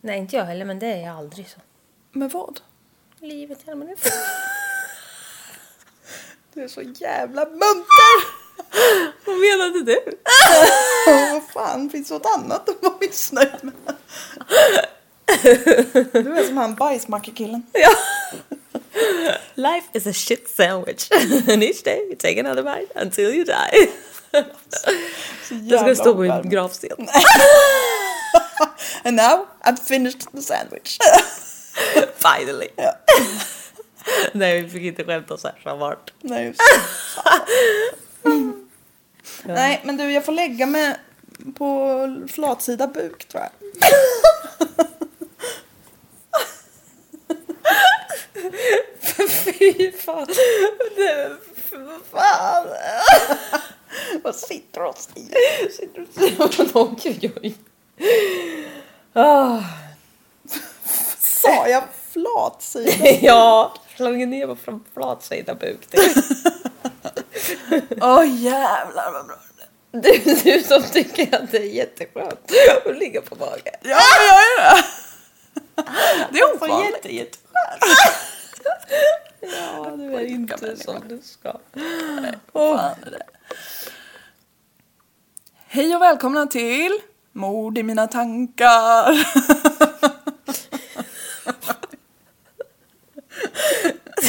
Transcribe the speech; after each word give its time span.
Nej, 0.00 0.18
inte 0.18 0.36
jag 0.36 0.44
heller, 0.44 0.64
men 0.64 0.78
det 0.78 0.86
är 0.86 1.00
jag 1.06 1.16
aldrig 1.16 1.48
så. 1.48 1.60
Med 2.12 2.30
vad? 2.30 2.60
Livet 3.20 3.58
i 3.66 3.70
allmänhet. 3.70 4.12
Du 6.54 6.64
är 6.64 6.68
så 6.68 6.82
jävla 6.82 7.44
munter! 7.44 8.38
Vad 9.26 9.36
menade 9.38 9.82
du? 9.82 10.18
Vad 11.32 11.42
fan, 11.52 11.90
finns 11.90 12.08
det 12.08 12.14
något 12.14 12.26
annat 12.36 12.68
att 12.68 12.82
vara 12.82 12.94
missnöjd 13.00 13.50
med? 13.62 13.96
Du 16.12 16.38
är 16.38 16.46
som 16.46 16.56
han 16.56 16.74
bajsmackekillen. 16.74 17.62
Ja. 17.72 17.90
Life 19.54 19.86
is 19.92 20.06
a 20.06 20.12
shit 20.12 20.50
sandwich. 20.56 21.10
And 21.52 21.62
each 21.62 21.82
day 21.82 21.98
you 22.06 22.16
take 22.16 22.40
another 22.40 22.62
bite 22.62 23.00
until 23.00 23.24
you 23.24 23.44
die. 23.44 23.90
Det 25.50 25.78
ska 25.78 25.94
stå 25.94 26.14
på 26.14 26.20
min 26.20 26.50
gravsten. 26.50 27.08
And 29.04 29.16
now 29.16 29.46
I've 29.64 29.78
finished 29.78 30.32
the 30.32 30.42
sandwich. 30.42 30.98
Finally. 32.18 32.68
Ja. 32.76 32.92
Nej, 34.32 34.62
vi 34.62 34.70
fick 34.70 34.82
inte 34.82 35.04
skämta 35.04 35.36
så 35.38 35.48
här 35.48 35.60
så 35.62 35.76
vart. 35.76 36.12
Nej, 36.20 36.46
just 36.46 36.60
det. 36.60 38.52
Nej, 39.44 39.80
men 39.84 39.96
du, 39.96 40.12
jag 40.12 40.24
får 40.24 40.32
lägga 40.32 40.66
mig 40.66 40.96
på 41.54 42.26
flatsida 42.32 42.86
buk 42.86 43.28
tror 43.28 43.42
jag. 43.42 43.50
Fy 49.58 49.92
fan. 49.92 50.26
Vad 51.72 52.22
fan. 52.22 52.66
Vad 54.22 54.34
sitter 54.36 54.80
du 54.80 54.86
och 54.86 54.98
säger? 54.98 55.70
Sitter 55.70 56.00
du 56.00 56.02
och 56.02 57.00
säger 57.00 57.54
Ah. 59.12 59.60
Sa 61.18 61.68
jag 61.68 61.84
flatsida? 62.12 63.08
Ja, 63.22 63.74
släng 63.96 64.30
ner 64.30 64.46
på 64.46 64.56
från 64.56 64.84
flatsida 64.94 65.54
buk. 65.54 65.86
Åh 68.00 68.42
jävlar 68.42 69.12
vad 69.12 69.26
bra. 69.26 69.36
Du, 69.90 70.34
du 70.44 70.62
som 70.62 70.82
tycker 70.82 71.42
att 71.42 71.50
det 71.50 71.58
är 71.58 71.62
jätteskönt 71.62 72.52
att 72.86 72.98
ligga 72.98 73.20
på 73.20 73.34
mage. 73.34 73.70
Ja, 73.82 74.00
jag 74.28 74.42
gör 74.42 74.74
det. 74.74 74.84
Det 76.32 76.38
är 76.38 76.54
ovanligt. 76.54 76.94
jätte, 76.94 77.14
jätteskönt. 77.14 77.84
Ja, 79.40 79.90
du 79.96 80.14
är 80.14 80.24
inte 80.24 80.76
som 80.76 81.08
du 81.08 81.20
ska. 81.22 81.58
Åh. 82.52 82.90
Hej 85.66 85.96
och 85.96 86.02
välkomna 86.02 86.46
till 86.46 86.98
Mord 87.38 87.78
i 87.78 87.82
mina 87.82 88.06
tankar. 88.06 89.26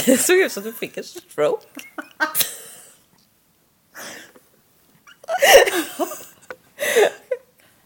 Det 0.06 0.18
såg 0.18 0.38
ut 0.38 0.52
som 0.52 0.64
du 0.64 0.74
fick 0.74 0.97
en 0.97 1.03
stroke. 1.03 1.66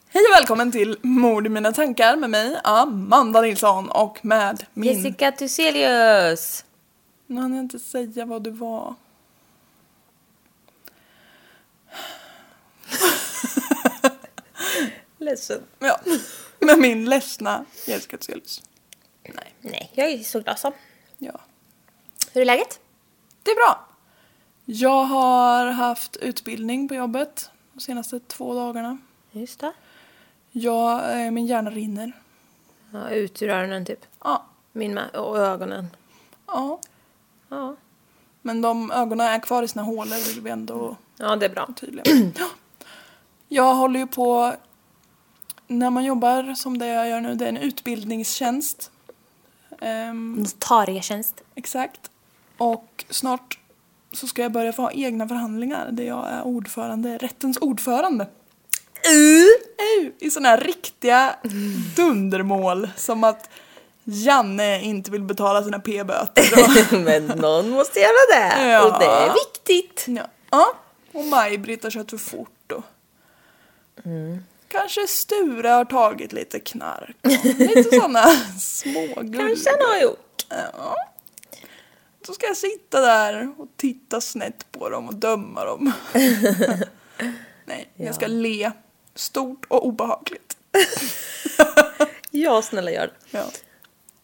Hej 0.10 0.24
och 0.30 0.36
välkommen 0.40 0.72
till 0.72 0.98
Mord 1.02 1.46
i 1.46 1.50
mina 1.50 1.72
tankar 1.72 2.16
med 2.16 2.30
mig 2.30 2.60
Amanda 2.64 3.42
Nilsson 3.42 3.90
och 3.90 4.26
med 4.26 4.66
min... 4.74 4.94
Jessica 4.94 5.32
Thyselius. 5.32 6.66
Nu 7.28 7.42
hann 7.42 7.54
jag 7.54 7.64
inte 7.64 7.80
säga 7.80 8.26
vad 8.26 8.44
du 8.44 8.52
var. 8.52 8.96
Ledsen. 15.24 15.62
Ja, 15.80 16.00
med 16.60 16.80
min 16.80 17.06
ledsna 17.06 17.66
Jessica 17.88 18.18
Thyselius. 18.18 18.64
Nej, 19.24 19.54
nej, 19.62 19.92
jag 19.94 20.12
är 20.12 20.18
så 20.24 20.40
glad 20.40 20.60
så. 20.60 20.74
Ja, 21.18 21.40
Hur 22.34 22.42
är 22.42 22.46
läget? 22.46 22.80
det 23.44 23.52
är 23.52 23.56
bra. 23.56 23.88
Jag 24.66 25.04
har 25.04 25.66
haft 25.68 26.16
utbildning 26.16 26.88
på 26.88 26.96
jobbet 26.96 27.50
de 27.74 27.80
senaste 27.80 28.20
två 28.20 28.54
dagarna. 28.54 28.98
Just 29.32 29.60
det. 29.60 29.74
Jag, 30.52 31.22
eh, 31.26 31.32
min 31.32 31.46
hjärna 31.46 31.70
rinner. 31.70 32.12
Ja, 32.92 33.10
ut 33.10 33.42
ur 33.42 33.50
öronen 33.50 33.86
typ. 33.86 34.00
Ja, 34.24 34.46
Min 34.72 34.94
med. 34.94 35.16
Och 35.16 35.38
ögonen. 35.40 35.88
ja. 36.48 36.80
Ja. 37.50 37.76
Men 38.42 38.62
de 38.62 38.92
ögonen 38.92 39.28
är 39.28 39.40
kvar 39.40 39.64
i 39.64 39.68
sina 39.68 39.84
hålor 39.84 40.28
vill 40.34 40.42
vi 40.44 40.50
ändå 40.50 40.96
Ja, 41.18 41.36
det 41.36 41.46
är 41.46 41.50
bra. 41.50 41.70
tydliga. 41.76 42.32
Ja. 42.38 42.50
Jag 43.48 43.76
håller 43.76 44.00
ju 44.00 44.08
på, 44.08 44.54
när 45.68 45.90
man 45.90 46.06
jobbar 46.06 46.56
som 46.56 46.78
det 46.78 46.88
jag 46.88 47.10
gör 47.10 47.22
nu, 47.22 47.36
det 47.36 47.46
är 47.46 47.50
en 47.50 47.58
utbildningstjänst. 47.58 48.92
Ehm, 49.82 50.34
Notarietjänst. 50.34 51.42
exakt. 51.56 52.00
Och 52.58 53.06
snart 53.10 53.60
så 54.12 54.28
ska 54.28 54.42
jag 54.42 54.52
börja 54.52 54.74
få 54.74 54.82
ha 54.82 54.92
egna 54.92 55.28
förhandlingar 55.28 55.92
där 55.92 56.04
jag 56.04 56.28
är 56.30 56.42
ordförande, 56.42 57.18
rättens 57.18 57.58
ordförande. 57.58 58.24
Uh. 58.24 59.48
I 60.20 60.30
sådana 60.30 60.50
här 60.50 60.58
riktiga 60.58 61.36
dundermål 61.96 62.90
som 62.96 63.24
att 63.24 63.50
Janne 64.04 64.82
inte 64.82 65.12
vill 65.12 65.22
betala 65.22 65.64
sina 65.64 65.80
p-böter. 65.80 66.98
Men 67.04 67.26
någon 67.26 67.70
måste 67.70 68.00
göra 68.00 68.40
det. 68.40 68.70
Ja. 68.70 68.86
Och 68.86 69.00
det 69.00 69.06
är 69.06 69.34
viktigt. 69.34 70.06
Ja. 70.08 70.28
ja. 70.50 70.74
Och 71.12 71.26
Maj-Britt 71.26 71.84
har 71.84 71.92
kört 71.92 72.10
för 72.10 72.18
fort 72.18 72.72
och 72.72 72.84
Kanske 74.74 75.08
Sture 75.08 75.70
har 75.70 75.86
tagit 75.86 76.34
lite 76.34 76.60
knark. 76.60 77.16
Lite 77.44 77.84
sådana 77.84 78.24
små 78.60 79.08
Kanske 79.16 79.70
han 79.70 79.90
har 79.90 80.02
gjort. 80.02 80.46
Ja. 80.50 80.96
Så 82.28 82.34
ska 82.34 82.46
jag 82.46 82.58
sitta 82.58 83.02
där 83.02 83.54
och 83.58 83.68
titta 83.78 84.22
snett 84.22 84.72
på 84.72 84.90
dem 84.90 85.08
och 85.08 85.16
döma 85.16 85.66
dem. 85.66 85.92
Nej, 87.66 87.90
jag 87.96 88.16
ska 88.16 88.28
le. 88.28 88.72
Stort 89.16 89.66
och 89.68 89.86
obehagligt. 89.88 90.58
Ja, 92.36 92.62
snälla 92.62 92.92
gör 92.92 93.08
det. 93.08 93.38
Ja. 93.38 93.46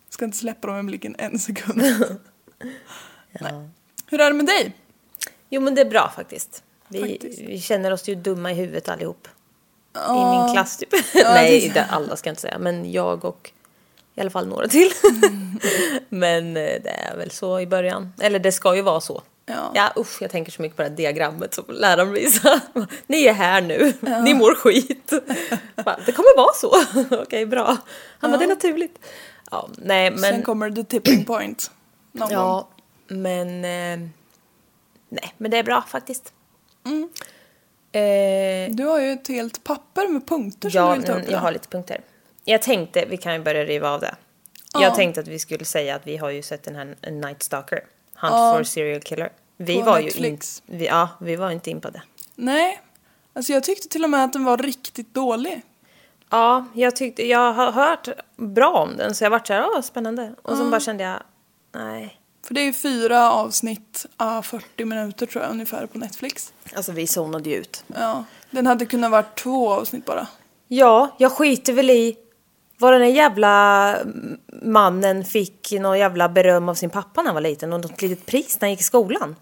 Ska 0.09 0.25
inte 0.25 0.37
släppa 0.37 0.67
dem 0.67 0.79
i 0.79 0.83
blicken 0.83 1.15
en 1.17 1.39
sekund. 1.39 1.81
Nej. 3.39 3.69
Hur 4.05 4.21
är 4.21 4.27
det 4.27 4.33
med 4.33 4.45
dig? 4.45 4.75
Jo, 5.49 5.61
men 5.61 5.75
det 5.75 5.81
är 5.81 5.89
bra 5.89 6.11
faktiskt. 6.15 6.63
Vi, 6.87 7.01
Faktiskt. 7.01 7.39
vi 7.39 7.61
känner 7.61 7.91
oss 7.91 8.07
ju 8.07 8.15
dumma 8.15 8.51
i 8.51 8.53
huvudet 8.53 8.89
allihop. 8.89 9.27
I 9.95 9.99
Ja. 9.99 10.45
min 10.45 10.53
klass 10.55 10.77
typ. 10.77 10.89
Ja, 10.93 10.99
Nej, 11.33 11.65
inte 11.65 11.83
alla 11.83 12.15
ska 12.15 12.27
jag 12.27 12.31
inte 12.31 12.41
säga. 12.41 12.57
Men 12.59 12.91
jag 12.91 13.25
och 13.25 13.51
i 14.15 14.21
alla 14.21 14.29
fall 14.29 14.47
några 14.47 14.67
till. 14.67 14.91
men 16.09 16.57
eh, 16.57 16.63
det 16.83 16.89
är 16.89 17.17
väl 17.17 17.31
så 17.31 17.59
i 17.59 17.67
början. 17.67 18.13
Eller 18.21 18.39
det 18.39 18.51
ska 18.51 18.75
ju 18.75 18.81
vara 18.81 19.01
så. 19.01 19.21
Ja. 19.45 19.71
Ja, 19.75 19.93
usch, 19.97 20.21
jag 20.21 20.31
tänker 20.31 20.51
så 20.51 20.61
mycket 20.61 20.75
på 20.77 20.83
det 20.83 20.89
här 20.89 20.95
diagrammet 20.95 21.53
som 21.53 21.63
läraren 21.67 22.11
visade. 22.13 22.61
Ni 23.07 23.23
är 23.25 23.33
här 23.33 23.61
nu, 23.61 23.93
ni 24.23 24.33
mår 24.33 24.55
skit. 24.55 25.13
Bara, 25.85 25.99
det 26.05 26.11
kommer 26.11 26.37
vara 26.37 26.53
så. 26.53 26.83
Okej, 27.23 27.45
bra. 27.45 27.77
Han 28.19 28.31
bara, 28.31 28.37
det 28.37 28.45
är 28.45 28.49
naturligt. 28.49 28.99
Ja, 29.51 29.69
nej, 29.77 30.11
men... 30.11 30.19
Sen 30.19 30.41
kommer 30.41 30.71
the 30.71 30.83
tipping 30.83 31.25
point. 31.25 31.71
Någon 32.11 32.27
gång. 32.29 32.37
Ja, 32.37 32.67
men... 33.07 33.47
Eh, 33.65 34.09
nej, 35.09 35.33
men 35.37 35.51
det 35.51 35.57
är 35.57 35.63
bra 35.63 35.83
faktiskt. 35.87 36.33
Mm. 36.85 37.09
Eh, 37.91 38.69
Du 38.75 38.85
har 38.85 38.99
ju 38.99 39.11
ett 39.11 39.27
helt 39.27 39.63
papper 39.63 40.07
med 40.07 40.27
punkter 40.27 40.69
som 40.69 40.81
ja, 40.81 40.89
du 40.91 40.95
vill 40.97 41.05
ta 41.07 41.11
upp 41.13 41.19
mm, 41.19 41.31
jag 41.31 41.39
har 41.39 41.51
lite 41.51 41.67
punkter. 41.67 42.01
Jag 42.43 42.61
tänkte, 42.61 43.05
vi 43.09 43.17
kan 43.17 43.33
ju 43.33 43.39
börja 43.39 43.63
riva 43.65 43.89
av 43.89 43.99
det. 44.01 44.15
Ja. 44.73 44.81
Jag 44.83 44.95
tänkte 44.95 45.21
att 45.21 45.27
vi 45.27 45.39
skulle 45.39 45.65
säga 45.65 45.95
att 45.95 46.07
vi 46.07 46.17
har 46.17 46.29
ju 46.29 46.41
sett 46.41 46.63
den 46.63 46.75
här 46.75 47.11
Night 47.11 47.43
Stalker. 47.43 47.79
Hunt 48.15 48.33
Ja. 48.33 48.53
for 48.57 48.63
serial 48.63 49.01
killer. 49.01 49.29
Vi 49.57 49.77
På 49.79 49.83
var 49.85 50.01
Netflix. 50.01 50.61
ju 50.67 50.73
in, 50.73 50.79
vi, 50.79 50.85
ja, 50.85 51.09
vi 51.21 51.35
var 51.35 51.51
inte 51.51 51.69
in 51.69 51.81
på 51.81 51.89
det. 51.89 52.01
Nej, 52.35 52.81
alltså 53.33 53.53
jag 53.53 53.63
tyckte 53.63 53.87
till 53.87 54.03
och 54.03 54.09
med 54.09 54.23
att 54.23 54.33
den 54.33 54.43
var 54.43 54.57
riktigt 54.57 55.13
dålig. 55.13 55.61
Ja, 56.29 56.65
jag 56.73 56.95
tyckte, 56.95 57.27
jag 57.27 57.53
har 57.53 57.71
hört 57.71 58.07
bra 58.35 58.69
om 58.69 58.97
den 58.97 59.15
så 59.15 59.23
jag 59.23 59.29
vart 59.31 59.47
såhär, 59.47 59.65
åh 59.75 59.81
spännande. 59.81 60.33
Och 60.41 60.57
så 60.57 60.69
bara 60.69 60.79
kände 60.79 61.03
jag, 61.03 61.19
nej. 61.71 62.18
För 62.47 62.53
det 62.53 62.61
är 62.61 62.73
fyra 62.73 63.31
avsnitt, 63.31 64.05
ah, 64.17 64.41
40 64.41 64.85
minuter 64.85 65.25
tror 65.25 65.43
jag 65.43 65.51
ungefär 65.51 65.85
på 65.85 65.97
Netflix. 65.97 66.53
Alltså 66.75 66.91
vi 66.91 67.07
zonade 67.07 67.49
ju 67.49 67.55
ut. 67.55 67.83
Ja, 67.87 68.23
den 68.51 68.67
hade 68.67 68.85
kunnat 68.85 69.11
vara 69.11 69.23
två 69.23 69.69
avsnitt 69.73 70.05
bara. 70.05 70.27
Ja, 70.67 71.15
jag 71.17 71.31
skiter 71.31 71.73
väl 71.73 71.89
i 71.89 72.15
vad 72.77 72.93
den 72.93 73.01
där 73.01 73.07
jävla 73.07 73.95
mannen 74.61 75.25
fick 75.25 75.71
någon 75.71 75.99
jävla 75.99 76.29
beröm 76.29 76.69
av 76.69 76.75
sin 76.75 76.89
pappa 76.89 77.21
när 77.21 77.27
han 77.27 77.33
var 77.35 77.41
liten 77.41 77.73
och 77.73 77.79
något 77.79 78.01
litet 78.01 78.25
pris 78.25 78.57
när 78.61 78.67
han 78.67 78.71
gick 78.71 78.79
i 78.79 78.83
skolan. 78.83 79.35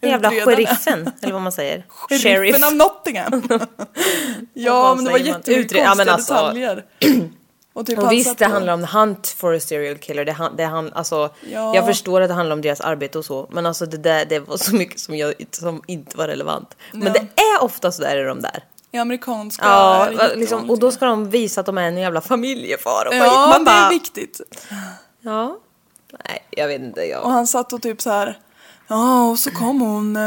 Den 0.00 0.10
jävla 0.10 0.30
sheriffen, 0.30 1.10
eller 1.20 1.32
vad 1.32 1.42
man 1.42 1.52
säger. 1.52 1.86
Sheriffen 2.08 2.64
av 2.64 2.74
Nottingham. 2.74 3.42
ja, 4.54 4.94
men 4.94 5.04
det 5.04 5.10
var 5.10 5.18
Utre- 5.18 5.76
ja, 5.76 5.88
alltså- 5.88 6.34
detaljer. 6.34 6.84
Och, 7.76 7.86
typ 7.86 7.98
Och 7.98 8.12
visst, 8.12 8.38
det 8.38 8.46
handlar 8.46 8.72
om 8.74 8.84
hunt 8.84 9.28
for 9.38 9.54
a 9.54 9.60
serial 9.60 9.96
killer. 9.98 10.24
Det, 10.24 10.32
han- 10.32 10.56
det 10.56 10.64
han, 10.64 10.92
alltså, 10.92 11.30
Ja. 11.52 11.74
Jag 11.74 11.86
förstår 11.86 12.20
att 12.20 12.28
det 12.28 12.34
handlar 12.34 12.56
om 12.56 12.62
deras 12.62 12.80
arbete 12.80 13.18
och 13.18 13.24
så, 13.24 13.46
men 13.50 13.66
alltså 13.66 13.86
det 13.86 13.96
där 13.96 14.24
det 14.24 14.38
var 14.38 14.56
så 14.56 14.74
mycket 14.74 15.00
som, 15.00 15.16
jag, 15.16 15.34
som 15.50 15.82
inte 15.86 16.16
var 16.16 16.28
relevant. 16.28 16.76
Men 16.92 17.02
Ja. 17.06 17.12
det 17.12 17.42
är 17.42 17.62
ofta 17.62 17.92
så 17.92 18.02
där 18.02 18.16
i 18.16 18.22
de 18.22 18.40
där. 18.40 18.64
I 18.92 18.98
amerikanska 18.98 19.64
Ja, 19.64 20.08
liksom, 20.36 20.70
och 20.70 20.78
då 20.78 20.90
ska 20.90 21.06
de 21.06 21.30
visa 21.30 21.60
att 21.60 21.66
de 21.66 21.78
är 21.78 21.82
en 21.88 21.96
jävla 21.96 22.20
familjefar 22.20 23.04
och. 23.08 23.14
Ja, 23.14 23.46
Man 23.54 23.64
det 23.64 23.70
är 23.70 23.80
bara, 23.80 23.88
viktigt. 23.90 24.40
Ja. 25.20 25.58
Nej, 26.28 26.46
jag 26.50 26.68
vet 26.68 26.80
inte. 26.80 27.00
Jag... 27.00 27.24
Och 27.24 27.30
han 27.30 27.46
satt 27.46 27.72
och 27.72 27.82
typ 27.82 28.02
så 28.02 28.10
här. 28.10 28.38
Ja, 28.88 29.30
och 29.30 29.38
så 29.38 29.50
kom 29.50 29.80
hon. 29.80 30.18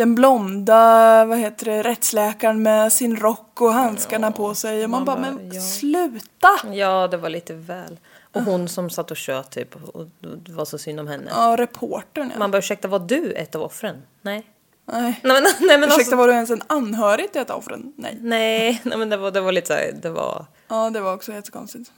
Den 0.00 0.14
blonda, 0.14 1.24
vad 1.24 1.38
heter 1.38 1.66
det, 1.66 1.82
rättsläkaren 1.82 2.62
med 2.62 2.92
sin 2.92 3.16
rock 3.16 3.60
och 3.60 3.72
handskarna 3.72 4.32
på 4.32 4.54
sig. 4.54 4.84
Och 4.84 4.90
man, 4.90 5.04
man 5.04 5.04
bara, 5.04 5.30
bara, 5.30 5.32
men 5.32 5.52
ja. 5.52 5.60
sluta! 5.60 6.48
Ja, 6.72 7.08
det 7.08 7.16
var 7.16 7.28
lite 7.28 7.54
väl. 7.54 7.98
Och 8.32 8.42
hon 8.42 8.68
som 8.68 8.90
satt 8.90 9.10
och 9.10 9.16
tjöt 9.16 9.50
typ, 9.50 9.76
och 9.94 10.06
det 10.20 10.52
var 10.52 10.64
så 10.64 10.78
synd 10.78 11.00
om 11.00 11.06
henne. 11.06 11.30
Ja, 11.30 11.56
reportern 11.58 12.30
ja. 12.32 12.38
Man 12.38 12.50
bara, 12.50 12.58
ursäkta, 12.58 12.88
var 12.88 12.98
du 12.98 13.32
ett 13.32 13.54
av 13.54 13.62
offren? 13.62 14.02
Nej. 14.22 14.46
Nej. 14.84 15.20
Nej 15.22 15.42
men, 15.42 15.42
nej, 15.68 15.78
men 15.78 15.82
Ursäkta, 15.82 15.94
alltså, 15.94 16.16
var 16.16 16.26
du 16.26 16.32
ens 16.32 16.50
en 16.50 16.62
anhörig 16.66 17.32
till 17.32 17.40
ett 17.40 17.50
av 17.50 17.58
offren? 17.58 17.92
Nej. 17.96 18.18
nej, 18.20 18.80
nej, 18.84 18.98
men 18.98 19.08
det 19.08 19.16
var, 19.16 19.30
det 19.30 19.40
var 19.40 19.52
lite 19.52 19.66
så 19.66 19.72
här, 19.72 19.92
det 20.02 20.10
var, 20.10 20.46
Ja, 20.68 20.90
det 20.90 21.00
var 21.00 21.14
också 21.14 21.32
jättekonstigt. 21.32 21.92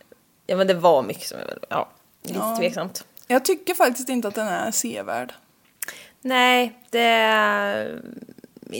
ja 0.47 0.57
men 0.57 0.67
det 0.67 0.75
var 0.75 1.03
mycket 1.03 1.29
som, 1.29 1.39
ja, 1.69 1.89
lite 2.23 2.39
Ja. 2.39 2.57
tveksamt. 2.57 3.05
Jag 3.27 3.45
tycker 3.45 3.75
faktiskt 3.75 4.09
inte 4.09 4.29
att 4.29 4.35
den 4.35 4.49
är 4.49 4.71
sevärd. 4.71 5.33
Nej, 6.23 6.79
det, 6.91 8.01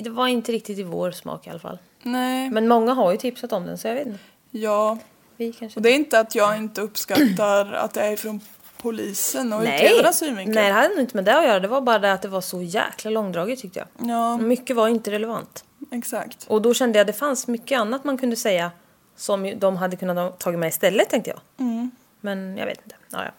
det 0.03 0.11
var 0.11 0.27
inte 0.27 0.53
riktigt 0.53 0.79
i 0.79 0.83
vår 0.83 1.11
smak 1.11 1.47
i 1.47 1.51
alla 1.51 1.59
fall. 1.59 1.79
Nej. 2.03 2.51
Men 2.51 2.69
många 2.69 2.93
har 2.95 3.13
ju 3.13 3.19
tipsat 3.19 3.53
om 3.53 3.67
den 3.67 3.79
så 3.79 3.89
jag 3.89 3.95
vet 3.95 4.07
inte. 4.07 4.19
Ja. 4.51 4.99
Vi 5.37 5.53
kanske... 5.53 5.79
Och 5.79 5.83
det 5.83 5.91
är 5.91 5.95
inte 5.95 6.21
att 6.21 6.35
jag 6.35 6.57
inte 6.57 6.81
uppskattar 6.81 7.73
att 7.73 7.95
det 7.95 8.03
är 8.03 8.17
från 8.17 8.41
polisen 8.77 9.53
och 9.53 9.63
utredarnas 9.63 10.19
synvinkel. 10.19 10.55
nej, 10.55 10.67
det 10.67 10.73
hade 10.73 10.89
nog 10.89 10.99
inte 11.01 11.17
med 11.17 11.25
det 11.25 11.39
att 11.39 11.45
göra. 11.45 11.61
Det 11.61 11.69
var 11.69 11.81
bara 11.81 11.99
det 11.99 12.13
att 12.13 12.23
det 12.23 12.29
var 12.29 12.41
så 12.41 12.63
jäkla 12.63 13.11
långdraget 13.11 13.59
tyckte 13.61 13.79
jag. 13.79 14.09
Ja, 14.11 14.37
Mycket 14.37 14.77
var 14.77 14.89
inte 14.89 15.11
relevant. 15.11 15.65
exakt. 15.91 16.47
Och 16.49 16.63
då 16.63 16.75
kände 16.75 16.99
jag 16.99 17.05
att 17.05 17.07
det 17.15 17.19
fanns 17.19 17.47
mycket 17.47 17.79
annat 17.81 18.05
man 18.05 18.19
kunde 18.19 18.37
säga 18.37 18.71
som 19.17 19.53
de 19.59 19.77
hade 19.77 19.97
kunnat 19.97 20.39
tagit 20.41 20.59
med 20.61 20.69
istället 20.69 21.11
tänkte 21.11 21.31
jag. 21.31 21.41
Mm. 21.67 21.91
Men 22.21 22.57
jag 22.57 22.67
vet 22.67 22.81
inte. 22.85 22.97
Ja, 23.11 23.25
ja. 23.25 23.31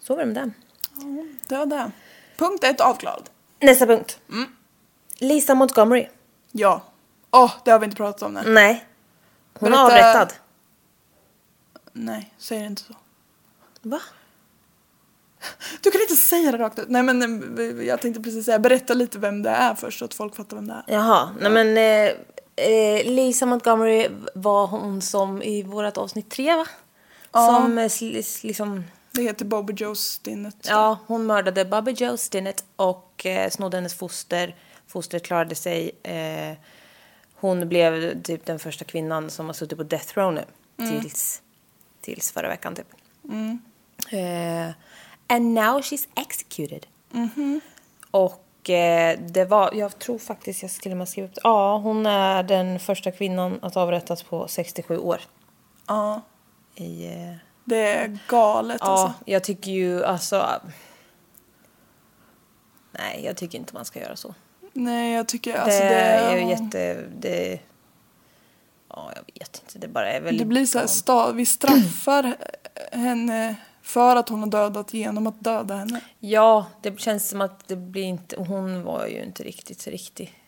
Så 0.00 0.14
var 0.16 0.24
det 0.24 0.32
med 0.32 0.34
det. 0.34 0.50
Det 1.48 1.56
var 1.56 1.66
det. 1.66 1.90
Punkt 2.48 2.64
ett 2.64 2.80
avklarad. 2.80 3.30
Nästa 3.60 3.86
punkt. 3.86 4.18
Mm. 4.28 4.46
Lisa 5.18 5.54
Montgomery. 5.54 6.08
Ja. 6.52 6.82
Åh, 7.30 7.52
det 7.64 7.70
har 7.70 7.78
vi 7.78 7.84
inte 7.84 7.96
pratat 7.96 8.22
om 8.22 8.34
nu. 8.34 8.42
Nej. 8.46 8.84
Hon 9.58 9.72
är 9.72 9.76
Berätta- 9.76 9.84
avrättad. 10.10 10.32
Nej, 11.92 12.34
säg 12.38 12.58
inte 12.64 12.82
så. 12.82 12.94
Va? 13.82 14.00
Du 15.80 15.90
kan 15.90 16.00
inte 16.00 16.14
säga 16.16 16.52
det 16.52 16.58
rakt 16.58 16.78
ut. 16.78 16.88
Nej 16.88 17.02
men 17.02 17.22
eh, 17.58 17.86
jag 17.86 18.00
tänkte 18.00 18.22
precis 18.22 18.44
säga, 18.44 18.58
berätta 18.58 18.94
lite 18.94 19.18
vem 19.18 19.42
det 19.42 19.50
är 19.50 19.74
först 19.74 19.98
så 19.98 20.04
att 20.04 20.14
folk 20.14 20.36
fattar 20.36 20.56
vem 20.56 20.66
det 20.68 20.72
är. 20.86 20.94
Jaha, 20.94 21.30
nej 21.40 21.50
men 21.50 21.76
eh, 21.76 22.66
eh, 22.68 23.04
Lisa 23.12 23.46
Montgomery 23.46 24.08
var 24.34 24.66
hon 24.66 25.02
som 25.02 25.42
i 25.42 25.62
vårat 25.62 25.98
avsnitt 25.98 26.30
tre 26.30 26.56
va? 26.56 26.66
Som 27.32 27.78
eh, 27.78 27.90
liksom, 28.42 28.84
Det 29.14 29.22
heter 29.22 29.44
Bobby 29.44 29.72
Joe 29.72 29.94
Stinnet. 29.94 30.56
ja 30.68 30.98
hon 31.06 31.26
mördade 31.26 31.64
Bobby 31.64 31.92
Joe 31.92 32.16
Stinnett 32.16 32.64
och 32.76 33.26
eh, 33.26 33.50
snodde 33.50 33.76
hennes 33.76 33.94
foster. 33.94 34.56
Fostret 34.86 35.24
klarade 35.24 35.54
sig. 35.54 35.90
Eh, 36.02 36.56
hon 37.34 37.68
blev 37.68 38.22
typ 38.22 38.46
den 38.46 38.58
första 38.58 38.84
kvinnan 38.84 39.30
som 39.30 39.46
har 39.46 39.52
suttit 39.52 39.78
på 39.78 39.84
death 39.84 40.18
row 40.18 40.32
nu. 40.32 40.44
Tills, 40.76 41.42
tills 42.00 42.32
förra 42.32 42.48
veckan 42.48 42.74
typ. 42.74 42.86
Eh, 44.10 44.70
and 45.26 45.54
now 45.54 45.80
she's 45.80 46.08
executed. 46.16 46.86
Och 48.10 48.70
eh, 48.70 49.18
det 49.20 49.44
var, 49.44 49.74
jag 49.74 49.98
tror 49.98 50.18
faktiskt, 50.18 50.62
jag 50.62 50.70
till 50.70 50.90
och 50.90 50.98
med 50.98 51.08
upp 51.08 51.34
det. 51.34 51.40
Ja, 51.44 51.76
hon 51.78 52.06
är 52.06 52.42
den 52.42 52.78
första 52.78 53.10
kvinnan 53.10 53.58
att 53.62 53.76
avrättas 53.76 54.22
på 54.22 54.48
67 54.48 54.98
år. 54.98 55.20
Ja, 55.86 56.22
I, 56.74 57.06
eh, 57.06 57.34
det 57.64 57.88
är 57.88 58.18
galet 58.28 58.78
ja, 58.80 58.86
alltså. 58.86 59.24
jag 59.26 59.44
tycker 59.44 59.70
ju 59.70 60.04
alltså... 60.04 60.60
Nej, 62.92 63.24
jag 63.24 63.36
tycker 63.36 63.58
inte 63.58 63.74
man 63.74 63.84
ska 63.84 64.00
göra 64.00 64.16
så. 64.16 64.34
Nej, 64.72 65.14
jag 65.14 65.28
tycker 65.28 65.54
alltså 65.54 65.80
det, 65.80 65.88
det, 65.88 65.94
är 65.94 66.36
ju 66.36 66.48
jätte... 66.48 67.04
Det, 67.18 67.60
ja, 68.88 69.12
jag 69.14 69.22
vet 69.40 69.62
inte. 69.64 69.78
Det 69.78 69.88
bara 69.88 70.12
är 70.12 70.20
väldigt... 70.20 70.38
Det 70.38 70.46
blir 70.46 70.66
så 70.66 70.78
här, 70.78 70.86
sta- 70.86 71.32
vi 71.32 71.46
straffar 71.46 72.36
henne 72.92 73.56
för 73.82 74.16
att 74.16 74.28
hon 74.28 74.40
har 74.40 74.46
dödat 74.46 74.94
genom 74.94 75.26
att 75.26 75.40
döda 75.40 75.76
henne. 75.76 76.00
Ja, 76.18 76.66
det 76.82 77.00
känns 77.00 77.28
som 77.28 77.40
att 77.40 77.68
det 77.68 77.76
blir 77.76 78.02
inte... 78.02 78.36
Hon 78.36 78.82
var 78.82 79.06
ju 79.06 79.22
inte 79.22 79.42
riktigt 79.42 79.86
riktig. 79.86 80.42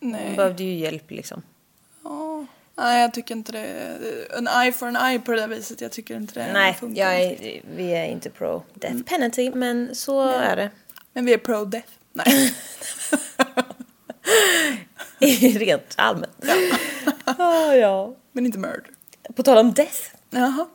Hon 0.00 0.10
Nej. 0.10 0.36
behövde 0.36 0.64
ju 0.64 0.74
hjälp 0.74 1.10
liksom. 1.10 1.42
Nej, 2.76 3.00
jag 3.02 3.14
tycker 3.14 3.34
inte 3.34 3.52
det. 3.52 3.66
En 4.38 4.48
eye 4.48 4.72
for 4.72 4.86
an 4.86 4.96
eye 4.96 5.18
på 5.18 5.32
det 5.32 5.40
där 5.40 5.48
viset. 5.48 5.80
Jag 5.80 5.92
tycker 5.92 6.16
inte 6.16 6.34
det 6.34 6.52
Nej, 6.52 6.74
funkar. 6.74 7.02
jag 7.02 7.20
är, 7.22 7.60
vi 7.76 7.90
är 7.94 8.04
inte 8.04 8.30
pro 8.30 8.62
death 8.74 9.02
penalty, 9.06 9.50
men 9.54 9.94
så 9.94 10.28
är 10.28 10.56
det. 10.56 10.70
Men 11.12 11.24
vi 11.26 11.32
är 11.32 11.38
pro 11.38 11.64
death. 11.64 11.88
Nej. 12.12 12.54
Rent 15.58 15.94
allmänt. 15.96 16.44
Ja. 17.38 17.74
ja. 17.74 18.14
Men 18.32 18.46
inte 18.46 18.58
murder. 18.58 18.90
På 19.36 19.42
tal 19.42 19.58
om 19.58 19.72
death. 19.72 19.98
Jaha. 20.30 20.66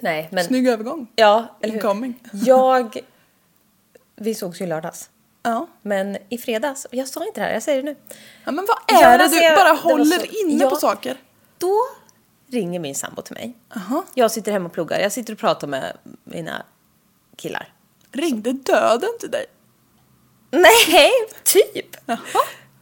Nej, 0.00 0.28
men... 0.32 0.44
Snygg 0.44 0.68
övergång. 0.68 1.06
Ja, 1.16 1.58
eller? 1.62 1.74
Incoming. 1.74 2.14
Jag... 2.32 2.96
Vi 4.16 4.34
sågs 4.34 4.60
ju 4.60 4.64
i 4.64 4.68
lördags. 4.68 5.10
Ja. 5.42 5.66
Men 5.82 6.16
i 6.28 6.38
fredags, 6.38 6.86
jag 6.90 7.08
sa 7.08 7.26
inte 7.26 7.40
det 7.40 7.46
här, 7.46 7.52
jag 7.54 7.62
säger 7.62 7.82
det 7.82 7.90
nu. 7.90 7.96
ja. 8.44 8.50
Men 8.52 8.66
vad 8.68 8.98
är 8.98 9.18
det 9.18 9.24
alltså, 9.24 9.38
du 9.38 9.44
jag- 9.44 9.58
bara 9.58 9.72
det 9.72 9.78
håller 9.78 10.18
så- 10.18 10.24
inne 10.46 10.62
Ja. 10.64 10.70
på 10.70 10.76
saker? 10.76 11.16
Då 11.60 11.78
ringer 12.46 12.80
min 12.80 12.94
sambo 12.94 13.22
till 13.22 13.34
mig. 13.34 13.56
Jaha. 13.74 14.02
Jag 14.14 14.30
sitter 14.30 14.52
hemma 14.52 14.66
och 14.66 14.72
pluggar, 14.72 15.00
jag 15.00 15.12
sitter 15.12 15.32
och 15.32 15.38
pratar 15.38 15.66
med 15.66 15.96
mina 16.24 16.62
killar. 17.36 17.72
Ringde 18.12 18.52
döden 18.52 19.10
till 19.20 19.30
dig? 19.30 19.46
Nej, 20.50 21.10
typ! 21.44 21.96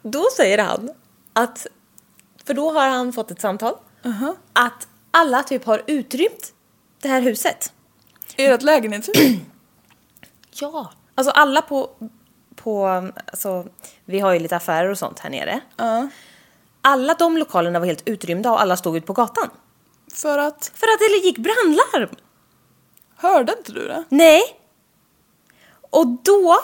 Då 0.02 0.24
säger 0.36 0.58
han 0.58 0.90
att, 1.32 1.66
för 2.44 2.54
då 2.54 2.72
har 2.72 2.88
han 2.88 3.12
fått 3.12 3.30
ett 3.30 3.40
samtal, 3.40 3.74
att 4.52 4.88
alla 5.10 5.42
typ 5.42 5.64
har 5.64 5.82
utrymt 5.86 6.52
det 7.00 7.08
här 7.08 7.20
huset. 7.20 7.72
Ert 8.36 8.62
lägenhetshus? 8.62 9.16
Ja. 10.60 10.92
Alltså 11.14 11.30
alla 11.30 11.62
på, 11.62 11.90
på, 12.54 12.86
alltså 13.26 13.66
vi 14.04 14.20
har 14.20 14.32
ju 14.32 14.38
lite 14.38 14.56
affärer 14.56 14.88
och 14.90 14.98
sånt 14.98 15.18
här 15.18 15.30
nere. 15.30 15.60
Alla 16.88 17.14
de 17.14 17.36
lokalerna 17.36 17.78
var 17.78 17.86
helt 17.86 18.02
utrymda 18.08 18.50
och 18.50 18.60
alla 18.60 18.76
stod 18.76 18.96
ute 18.96 19.06
på 19.06 19.12
gatan. 19.12 19.50
För 20.14 20.38
att... 20.38 20.72
För 20.74 20.86
att 20.86 20.98
det 20.98 21.26
gick 21.26 21.38
brandlarm. 21.38 22.08
Hörde 23.16 23.54
inte 23.58 23.72
du 23.72 23.86
det? 23.88 24.04
Nej. 24.08 24.42
Och 25.90 26.06
då... 26.06 26.60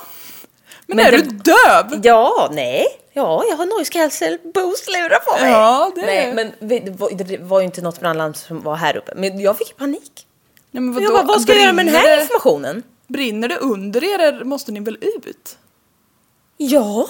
Men, 0.86 0.96
Men 0.96 1.06
är 1.06 1.10
det- 1.10 1.16
du 1.22 1.30
döv? 1.30 2.00
Ja, 2.02 2.48
nej. 2.52 2.86
Ja, 3.12 3.44
jag 3.50 3.56
har 3.56 3.66
noise 3.66 3.92
cancel 3.92 4.38
boost 4.54 4.88
lurar 4.92 5.18
på 5.18 5.42
mig. 5.44 5.50
Ja, 5.52 5.92
det 5.94 6.00
Nej, 6.06 6.16
är- 6.18 6.34
men 6.34 6.52
det 6.60 6.90
var, 6.90 7.10
det 7.10 7.38
var 7.38 7.60
ju 7.60 7.66
inte 7.66 7.82
något 7.82 8.00
brandlarm 8.00 8.34
som 8.34 8.60
var 8.62 8.76
här 8.76 8.96
uppe. 8.96 9.12
Men 9.16 9.40
jag 9.40 9.58
fick 9.58 9.76
panik. 9.76 10.26
Nej, 10.70 10.80
men 10.82 10.92
vadå? 10.94 11.04
jag 11.06 11.12
bara, 11.12 11.22
vad 11.22 11.42
ska 11.42 11.52
jag 11.52 11.62
göra 11.62 11.72
med 11.72 11.86
den 11.86 11.94
här 11.94 12.20
informationen? 12.20 12.82
Brinner 13.06 13.48
det 13.48 13.56
under 13.56 14.04
er 14.04 14.44
måste 14.44 14.72
ni 14.72 14.80
väl 14.80 14.98
ut? 15.00 15.58
Ja. 16.56 17.08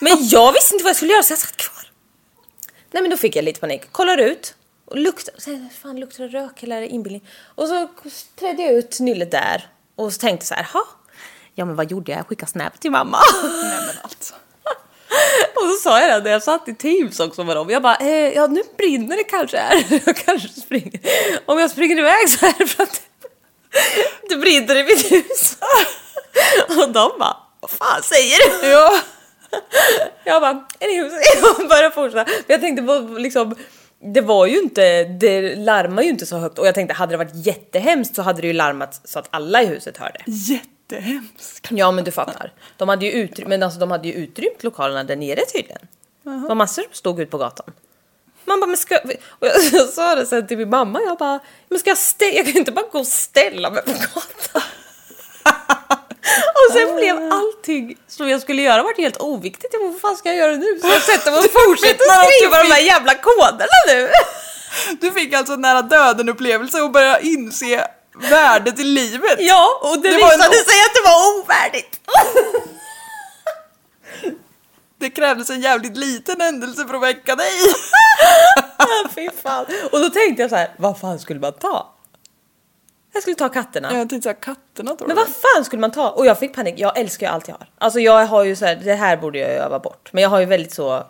Men 0.00 0.12
jag 0.20 0.52
visste 0.52 0.74
inte 0.74 0.84
vad 0.84 0.88
jag 0.90 0.96
skulle 0.96 1.12
göra 1.12 1.22
så 1.22 1.32
jag 1.32 1.38
satt 1.38 1.56
kvar. 1.56 1.79
Nej 2.90 3.02
men 3.02 3.10
då 3.10 3.16
fick 3.16 3.36
jag 3.36 3.44
lite 3.44 3.60
panik. 3.60 3.92
Kollar 3.92 4.18
ut. 4.18 4.54
Och 4.84 4.98
luktar, 4.98 5.34
här, 5.46 5.68
fan 5.82 6.00
luktar 6.00 6.24
det 6.24 6.38
rök 6.38 6.62
eller 6.62 6.82
inbillning? 6.82 7.24
Och 7.54 7.68
så 7.68 7.88
trädde 8.38 8.62
jag 8.62 8.72
ut 8.72 9.00
nyllet 9.00 9.30
där. 9.30 9.68
Och 9.96 10.12
så 10.12 10.18
tänkte 10.18 10.46
så 10.46 10.54
här, 10.54 10.66
ha. 10.72 10.84
Ja 11.54 11.64
men 11.64 11.76
vad 11.76 11.90
gjorde 11.90 12.12
jag? 12.12 12.18
Jag 12.18 12.26
skickade 12.26 12.52
snap 12.52 12.80
till 12.80 12.90
mamma. 12.90 13.18
Nej 13.42 13.80
men 13.86 13.96
alltså. 14.02 14.34
Och 15.54 15.62
så 15.62 15.74
sa 15.82 16.00
jag 16.00 16.10
det 16.10 16.24
när 16.24 16.30
jag 16.30 16.42
satt 16.42 16.68
i 16.68 16.74
Teams 16.74 17.20
också 17.20 17.44
med 17.44 17.56
dem. 17.56 17.70
Jag 17.70 17.82
bara, 17.82 17.96
eh, 17.96 18.34
ja 18.34 18.46
nu 18.46 18.62
brinner 18.76 19.16
det 19.16 19.24
kanske 19.24 19.56
här. 19.58 19.84
Jag 20.06 20.16
kanske 20.16 20.48
springer. 20.48 21.00
Om 21.46 21.58
jag 21.58 21.70
springer 21.70 21.98
iväg 21.98 22.28
så 22.28 22.46
är 22.46 22.54
det 22.58 22.66
för 22.66 22.82
att 22.82 23.02
det 24.28 24.36
brinner 24.36 24.76
i 24.76 24.84
mitt 24.84 25.12
hus. 25.12 25.56
Och 26.68 26.92
de 26.92 27.18
bara, 27.18 27.36
vad 27.60 27.70
fan 27.70 28.02
säger 28.02 28.62
du? 28.62 28.68
Ja. 28.68 29.00
Jag 30.24 30.42
bara, 30.42 30.64
anywho, 30.80 31.10
jag 31.58 31.68
började 31.68 31.90
fortsätta. 31.94 32.30
Jag 32.46 32.60
tänkte 32.60 32.82
på 32.82 32.98
liksom, 33.18 33.54
det 34.14 34.20
var 34.20 34.46
ju 34.46 34.58
inte, 34.58 35.04
det 35.04 35.56
larmar 35.56 36.02
ju 36.02 36.08
inte 36.08 36.26
så 36.26 36.36
högt 36.36 36.58
och 36.58 36.66
jag 36.66 36.74
tänkte 36.74 36.94
hade 36.94 37.12
det 37.12 37.16
varit 37.16 37.46
jättehemskt 37.46 38.14
så 38.14 38.22
hade 38.22 38.40
det 38.40 38.46
ju 38.46 38.52
larmat 38.52 39.00
så 39.04 39.18
att 39.18 39.28
alla 39.30 39.62
i 39.62 39.66
huset 39.66 39.96
hörde. 39.96 40.20
Jättehemskt. 40.26 41.68
Ja 41.70 41.90
men 41.90 42.04
du 42.04 42.10
fattar. 42.10 42.52
De 42.76 42.88
hade 42.88 43.06
ju 43.06 43.12
utrymt, 43.12 43.48
men 43.48 43.62
alltså 43.62 43.80
de 43.80 43.90
hade 43.90 44.08
ju 44.08 44.14
utrymt 44.14 44.62
lokalerna 44.62 45.04
där 45.04 45.16
nere 45.16 45.40
tydligen. 45.40 45.86
Det 46.22 46.48
var 46.48 46.54
massor 46.54 46.82
som 46.82 46.92
stod 46.92 47.20
ut 47.20 47.30
på 47.30 47.38
gatan. 47.38 47.72
Man 48.44 48.60
bara, 48.60 48.66
men 48.66 48.76
ska, 48.76 48.98
och 49.38 49.46
jag, 49.46 49.52
jag 49.72 49.88
sa 49.88 50.14
det 50.14 50.26
sen 50.26 50.46
till 50.46 50.58
min 50.58 50.70
mamma, 50.70 51.00
jag 51.00 51.18
bara, 51.18 51.40
men 51.68 51.78
ska 51.78 51.90
jag 51.90 51.98
ställa, 51.98 52.32
jag 52.32 52.46
kan 52.46 52.56
inte 52.56 52.72
bara 52.72 52.86
gå 52.92 52.98
och 52.98 53.06
ställa 53.06 53.70
mig 53.70 53.82
på 53.82 53.90
gatan. 53.90 54.62
Och 56.54 56.72
sen 56.72 56.96
blev 56.96 57.32
allting 57.32 57.96
som 58.08 58.28
jag 58.28 58.40
skulle 58.42 58.62
göra 58.62 58.82
varit 58.82 58.96
helt 58.98 59.16
oviktigt. 59.20 59.72
Jag 59.72 59.82
bara, 59.82 59.90
vad 59.90 60.00
fan 60.00 60.16
ska 60.16 60.28
jag 60.28 60.38
göra 60.38 60.56
nu? 60.56 60.78
Så 60.82 60.88
jag 60.88 61.02
sätter 61.02 61.30
mig 61.30 61.38
och 61.40 61.44
fortsätter 61.66 62.04
skriva 62.38 62.62
de 62.62 62.68
där 62.68 62.78
jävla 62.78 63.14
koderna 63.14 63.66
nu. 63.88 64.10
Du 65.00 65.10
fick 65.12 65.32
alltså 65.34 65.52
en 65.52 65.60
nära 65.60 65.82
döden 65.82 66.28
upplevelse 66.28 66.80
och 66.82 66.90
började 66.90 67.26
inse 67.26 67.86
värdet 68.30 68.78
i 68.78 68.84
livet. 68.84 69.36
Ja, 69.38 69.80
och 69.82 69.98
det, 70.00 70.08
Det 70.10 70.16
var 70.22 70.32
en- 70.32 70.38
visade 70.38 70.54
sig 70.56 70.80
att 70.86 70.94
det 70.94 71.02
var 71.04 71.38
ovärdigt. 71.38 72.00
Det 75.00 75.10
krävdes 75.10 75.50
en 75.50 75.60
jävligt 75.60 75.96
liten 75.96 76.40
händelse 76.40 76.86
för 76.86 76.94
att 76.94 77.02
väcka 77.02 77.36
dig. 77.36 77.52
Ah, 78.76 79.08
Fy 79.14 79.28
fan. 79.42 79.66
Och 79.92 80.00
då 80.00 80.10
tänkte 80.10 80.42
jag 80.42 80.50
så 80.50 80.56
här, 80.56 80.70
vad 80.78 81.00
fan 81.00 81.18
skulle 81.18 81.40
man 81.40 81.52
ta? 81.52 81.86
Jag 83.12 83.22
skulle 83.22 83.36
ta 83.36 83.48
katterna. 83.48 83.88
Jag 83.98 84.08
tänkte 84.08 84.22
såhär, 84.22 84.40
katterna 84.40 84.96
tror 84.96 85.08
Men 85.08 85.16
jag. 85.16 85.24
vad 85.24 85.34
fan 85.34 85.64
skulle 85.64 85.80
man 85.80 85.90
ta? 85.90 86.10
Och 86.10 86.26
jag 86.26 86.38
fick 86.38 86.54
panik, 86.54 86.74
jag 86.78 86.98
älskar 86.98 87.26
ju 87.26 87.32
allt 87.32 87.48
jag 87.48 87.54
har. 87.54 87.66
Alltså 87.78 88.00
jag 88.00 88.26
har 88.26 88.44
ju 88.44 88.56
så 88.56 88.64
här, 88.66 88.76
det 88.76 88.94
här 88.94 89.16
borde 89.16 89.38
jag 89.38 89.50
öva 89.50 89.78
bort. 89.78 90.08
Men 90.12 90.22
jag 90.22 90.30
har 90.30 90.40
ju 90.40 90.46
väldigt 90.46 90.72
så... 90.74 90.90
ah, 90.92 91.04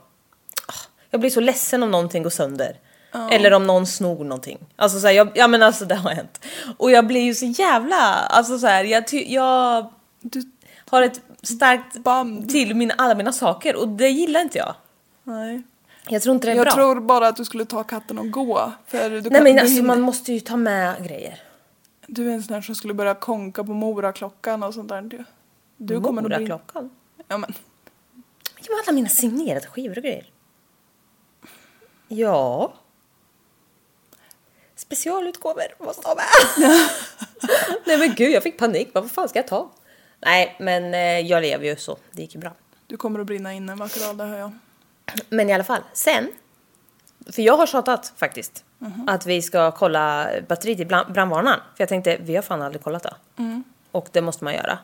Jag 1.10 1.20
blir 1.20 1.30
så 1.30 1.40
ledsen 1.40 1.82
om 1.82 1.90
någonting 1.90 2.22
går 2.22 2.30
sönder. 2.30 2.76
Eller 3.30 3.52
om 3.52 3.66
någon 3.66 3.86
snor 3.86 4.24
någonting. 4.24 4.58
Alltså 4.76 5.00
så 5.00 5.06
här, 5.06 5.14
jag, 5.14 5.30
ja 5.34 5.48
men 5.48 5.62
alltså 5.62 5.84
det 5.84 5.94
har 5.94 6.10
hänt. 6.10 6.44
Och 6.78 6.90
jag 6.90 7.06
blir 7.06 7.20
ju 7.20 7.34
så 7.34 7.44
jävla, 7.46 7.96
alltså 8.14 8.58
så 8.58 8.66
här, 8.66 8.84
jag, 8.84 9.06
ty, 9.08 9.24
jag 9.34 9.92
Du, 10.20 10.42
har 10.90 11.02
ett 11.02 11.20
starkt 11.42 11.96
Band. 11.98 12.48
till 12.50 12.74
mina, 12.74 12.94
alla 12.98 13.14
mina 13.14 13.32
saker 13.32 13.76
och 13.76 13.88
det 13.88 14.08
gillar 14.08 14.40
inte 14.40 14.58
jag. 14.58 14.74
nej. 15.24 15.62
Jag 16.08 16.22
tror 16.22 16.34
inte 16.34 16.46
det 16.46 16.52
är 16.52 16.56
Jag 16.56 16.64
bra. 16.66 16.72
tror 16.74 17.00
bara 17.00 17.28
att 17.28 17.36
du 17.36 17.44
skulle 17.44 17.64
ta 17.64 17.82
katten 17.84 18.18
och 18.18 18.30
gå. 18.30 18.72
För 18.86 19.10
du, 19.10 19.20
Nej 19.20 19.30
kan, 19.30 19.42
men 19.44 19.58
alltså 19.58 19.74
hinner- 19.74 19.86
man 19.86 20.00
måste 20.00 20.32
ju 20.32 20.40
ta 20.40 20.56
med 20.56 21.04
grejer. 21.08 21.38
Du 22.10 22.30
är 22.30 22.34
en 22.34 22.42
sån 22.42 22.54
här 22.54 22.62
som 22.62 22.74
skulle 22.74 22.94
börja 22.94 23.14
konka 23.14 23.64
på 23.64 23.72
moraklockan 23.72 24.62
och 24.62 24.74
sånt 24.74 24.88
där. 24.88 25.02
Du, 25.02 25.24
du 25.76 26.00
kommer 26.00 26.22
nog 26.22 26.30
bli... 26.30 26.38
Moraklockan. 26.38 26.90
Ja 27.28 27.38
men. 27.38 27.54
Jo, 28.58 28.74
alla 28.84 28.94
mina 28.94 29.08
signerade 29.08 29.66
skivor 29.66 29.98
och 29.98 30.04
grejer. 30.04 30.30
Ja. 32.08 32.74
Specialutgåvor 34.76 35.84
måste 35.84 36.08
ha 36.08 36.14
med. 36.14 36.24
Nej 37.86 37.98
men 37.98 38.14
gud, 38.14 38.30
jag 38.30 38.42
fick 38.42 38.58
panik. 38.58 38.90
Vad 38.94 39.10
fan 39.10 39.28
ska 39.28 39.38
jag 39.38 39.48
ta? 39.48 39.70
Nej, 40.20 40.56
men 40.60 40.94
eh, 40.94 41.20
jag 41.20 41.42
lever 41.42 41.64
ju 41.64 41.76
så. 41.76 41.98
Det 42.12 42.22
gick 42.22 42.34
ju 42.34 42.40
bra. 42.40 42.52
Du 42.86 42.96
kommer 42.96 43.20
att 43.20 43.26
brinna 43.26 43.52
inne 43.52 43.72
en 43.72 43.78
vacker 43.78 44.00
dag, 44.00 44.16
det 44.16 44.24
hör 44.24 44.38
jag. 44.38 44.52
Men 45.28 45.50
i 45.50 45.52
alla 45.52 45.64
fall, 45.64 45.82
sen. 45.92 46.32
För 47.26 47.42
jag 47.42 47.56
har 47.56 47.66
tjatat 47.66 48.12
faktiskt. 48.16 48.64
Att 49.06 49.26
vi 49.26 49.42
ska 49.42 49.70
kolla 49.70 50.28
batteriet 50.48 50.80
i 50.80 50.84
brandvarnaren. 50.84 51.60
För 51.76 51.82
jag 51.82 51.88
tänkte, 51.88 52.16
vi 52.20 52.36
har 52.36 52.42
fan 52.42 52.62
aldrig 52.62 52.82
kollat 52.82 53.02
det. 53.02 53.14
Och 53.90 54.08
det 54.12 54.20
måste 54.22 54.44
man 54.44 54.54
göra. 54.54 54.78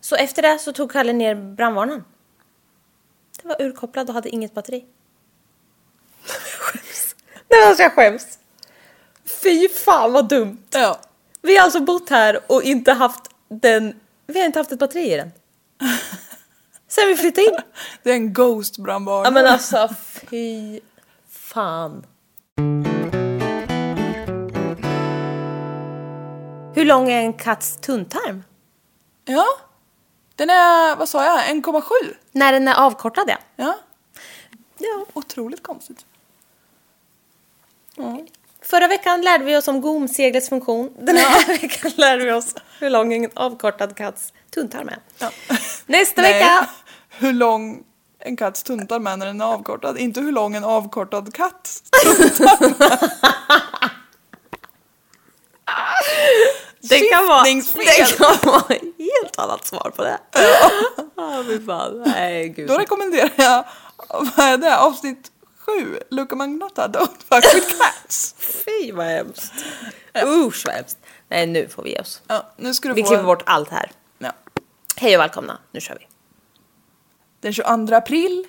Så 0.00 0.16
efter 0.16 0.42
det 0.42 0.58
så 0.58 0.72
tog 0.72 0.92
Kalle 0.92 1.12
ner 1.12 1.34
brandvarnaren. 1.34 2.04
Det 3.42 3.48
var 3.48 3.62
urkopplad 3.62 4.08
och 4.08 4.14
hade 4.14 4.28
inget 4.28 4.54
batteri. 4.54 4.84
Nej 7.48 7.66
alltså 7.66 7.82
jag 7.82 7.92
skäms. 7.92 8.38
Fy 9.24 9.68
fan 9.68 10.12
vad 10.12 10.28
dumt. 10.28 10.66
Ja. 10.70 11.00
Vi 11.42 11.56
har 11.56 11.64
alltså 11.64 11.80
bott 11.80 12.10
här 12.10 12.40
och 12.46 12.62
inte 12.62 12.92
haft 12.92 13.30
den... 13.48 14.00
Vi 14.26 14.38
har 14.38 14.46
inte 14.46 14.58
haft 14.58 14.72
ett 14.72 14.78
batteri 14.78 15.12
i 15.12 15.16
den. 15.16 15.32
Sen 16.94 17.08
vi 17.08 17.16
flyttade 17.16 17.46
in. 17.46 17.56
Det 18.02 18.10
är 18.10 18.14
en 18.14 18.32
ghost 18.32 18.78
brandvarnare. 18.78 19.26
Ja 19.26 19.30
men 19.30 19.46
alltså 19.46 19.88
fy 20.30 20.80
fan. 21.28 22.06
Hur 26.74 26.84
lång 26.84 27.10
är 27.10 27.20
en 27.20 27.32
katts 27.32 27.76
tunntarm? 27.80 28.44
Ja. 29.24 29.46
Den 30.36 30.50
är, 30.50 30.96
vad 30.96 31.08
sa 31.08 31.24
jag, 31.24 31.56
1,7? 31.56 31.82
När 32.32 32.52
den 32.52 32.68
är 32.68 32.74
avkortad 32.74 33.24
ja. 33.28 33.38
Ja. 33.56 33.78
ja. 34.78 35.06
Otroligt 35.12 35.62
konstigt. 35.62 36.06
Förra 38.64 38.88
veckan 38.88 39.20
lärde 39.22 39.44
vi 39.44 39.56
oss 39.56 39.68
om 39.68 39.80
gomseglets 39.80 40.48
funktion. 40.48 40.92
Den 40.98 41.16
här 41.16 41.46
veckan 41.60 41.92
lärde 41.96 42.24
vi 42.24 42.32
oss 42.32 42.54
hur 42.80 42.90
lång 42.90 43.12
en 43.14 43.30
avkortad 43.34 43.96
katts 43.96 44.32
tunntarm 44.54 44.88
är. 44.88 44.98
Ja. 45.18 45.30
Nästa 45.86 46.22
Nej, 46.22 46.32
vecka 46.32 46.66
Hur 47.08 47.32
lång 47.32 47.82
en 48.24 48.36
katts 48.36 48.62
tuntarm 48.62 49.06
är 49.06 49.16
när 49.16 49.26
den 49.26 49.40
är 49.40 49.44
avkortad. 49.44 49.98
Inte 49.98 50.20
hur 50.20 50.32
lång 50.32 50.54
en 50.54 50.64
avkortad 50.64 51.34
katt 51.34 51.82
Det 56.80 56.98
kan 56.98 57.26
vara, 57.26 57.42
det 57.42 58.16
kan 58.18 58.36
vara 58.52 58.64
helt 58.98 59.38
annat 59.38 59.66
svar 59.66 59.92
på 59.96 60.02
det. 60.02 60.18
Ja, 61.16 61.44
fy 61.46 61.66
fan. 61.66 62.02
Nej, 62.06 62.48
gud. 62.48 62.68
Då 62.68 62.78
rekommenderar 62.78 63.30
jag, 63.36 63.64
vad 64.08 64.46
är 64.46 64.56
det, 64.56 64.78
avsnitt 64.78 65.31
7, 65.66 65.98
Luca 66.10 66.36
Magnotta, 66.36 66.88
Don't 66.88 67.18
fuck 67.18 67.44
with 67.54 67.78
cats. 67.78 68.34
Fy 68.38 68.92
vad 68.92 69.06
hemskt. 69.06 69.52
Usch 70.24 70.62
vad 70.66 70.74
hemskt. 70.74 70.98
Nej, 71.28 71.46
nu 71.46 71.68
får 71.68 71.82
vi 71.82 71.90
ge 71.90 72.00
oss. 72.00 72.22
Ja, 72.26 72.52
nu 72.56 72.74
ska 72.74 72.88
du 72.88 72.94
Vi 72.94 73.02
få... 73.02 73.08
klipper 73.08 73.24
bort 73.24 73.42
allt 73.46 73.68
här. 73.68 73.90
Ja. 74.18 74.32
Hej 74.96 75.16
och 75.16 75.20
välkomna, 75.20 75.58
nu 75.70 75.80
kör 75.80 75.98
vi. 75.98 76.06
Den 77.40 77.52
22 77.52 77.94
april 77.94 78.46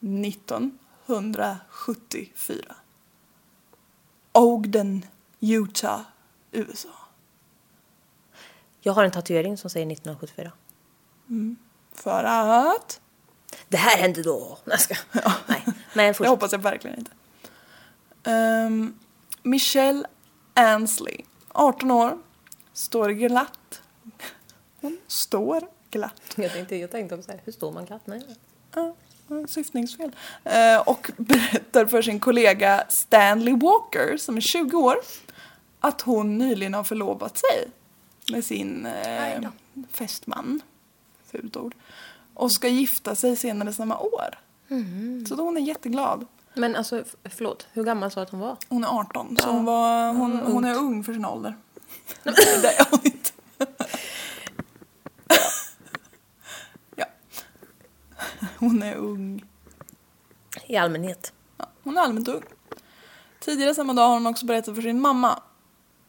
1974. 0.00 2.74
Ogden, 4.32 5.06
Utah, 5.40 6.00
USA. 6.52 6.88
Jag 8.80 8.92
har 8.92 9.04
en 9.04 9.10
tatuering 9.10 9.56
som 9.56 9.70
säger 9.70 9.86
1974. 9.86 10.52
För 11.94 12.24
att... 12.24 13.00
Det 13.74 13.78
här 13.78 13.96
hände 13.96 14.22
då. 14.22 14.58
Nej, 14.64 14.76
jag 14.76 14.80
ska. 14.80 14.94
Nej, 15.46 15.64
men 15.92 16.14
fortsätt. 16.14 16.30
hoppas 16.30 16.52
jag 16.52 16.58
verkligen 16.58 16.98
inte. 16.98 17.10
Um, 18.30 18.98
Michelle 19.42 20.06
Ansley, 20.54 21.16
18 21.48 21.90
år, 21.90 22.18
står 22.72 23.10
glatt. 23.10 23.82
Hon 24.80 24.98
står 25.06 25.68
glatt. 25.90 26.34
Jag 26.36 26.52
tänkte, 26.52 26.76
jag 26.76 26.90
tänkte 26.90 27.14
också 27.14 27.26
så 27.26 27.32
här, 27.32 27.40
hur 27.44 27.52
står 27.52 27.72
man 27.72 27.84
glatt? 27.84 28.06
Nej. 28.06 28.22
Ja, 28.74 28.94
ja, 29.28 29.46
syftningsfel. 29.46 30.12
Eh, 30.44 30.78
och 30.78 31.10
berättar 31.16 31.86
för 31.86 32.02
sin 32.02 32.20
kollega 32.20 32.84
Stanley 32.88 33.54
Walker, 33.54 34.16
som 34.16 34.36
är 34.36 34.40
20 34.40 34.76
år, 34.76 34.96
att 35.80 36.00
hon 36.00 36.38
nyligen 36.38 36.74
har 36.74 36.84
förlovat 36.84 37.38
sig 37.38 37.68
med 38.32 38.44
sin 38.44 38.86
eh, 38.86 39.50
fästman, 39.92 40.60
fult 41.30 41.56
ord, 41.56 41.74
och 42.34 42.52
ska 42.52 42.68
gifta 42.68 43.14
sig 43.14 43.36
senare 43.36 43.72
samma 43.72 43.98
år. 43.98 44.38
Så 45.28 45.34
då 45.34 45.42
hon 45.42 45.56
är 45.56 45.60
jätteglad. 45.60 46.26
Men 46.54 46.76
alltså, 46.76 47.04
förlåt, 47.24 47.66
hur 47.72 47.84
gammal 47.84 48.10
sa 48.10 48.20
du 48.20 48.24
att 48.24 48.30
hon 48.30 48.40
var? 48.40 48.56
Hon 48.68 48.84
är 48.84 48.88
18, 48.88 49.36
så 49.36 49.50
hon, 49.50 49.64
var, 49.64 50.12
hon, 50.12 50.38
hon 50.38 50.64
är 50.64 50.76
ung 50.76 51.04
för 51.04 51.12
sin 51.12 51.24
ålder. 51.24 51.56
det 52.22 52.78
är 52.78 52.86
hon 52.90 53.00
inte. 53.04 53.30
ja. 56.96 57.06
Hon 58.58 58.82
är 58.82 58.94
ung. 58.94 59.44
I 60.66 60.76
allmänhet. 60.76 61.32
Ja, 61.56 61.66
hon 61.82 61.98
är 61.98 62.02
allmänt 62.02 62.28
ung. 62.28 62.42
Tidigare 63.40 63.74
samma 63.74 63.92
dag 63.92 64.06
har 64.06 64.14
hon 64.14 64.26
också 64.26 64.46
berättat 64.46 64.74
för 64.74 64.82
sin 64.82 65.00
mamma. 65.00 65.42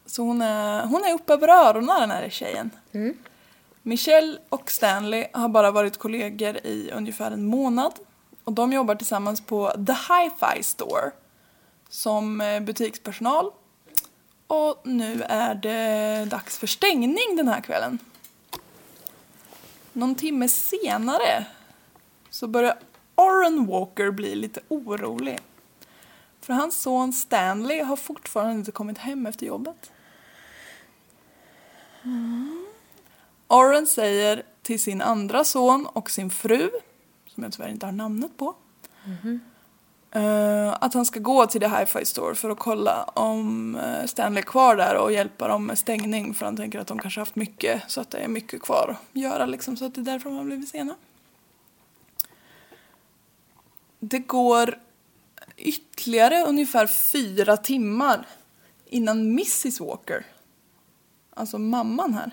Så 0.05 0.21
hon 0.21 0.41
är, 0.41 0.85
hon 0.85 1.05
är 1.05 1.13
uppe 1.13 1.33
över 1.33 1.47
öronen 1.47 1.99
den 1.99 2.11
här 2.11 2.29
tjejen. 2.29 2.71
Michelle 3.87 4.37
och 4.49 4.71
Stanley 4.71 5.27
har 5.33 5.49
bara 5.49 5.71
varit 5.71 5.97
kollegor 5.97 6.57
i 6.57 6.91
ungefär 6.93 7.31
en 7.31 7.45
månad. 7.45 7.93
Och 8.43 8.53
de 8.53 8.73
jobbar 8.73 8.95
tillsammans 8.95 9.41
på 9.41 9.71
The 9.71 9.93
Hi-Fi 9.93 10.63
Store. 10.63 11.11
Som 11.89 12.41
eh, 12.41 12.59
butikspersonal. 12.59 13.51
Och 14.47 14.81
nu 14.83 15.23
är 15.23 15.55
det 15.55 16.25
dags 16.25 16.57
för 16.57 16.67
stängning 16.67 17.35
den 17.35 17.47
här 17.47 17.61
kvällen. 17.61 17.99
Någon 19.93 20.15
timme 20.15 20.47
senare 20.47 21.45
så 22.29 22.47
börjar 22.47 22.77
Oren 23.15 23.67
Walker 23.67 24.11
bli 24.11 24.35
lite 24.35 24.59
orolig. 24.67 25.39
För 26.41 26.53
hans 26.53 26.81
son 26.81 27.13
Stanley 27.13 27.81
har 27.81 27.95
fortfarande 27.95 28.53
inte 28.53 28.71
kommit 28.71 28.97
hem 28.97 29.25
efter 29.25 29.45
jobbet. 29.45 29.91
Mm. 32.03 32.64
Oren 33.55 33.87
säger 33.87 34.43
till 34.61 34.79
sin 34.83 35.01
andra 35.01 35.43
son 35.43 35.85
och 35.85 36.11
sin 36.11 36.29
fru, 36.29 36.69
som 37.27 37.43
jag 37.43 37.53
tyvärr 37.53 37.69
inte 37.69 37.85
har 37.85 37.93
namnet 37.93 38.37
på, 38.37 38.55
eh, 40.11 40.73
att 40.81 40.93
han 40.93 41.05
ska 41.05 41.19
gå 41.19 41.45
till 41.45 41.61
The 41.61 41.67
Hi-Fi 41.67 42.05
Store 42.05 42.35
för 42.35 42.49
att 42.49 42.59
kolla 42.59 43.03
om 43.03 43.75
eh, 43.75 44.05
Stanley 44.05 44.41
är 44.41 44.45
kvar 44.45 44.75
där 44.75 44.95
och 44.95 45.11
hjälpa 45.11 45.47
dem 45.47 45.65
med 45.65 45.77
stängning 45.77 46.33
för 46.33 46.45
han 46.45 46.57
tänker 46.57 46.79
att 46.79 46.87
de 46.87 46.99
kanske 46.99 47.21
haft 47.21 47.35
mycket 47.35 47.83
så 47.87 48.01
att 48.01 48.09
det 48.09 48.17
är 48.17 48.27
mycket 48.27 48.61
kvar 48.61 48.97
att 49.11 49.21
göra 49.21 49.45
liksom 49.45 49.77
så 49.77 49.85
att 49.85 49.95
det 49.95 50.01
är 50.01 50.05
därför 50.05 50.29
de 50.29 50.37
har 50.37 50.45
blivit 50.45 50.69
sena. 50.69 50.95
Det 53.99 54.19
går 54.19 54.79
ytterligare 55.57 56.45
ungefär 56.47 56.87
fyra 56.87 57.57
timmar 57.57 58.27
innan 58.85 59.21
Mrs 59.21 59.79
Walker, 59.79 60.25
alltså 61.33 61.57
mamman 61.57 62.13
här, 62.13 62.31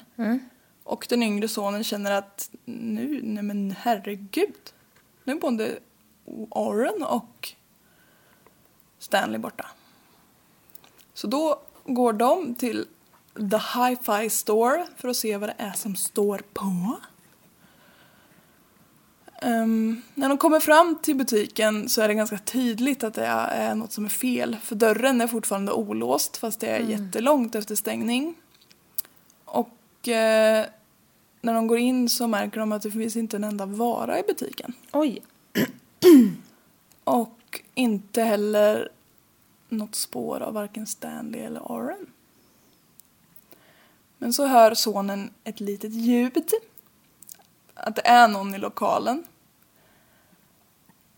och 0.84 1.06
den 1.08 1.22
yngre 1.22 1.48
sonen 1.48 1.84
känner 1.84 2.12
att 2.12 2.50
nu, 2.64 3.20
nej 3.22 3.42
men 3.42 3.74
herregud, 3.78 4.72
nu 5.24 5.32
är 5.32 5.36
både 5.36 5.78
Oren 6.50 7.02
och 7.02 7.52
Stanley 8.98 9.38
borta. 9.38 9.66
Så 11.14 11.26
då 11.26 11.60
går 11.84 12.12
de 12.12 12.54
till 12.54 12.86
The 13.34 13.56
Hi-Fi 13.56 14.30
Store 14.30 14.86
för 14.96 15.08
att 15.08 15.16
se 15.16 15.36
vad 15.36 15.48
det 15.48 15.54
är 15.58 15.72
som 15.72 15.96
står 15.96 16.42
på. 16.52 16.96
Ehm, 19.42 20.02
när 20.14 20.28
de 20.28 20.38
kommer 20.38 20.60
fram 20.60 20.98
till 21.02 21.16
butiken 21.16 21.88
så 21.88 22.02
är 22.02 22.08
det 22.08 22.14
ganska 22.14 22.38
tydligt 22.38 23.04
att 23.04 23.14
det 23.14 23.26
är 23.26 23.74
något 23.74 23.92
som 23.92 24.04
är 24.04 24.08
fel. 24.08 24.56
För 24.62 24.74
dörren 24.74 25.20
är 25.20 25.26
fortfarande 25.26 25.72
olåst 25.72 26.36
fast 26.36 26.60
det 26.60 26.66
är 26.66 26.80
jättelångt 26.80 27.54
efter 27.54 27.74
stängning. 27.74 28.34
Eh, 30.08 30.66
när 31.40 31.54
de 31.54 31.66
går 31.66 31.78
in 31.78 32.08
så 32.08 32.26
märker 32.26 32.60
de 32.60 32.72
att 32.72 32.82
det 32.82 32.90
finns 32.90 33.16
inte 33.16 33.36
en 33.36 33.44
enda 33.44 33.66
vara 33.66 34.18
i 34.18 34.22
butiken. 34.22 34.72
Oj. 34.92 35.22
Och 37.04 37.62
inte 37.74 38.22
heller 38.22 38.88
något 39.68 39.94
spår 39.94 40.40
av 40.40 40.54
varken 40.54 40.86
Stanley 40.86 41.40
eller 41.40 41.72
Oren. 41.72 42.06
Men 44.18 44.32
så 44.32 44.46
hör 44.46 44.74
sonen 44.74 45.30
ett 45.44 45.60
litet 45.60 45.92
ljud. 45.92 46.48
Att 47.74 47.96
det 47.96 48.06
är 48.06 48.28
någon 48.28 48.54
i 48.54 48.58
lokalen. 48.58 49.24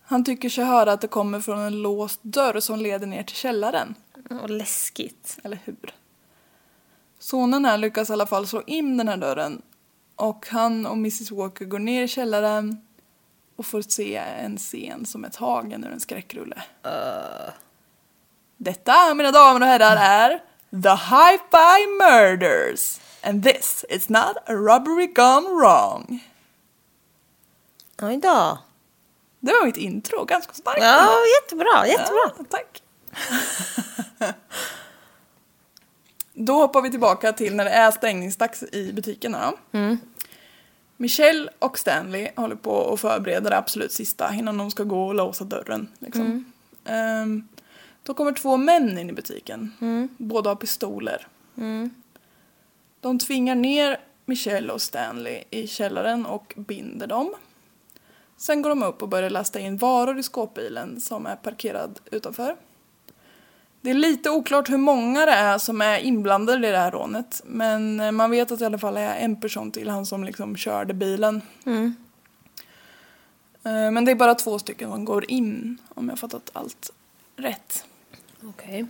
Han 0.01 0.23
tycker 0.23 0.49
sig 0.49 0.65
höra 0.65 0.91
att 0.91 1.01
det 1.01 1.07
kommer 1.07 1.39
från 1.39 1.59
en 1.59 1.81
låst 1.81 2.19
dörr 2.23 2.59
som 2.59 2.79
leder 2.79 3.07
ner 3.07 3.23
till 3.23 3.35
källaren. 3.35 3.95
Och 4.41 4.49
läskigt. 4.49 5.39
Eller 5.43 5.59
hur? 5.63 5.93
Sonen 7.19 7.65
här 7.65 7.77
lyckas 7.77 8.09
i 8.09 8.13
alla 8.13 8.25
fall 8.25 8.47
slå 8.47 8.61
in 8.67 8.97
den 8.97 9.07
här 9.07 9.17
dörren. 9.17 9.61
Och 10.15 10.47
han 10.49 10.85
och 10.85 10.93
Mrs 10.93 11.31
Walker 11.31 11.65
går 11.65 11.79
ner 11.79 12.03
i 12.03 12.07
källaren 12.07 12.85
och 13.55 13.65
får 13.65 13.81
se 13.81 14.15
en 14.15 14.57
scen 14.57 15.05
som 15.05 15.25
är 15.25 15.29
tagen 15.29 15.83
ur 15.83 15.91
en 15.91 15.99
skräckrulle. 15.99 16.63
Detta, 18.57 19.13
mina 19.13 19.31
damer 19.31 19.61
och 19.61 19.67
herrar, 19.67 19.95
är 19.95 20.41
The 20.83 20.89
Hi-Fi 20.89 21.87
Murders. 21.99 22.99
And 23.23 23.43
this 23.43 23.85
is 23.89 24.09
not 24.09 24.37
a 24.45 24.53
robbery 24.53 25.07
gone 25.07 25.49
wrong. 25.49 26.23
Oj 28.01 28.17
då. 28.17 28.59
Det 29.39 29.51
var 29.51 29.65
mitt 29.65 29.77
intro, 29.77 30.25
ganska 30.25 30.53
starkt. 30.53 30.81
Ja, 30.81 31.17
jättebra, 31.41 31.87
jättebra. 31.87 32.31
Ja, 32.37 32.45
tack. 32.49 32.83
Då 36.37 36.53
hoppar 36.53 36.81
vi 36.81 36.89
tillbaka 36.91 37.33
till 37.33 37.55
när 37.55 37.65
det 37.65 37.71
är 37.71 37.91
stängningsdags 37.91 38.63
i 38.63 38.93
butikerna. 38.93 39.53
Då. 39.71 39.97
Michelle 40.97 41.49
och 41.59 41.77
Stanley 41.79 42.29
håller 42.35 42.55
på 42.55 42.93
att 42.93 42.99
förbereda 42.99 43.49
det 43.49 43.57
absolut 43.57 43.91
sista 43.91 44.33
innan 44.33 44.57
de 44.57 44.71
ska 44.71 44.83
gå 44.83 45.07
och 45.07 45.15
låsa 45.15 45.43
dörren. 45.43 45.87
Liksom. 45.99 46.53
Ehm, 46.85 47.47
då 48.03 48.13
kommer 48.13 48.31
två 48.31 48.57
män 48.57 48.97
in 48.97 49.09
i 49.09 49.13
butiken. 49.13 49.71
Båda 50.17 50.49
har 50.49 50.55
pistoler. 50.55 51.27
De 53.01 53.19
tvingar 53.19 53.55
ner 53.55 53.97
Michelle 54.25 54.73
och 54.73 54.81
Stanley 54.81 55.43
i 55.49 55.67
källaren 55.67 56.25
och 56.25 56.53
binder 56.57 57.07
dem. 57.07 57.33
Sen 58.37 58.61
går 58.61 58.69
de 58.69 58.83
upp 58.83 59.01
och 59.01 59.09
börjar 59.09 59.29
lasta 59.29 59.59
in 59.59 59.77
varor 59.77 60.19
i 60.19 60.23
skåpbilen 60.23 61.01
som 61.01 61.25
är 61.25 61.35
parkerad 61.35 61.99
utanför. 62.11 62.55
Det 63.85 63.91
är 63.91 63.95
lite 63.95 64.29
oklart 64.29 64.69
hur 64.69 64.77
många 64.77 65.25
det 65.25 65.31
är 65.31 65.57
som 65.57 65.81
är 65.81 65.99
inblandade 65.99 66.67
i 66.67 66.71
det 66.71 66.77
här 66.77 66.91
rånet. 66.91 67.41
Men 67.45 67.99
eh, 67.99 68.11
man 68.11 68.31
vet 68.31 68.51
att 68.51 68.59
det 68.59 68.63
i 68.63 68.65
alla 68.65 68.77
fall 68.77 68.97
är 68.97 69.15
en 69.15 69.41
person 69.41 69.71
till, 69.71 69.89
han 69.89 70.05
som 70.05 70.23
liksom 70.23 70.55
körde 70.55 70.93
bilen. 70.93 71.41
Eh, 73.63 73.91
Men 73.91 74.05
det 74.05 74.11
är 74.11 74.15
bara 74.15 74.35
två 74.35 74.59
stycken 74.59 74.91
som 74.91 75.05
går 75.05 75.31
in, 75.31 75.77
om 75.89 76.09
jag 76.09 76.19
fattat 76.19 76.49
allt 76.53 76.91
rätt. 77.35 77.85
Okej. 78.43 78.85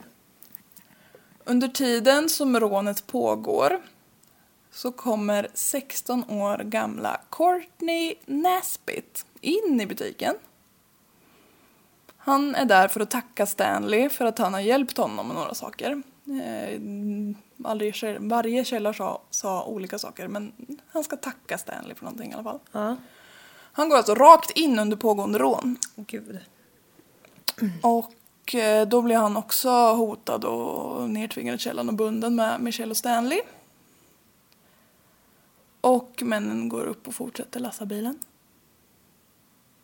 Under 1.43 1.67
tiden 1.67 2.29
som 2.29 2.59
rånet 2.59 3.07
pågår 3.07 3.81
så 4.71 4.91
kommer 4.91 5.47
16 5.53 6.23
år 6.29 6.57
gamla 6.57 7.21
Courtney 7.29 8.15
Nesbitt 8.25 9.25
in 9.41 9.81
i 9.81 9.85
butiken. 9.85 10.35
Han 12.25 12.55
är 12.55 12.65
där 12.65 12.87
för 12.87 12.99
att 12.99 13.11
tacka 13.11 13.45
Stanley 13.45 14.09
för 14.09 14.25
att 14.25 14.37
han 14.37 14.53
har 14.53 14.61
hjälpt 14.61 14.97
honom 14.97 15.27
med 15.27 15.35
några 15.35 15.53
saker. 15.53 16.03
Eh, 16.25 16.81
varje, 17.57 17.91
käll- 17.91 18.29
varje 18.29 18.65
källa 18.65 18.93
sa, 18.93 19.21
sa 19.29 19.65
olika 19.65 19.99
saker 19.99 20.27
men 20.27 20.51
han 20.87 21.03
ska 21.03 21.15
tacka 21.15 21.57
Stanley 21.57 21.95
för 21.95 22.05
någonting 22.05 22.31
i 22.31 22.33
alla 22.33 22.43
fall. 22.43 22.59
Ja. 22.71 22.95
Han 23.71 23.89
går 23.89 23.97
alltså 23.97 24.15
rakt 24.15 24.51
in 24.51 24.79
under 24.79 24.97
pågående 24.97 25.39
rån. 25.39 25.77
Gud. 25.95 26.39
Och 27.81 28.55
eh, 28.55 28.87
då 28.87 29.01
blir 29.01 29.15
han 29.15 29.37
också 29.37 29.69
hotad 29.93 30.45
och 30.45 31.09
nedtvingad 31.09 31.55
i 31.55 31.57
källaren 31.57 31.89
och 31.89 31.95
bunden 31.95 32.35
med 32.35 32.61
Michelle 32.61 32.91
och 32.91 32.97
Stanley. 32.97 33.41
Och 35.81 36.21
männen 36.25 36.69
går 36.69 36.83
upp 36.85 37.07
och 37.07 37.13
fortsätter 37.15 37.59
lassa 37.59 37.85
bilen. 37.85 38.19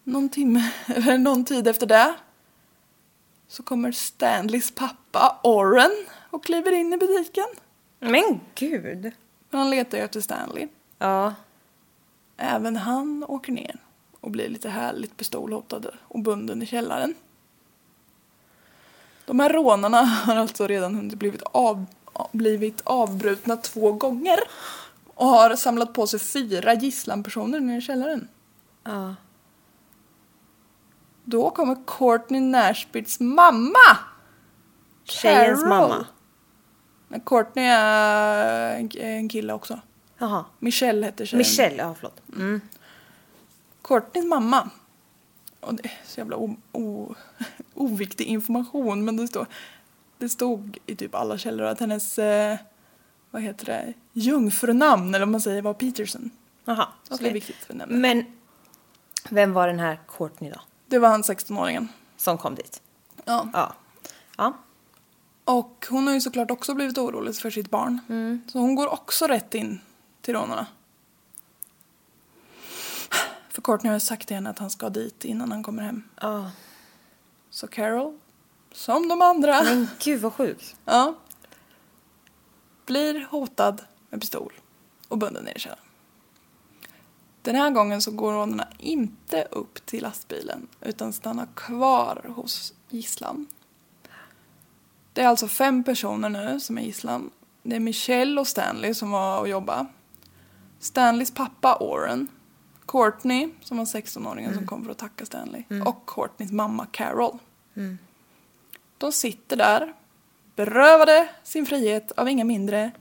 Någon 0.04 0.30
timme, 0.30 0.71
eller 0.88 1.17
någon 1.17 1.45
tid 1.45 1.67
efter 1.67 1.86
det 1.88 2.13
så 3.51 3.63
kommer 3.63 3.91
Stanleys 3.91 4.71
pappa 4.71 5.39
Oren 5.43 5.91
och 6.29 6.43
kliver 6.43 6.71
in 6.71 6.93
i 6.93 6.97
butiken. 6.97 7.45
Men 7.99 8.39
gud. 8.55 9.11
Han 9.51 9.69
letar 9.69 9.97
ju 9.97 10.03
efter 10.03 10.21
Stanley. 10.21 10.67
Ja. 10.97 11.33
Även 12.37 12.75
han 12.75 13.25
åker 13.27 13.51
ner 13.51 13.75
och 14.19 14.31
blir 14.31 14.49
lite 14.49 14.69
härligt 14.69 15.17
pistolhotad 15.17 15.81
och 16.01 16.19
bunden 16.19 16.61
i 16.61 16.65
källaren. 16.65 17.15
De 19.25 19.39
här 19.39 19.49
rånarna 19.49 20.01
har 20.01 20.35
alltså 20.35 20.67
redan 20.67 20.95
hunnit 20.95 21.19
blivit, 21.19 21.41
av, 21.41 21.85
blivit 22.31 22.81
avbrutna 22.83 23.57
två 23.57 23.91
gånger. 23.91 24.39
Och 25.13 25.27
har 25.27 25.55
samlat 25.55 25.93
på 25.93 26.07
sig 26.07 26.19
fyra 26.19 26.73
gisslanpersoner 26.73 27.59
nere 27.59 27.77
i 27.77 27.81
källaren. 27.81 28.27
Ja. 28.83 29.15
Då 31.23 31.49
kommer 31.49 31.77
Courtney 31.88 32.41
Nashbits 32.41 33.19
mamma! 33.19 33.97
Tjejens 35.03 35.60
Carol. 35.63 35.69
mamma. 35.69 36.05
Men 37.07 37.19
Courtney 37.21 37.65
är 37.65 38.75
en- 38.79 38.97
en 39.01 39.29
kille 39.29 39.53
också. 39.53 39.79
Jaha. 40.17 40.45
Michelle 40.60 41.05
heter 41.05 41.25
tjejen. 41.25 41.38
Michelle, 41.38 41.75
ja 41.77 41.93
förlåt. 41.95 42.21
Mm. 42.36 42.62
Courtneys 43.81 44.25
mamma. 44.25 44.69
Och 45.60 45.73
det 45.73 45.86
är 45.86 45.91
så 46.05 46.19
jävla 46.19 46.36
o, 46.38 46.55
o, 46.71 47.15
oviktig 47.73 48.25
information 48.25 49.05
men 49.05 49.17
det 49.17 49.27
stod, 49.27 49.45
det 50.17 50.29
stod 50.29 50.77
i 50.86 50.95
typ 50.95 51.15
alla 51.15 51.38
källor 51.38 51.65
att 51.65 51.79
hennes, 51.79 52.19
eh, 52.19 52.57
vad 53.31 53.41
heter 53.41 53.65
det, 53.65 53.93
jungfrunamn 54.13 55.15
eller 55.15 55.25
vad 55.25 55.31
man 55.31 55.41
säger 55.41 55.62
var 55.62 55.73
Peterson. 55.73 56.29
Jaha, 56.65 56.88
Så 57.10 57.17
det 57.17 57.29
är 57.29 57.34
viktigt 57.34 57.55
för 57.55 57.73
nämna. 57.73 57.97
Men 57.97 58.25
vem 59.29 59.53
var 59.53 59.67
den 59.67 59.79
här 59.79 59.99
Courtney 60.17 60.51
då? 60.51 60.62
Det 60.91 60.99
var 60.99 61.10
han 61.10 61.21
16-åringen. 61.21 61.88
Som 62.17 62.38
kom 62.38 62.56
dit? 62.56 62.82
Ja. 63.25 63.47
Ja. 63.54 63.73
Ja. 64.38 64.54
Och 65.45 65.86
hon 65.89 66.08
har 66.08 66.13
ju 66.13 66.21
såklart 66.21 66.51
också 66.51 66.73
blivit 66.73 66.97
orolig 66.97 67.36
för 67.36 67.49
sitt 67.49 67.69
barn. 67.69 67.99
Så 68.51 68.60
hon 68.60 68.75
går 68.75 68.88
också 68.88 69.27
rätt 69.27 69.54
in 69.56 69.82
till 70.21 70.34
rånarna. 70.34 70.67
För 73.49 73.62
Courtney 73.62 73.89
har 73.89 73.95
ju 73.95 73.99
sagt 73.99 74.27
till 74.27 74.36
henne 74.36 74.49
att 74.49 74.60
han 74.60 74.69
ska 74.69 74.89
dit 74.89 75.25
innan 75.25 75.51
han 75.51 75.63
kommer 75.63 75.84
hem. 75.84 76.04
Ja. 76.21 76.51
Så 77.49 77.67
Carol, 77.67 78.19
som 78.71 79.08
de 79.08 79.21
andra, 79.21 79.63
Men 79.63 79.88
gud 79.99 80.21
vad 80.21 80.34
sjukt. 80.34 80.75
ja, 80.86 81.15
blir 82.86 83.27
hotad 83.32 83.82
med 84.10 84.21
pistol 84.21 84.54
och 85.08 85.17
bunden 85.17 85.43
ner 85.43 85.56
i 85.56 85.60
källaren. 85.60 85.84
Den 87.41 87.56
här 87.56 87.71
gången 87.71 88.01
så 88.01 88.12
går 88.12 88.34
rånarna 88.34 88.67
inte 88.77 89.47
upp 89.51 89.86
till 89.86 90.04
lastbilen 90.04 90.67
utan 90.82 91.13
stannar 91.13 91.47
kvar 91.56 92.32
hos 92.36 92.73
gisslan. 92.89 93.47
Det 95.13 95.21
är 95.21 95.27
alltså 95.27 95.47
fem 95.47 95.84
personer 95.84 96.30
nu 96.30 96.60
som 96.60 96.77
är 96.77 96.82
gisslan. 96.82 97.30
Det 97.63 97.75
är 97.75 97.80
Michelle 97.80 98.41
och 98.41 98.47
Stanley 98.47 98.93
som 98.93 99.12
var 99.12 99.39
och 99.39 99.49
jobbade. 99.49 99.86
Stanleys 100.80 101.32
pappa 101.32 101.77
Oren. 101.80 102.27
Courtney, 102.86 103.49
som 103.62 103.77
var 103.77 103.86
16-åringen 103.86 104.54
som 104.54 104.67
kom 104.67 104.84
för 104.84 104.91
att 104.91 104.97
tacka 104.97 105.25
Stanley. 105.25 105.63
Och 105.86 106.06
Courtneys 106.10 106.51
mamma 106.51 106.86
Carol. 106.86 107.38
De 108.97 109.12
sitter 109.12 109.58
där, 109.58 109.93
berövade 110.56 111.30
sin 111.43 111.65
frihet 111.65 112.12
av 112.12 112.30
inga 112.30 112.43
mindre 112.43 112.91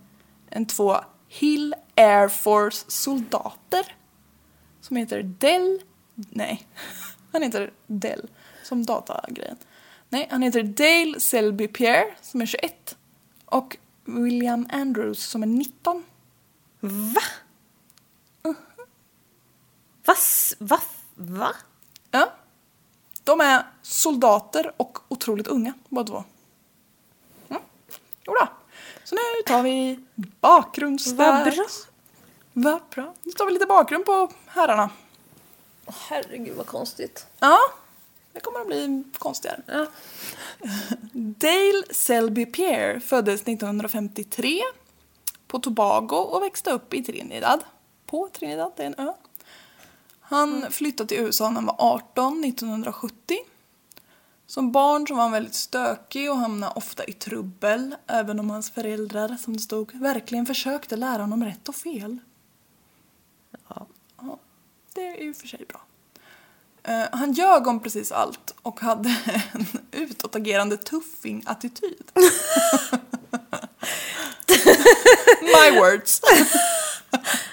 än 0.51 0.67
två 0.67 0.97
Hill 1.29 1.75
Air 1.97 2.29
Force 2.29 2.85
soldater. 2.89 3.97
Som 4.81 4.97
heter 4.97 5.23
Dell... 5.23 5.81
Nej, 6.15 6.67
han 7.33 7.43
heter 7.43 7.73
Dell 7.87 8.29
som 8.65 8.87
datagrejen. 8.87 9.57
Nej, 10.09 10.29
han 10.31 10.43
heter 10.43 10.63
Dale 10.63 11.21
Selby 11.21 11.69
Pierre 11.69 12.15
som 12.23 12.41
är 12.41 12.47
21 12.47 12.97
och 13.45 13.77
William 14.05 14.69
Andrews 14.73 15.25
som 15.25 15.43
är 15.43 15.47
19. 15.47 16.05
Va? 16.81 17.21
Va? 20.05 20.13
s- 20.13 20.55
Va? 20.59 20.81
Va? 21.15 21.55
Ja. 22.11 22.33
De 23.25 23.41
är 23.41 23.63
soldater 23.83 24.73
och 24.77 24.99
otroligt 25.09 25.47
unga 25.47 25.73
båda 25.89 26.07
två. 26.13 26.25
Mm. 27.49 27.63
Jodå. 28.27 28.49
Så 29.05 29.15
nu 29.15 29.21
tar 29.47 29.63
vi 29.63 30.01
bakgrundsdags. 30.41 31.19
Vad 31.47 31.55
bra. 31.55 31.67
Vad 32.53 32.81
bra. 32.95 33.15
Nu 33.23 33.33
tar 33.33 33.47
vi 33.47 33.53
lite 33.53 33.67
bakgrund 33.67 34.05
på 34.05 34.31
herrarna. 34.47 34.91
Herregud 35.87 36.57
vad 36.57 36.67
konstigt. 36.67 37.27
Ja, 37.39 37.59
det 38.33 38.41
kommer 38.41 38.61
att 38.61 38.67
bli 38.67 39.05
konstigare. 39.19 39.63
Ja. 39.67 39.87
Dale 41.13 41.83
Selby 41.91 42.47
Pierre 42.47 43.01
föddes 43.01 43.43
1953 43.43 44.61
på 45.47 45.59
Tobago 45.59 46.17
och 46.17 46.43
växte 46.43 46.71
upp 46.71 46.95
i 46.95 47.05
Trinidad. 47.05 47.65
På 48.07 48.29
Trinidad, 48.29 48.73
det 48.77 48.83
är 48.83 48.87
en 48.87 49.09
ö. 49.09 49.13
Han 50.21 50.67
flyttade 50.71 51.09
till 51.09 51.19
USA 51.19 51.49
när 51.49 51.55
han 51.55 51.67
var 51.67 51.77
18, 51.79 52.45
1970. 52.45 53.39
Som 54.47 54.73
barn 54.73 55.07
så 55.07 55.15
var 55.15 55.23
han 55.23 55.33
väldigt 55.33 55.55
stökig 55.55 56.31
och 56.31 56.37
hamnade 56.37 56.73
ofta 56.77 57.05
i 57.05 57.13
trubbel, 57.13 57.95
även 58.07 58.41
om 58.41 58.51
hans 58.51 58.71
föräldrar, 58.71 59.37
som 59.37 59.57
det 59.57 59.63
stod, 59.63 59.95
verkligen 59.95 60.47
försökte 60.47 60.97
lära 60.97 61.23
honom 61.23 61.45
rätt 61.45 61.69
och 61.69 61.75
fel. 61.75 62.19
Ja. 65.01 65.07
Ja, 65.07 65.17
det 65.17 65.21
är 65.21 65.25
ju 65.25 65.35
för 65.35 65.49
sig 65.49 65.65
bra. 65.69 65.81
Eh, 66.83 67.07
han 67.13 67.33
ljög 67.33 67.67
om 67.67 67.81
precis 67.81 68.13
allt 68.13 68.55
och 68.63 68.81
hade 68.81 69.09
en 69.53 69.67
utåtagerande 69.91 70.77
tuffing-attityd. 70.77 72.11
My 75.41 75.79
words. 75.79 76.21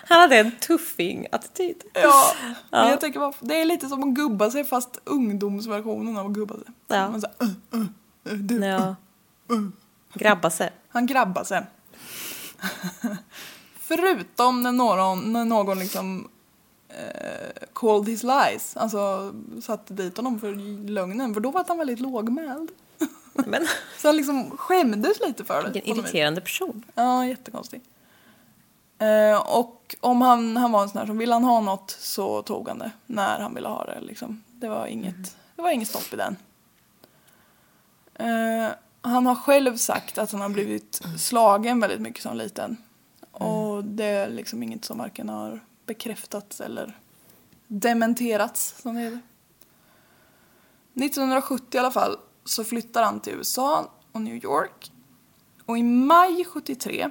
Han 0.09 0.19
hade 0.19 0.37
en 0.37 0.51
tuffing-attityd. 0.51 1.83
Ja, 1.93 2.33
men 2.71 2.87
jag 2.89 3.01
tänker 3.01 3.19
bara, 3.19 3.33
det 3.39 3.61
är 3.61 3.65
lite 3.65 3.87
som 3.87 4.03
att 4.03 4.15
gubba 4.15 4.51
sig 4.51 4.63
fast 4.63 5.01
ungdomsversionen 5.03 6.17
av 6.17 6.25
att 6.25 6.31
gubba 6.31 6.55
sig. 6.55 6.65
Ja. 6.87 7.09
Man 7.09 7.21
så 7.21 7.27
här, 7.39 7.47
uh, 7.47 7.53
uh, 7.73 7.87
uh, 8.31 8.37
du. 8.37 8.65
Ja. 8.65 8.95
Grabba 10.13 10.49
sig. 10.49 10.69
Han 10.89 11.05
grabbar 11.05 11.43
sig. 11.43 11.65
Förutom 13.79 14.63
när 14.63 14.71
någon, 14.71 15.33
när 15.33 15.45
någon 15.45 15.79
liksom 15.79 16.29
called 17.73 18.07
his 18.07 18.23
lies, 18.23 18.77
alltså 18.77 19.33
satte 19.61 19.93
dit 19.93 20.17
honom 20.17 20.39
för 20.39 20.55
lögnen, 20.89 21.33
för 21.33 21.41
då 21.41 21.51
var 21.51 21.65
han 21.67 21.77
väldigt 21.77 21.99
lågmäld. 21.99 22.71
Men 23.33 23.67
Så 23.97 24.07
han 24.07 24.17
liksom 24.17 24.57
skämdes 24.57 25.19
lite 25.27 25.43
för 25.43 25.63
det. 25.63 25.69
vilken 25.69 25.97
irriterande 25.97 26.41
person. 26.41 26.85
Ja, 26.95 27.25
jättekonstig. 27.25 27.81
Eh, 28.99 29.57
och 29.57 29.95
om 29.99 30.21
han, 30.21 30.57
han 30.57 30.71
var 30.71 30.83
en 30.83 30.89
sån 30.89 30.99
här 30.99 31.05
som 31.05 31.17
ville 31.17 31.33
han 31.33 31.43
ha 31.43 31.61
något 31.61 31.91
så 31.99 32.41
tog 32.41 32.67
han 32.67 32.79
det 32.79 32.91
när 33.05 33.39
han 33.39 33.55
ville 33.55 33.67
ha 33.67 33.85
det. 33.85 34.01
Liksom. 34.01 34.43
Det, 34.51 34.69
var 34.69 34.85
inget, 34.87 35.37
det 35.55 35.61
var 35.61 35.71
inget 35.71 35.87
stopp 35.87 36.13
i 36.13 36.15
den. 36.15 36.37
Eh, 38.13 38.71
han 39.01 39.25
har 39.25 39.35
själv 39.35 39.77
sagt 39.77 40.17
att 40.17 40.31
han 40.31 40.41
har 40.41 40.49
blivit 40.49 41.01
slagen 41.17 41.79
väldigt 41.79 42.01
mycket 42.01 42.23
som 42.23 42.37
liten. 42.37 42.77
Och 43.31 43.83
det 43.83 44.05
är 44.05 44.29
liksom 44.29 44.63
inget 44.63 44.85
som 44.85 44.97
varken 44.97 45.29
har 45.29 45.59
bekräftats 45.87 46.61
eller 46.61 46.97
dementerats 47.67 48.81
som 48.81 48.95
det 48.95 49.01
heter. 49.01 49.19
1970 50.93 51.75
i 51.75 51.79
alla 51.79 51.91
fall 51.91 52.17
så 52.45 52.63
flyttar 52.63 53.03
han 53.03 53.19
till 53.19 53.33
USA 53.33 53.91
och 54.11 54.21
New 54.21 54.43
York. 54.43 54.91
Och 55.65 55.77
i 55.77 55.83
maj 55.83 56.45
73 56.45 57.09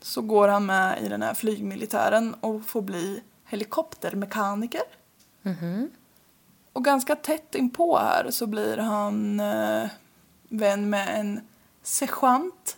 så 0.00 0.22
går 0.22 0.48
han 0.48 0.66
med 0.66 1.02
i 1.02 1.08
den 1.08 1.22
här 1.22 1.34
flygmilitären 1.34 2.34
och 2.34 2.66
får 2.66 2.82
bli 2.82 3.22
helikoptermekaniker. 3.44 4.82
Och 6.72 6.84
ganska 6.84 7.16
tätt 7.16 7.54
inpå 7.54 7.98
här 7.98 8.30
så 8.30 8.46
blir 8.46 8.76
han 8.76 9.40
eh, 9.40 9.88
vän 10.48 10.90
med 10.90 11.20
en 11.20 11.40
sergeant. 11.82 12.76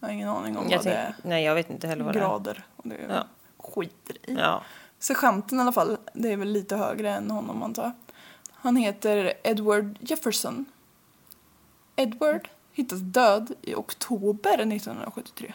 Jag 0.00 0.08
har 0.08 0.12
ingen 0.12 0.28
aning 0.28 0.56
om 0.56 0.68
Jag 0.68 0.78
vad 0.78 0.86
det 0.86 0.92
är. 0.92 1.14
nej, 1.22 1.44
jag 1.44 1.54
vet 1.54 1.70
inte 1.70 1.86
heller 1.88 2.04
vad 2.04 2.14
det 2.14 2.18
är. 2.18 2.22
Grader. 2.22 2.64
Skiter 3.62 4.16
i. 4.30 4.34
Ja. 4.34 4.62
Sergeanten 4.98 5.58
i 5.58 5.62
alla 5.62 5.72
fall, 5.72 5.96
det 6.14 6.32
är 6.32 6.36
väl 6.36 6.48
lite 6.48 6.76
högre 6.76 7.10
än 7.10 7.30
honom 7.30 7.62
antar 7.62 7.82
jag. 7.82 7.92
Han 8.52 8.76
heter 8.76 9.32
Edward 9.42 9.98
Jefferson. 10.00 10.64
Edward 11.96 12.48
hittas 12.72 12.98
död 13.00 13.52
i 13.62 13.74
oktober 13.74 14.52
1973. 14.58 15.54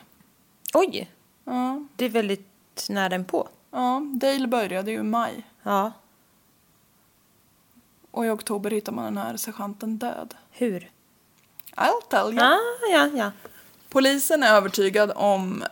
Oj, 0.73 1.11
Ja, 1.43 1.83
det 1.95 2.05
är 2.05 2.09
väldigt 2.09 2.85
nära 2.89 3.23
på. 3.23 3.49
ja 3.71 4.01
Dale 4.13 4.47
började 4.47 4.91
ju 4.91 4.99
i 4.99 5.03
maj 5.03 5.47
Ja. 5.63 5.91
och 8.11 8.25
i 8.25 8.29
oktober 8.29 8.71
hittar 8.71 8.91
man 8.91 9.05
den 9.05 9.17
här 9.17 9.37
sergeanten 9.37 9.97
död. 9.97 10.35
Hur? 10.51 10.91
I'll 11.75 12.01
tell 12.09 12.33
you. 12.33 12.43
Ah, 12.43 12.57
ja, 12.91 13.07
ja. 13.07 13.31
Polisen 13.89 14.43
är 14.43 14.53
övertygad 14.53 15.11
om 15.15 15.63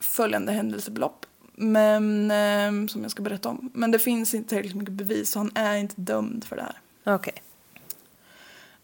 följande 0.00 0.52
händelseförlopp. 0.52 1.26
Men, 1.56 2.30
eh, 2.30 2.88
som 2.88 3.02
jag 3.02 3.10
ska 3.10 3.22
berätta 3.22 3.48
om. 3.48 3.70
Men 3.74 3.90
det 3.90 3.98
finns 3.98 4.34
inte 4.34 4.48
tillräckligt 4.48 4.76
mycket 4.76 4.94
bevis 4.94 5.30
så 5.30 5.38
han 5.38 5.50
är 5.54 5.76
inte 5.76 5.94
dömd 6.00 6.44
för 6.44 6.56
det 6.56 6.62
här. 6.62 6.80
Okej. 7.14 7.34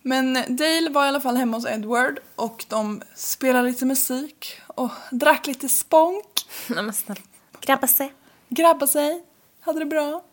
Men 0.03 0.35
Dale 0.35 0.91
var 0.91 1.05
i 1.05 1.09
alla 1.09 1.21
fall 1.21 1.37
hemma 1.37 1.57
hos 1.57 1.67
Edward 1.67 2.21
och 2.37 2.65
de 2.69 3.03
spelade 3.15 3.69
lite 3.69 3.87
musik 3.87 4.61
och 4.67 4.91
drack 5.11 5.47
lite 5.47 5.69
spånk, 5.69 6.47
Nej 6.69 6.83
men 6.83 6.93
snälla. 6.93 7.21
Grabba 7.61 7.87
sig. 7.87 8.13
grabbade 8.49 8.93
sig, 8.93 9.23
hade 9.61 9.79
det 9.79 9.87
bra. 9.87 10.25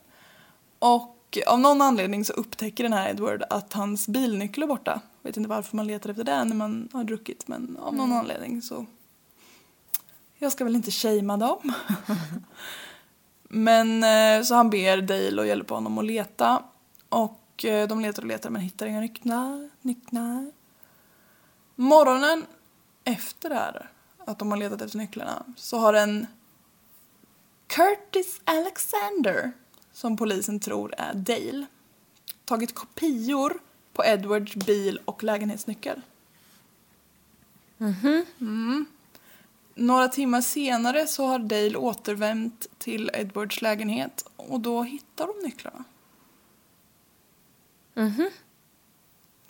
Och 0.79 1.37
av 1.47 1.59
någon 1.59 1.81
anledning 1.81 2.25
så 2.25 2.33
upptäcker 2.33 2.83
den 2.83 2.93
här 2.93 3.09
Edward 3.09 3.43
att 3.49 3.73
hans 3.73 4.07
bilnyckel 4.07 4.63
är 4.63 4.67
borta. 4.67 5.01
Vet 5.21 5.37
inte 5.37 5.49
varför 5.49 5.75
man 5.75 5.87
letar 5.87 6.09
efter 6.09 6.23
det 6.23 6.43
när 6.43 6.55
man 6.55 6.89
har 6.93 7.03
druckit 7.03 7.47
men 7.47 7.77
av 7.77 7.95
någon 7.95 8.11
anledning 8.11 8.61
så 8.61 8.85
Jag 10.39 10.51
ska 10.51 10.63
väl 10.63 10.75
inte 10.75 10.91
shamea 10.91 11.37
dem. 11.37 11.73
Men 13.49 14.03
eh, 14.03 14.43
så 14.43 14.55
han 14.55 14.69
ber 14.69 15.01
Dale 15.01 15.41
att 15.41 15.47
hjälpa 15.47 15.73
honom 15.73 15.97
att 15.97 16.05
leta. 16.05 16.63
Och 17.09 17.65
eh, 17.65 17.87
de 17.87 18.01
letar 18.01 18.21
och 18.21 18.27
letar 18.27 18.49
men 18.49 18.61
hittar 18.61 18.85
inga 18.85 18.99
nycklar. 18.99 19.69
nycklar. 19.81 20.51
Morgonen 21.75 22.45
efter 23.03 23.49
det 23.49 23.55
här, 23.55 23.89
att 24.25 24.39
de 24.39 24.51
har 24.51 24.57
letat 24.57 24.81
efter 24.81 24.97
nycklarna, 24.97 25.43
så 25.55 25.77
har 25.77 25.93
en 25.93 26.27
Curtis 27.67 28.41
Alexander, 28.43 29.51
som 29.91 30.17
polisen 30.17 30.59
tror 30.59 30.93
är 30.97 31.13
Dale, 31.13 31.65
tagit 32.45 32.75
kopior 32.75 33.59
på 33.93 34.05
Edwards 34.05 34.55
bil 34.55 34.99
och 35.05 35.23
lägenhetsnyckel. 35.23 36.01
Mm. 38.39 38.85
Några 39.79 40.07
timmar 40.07 40.41
senare 40.41 41.07
så 41.07 41.25
har 41.25 41.39
Dale 41.39 41.77
återvänt 41.77 42.67
till 42.77 43.11
Edwards 43.13 43.61
lägenhet 43.61 44.25
och 44.35 44.59
då 44.59 44.83
hittar 44.83 45.27
de 45.27 45.47
nycklarna. 45.47 45.83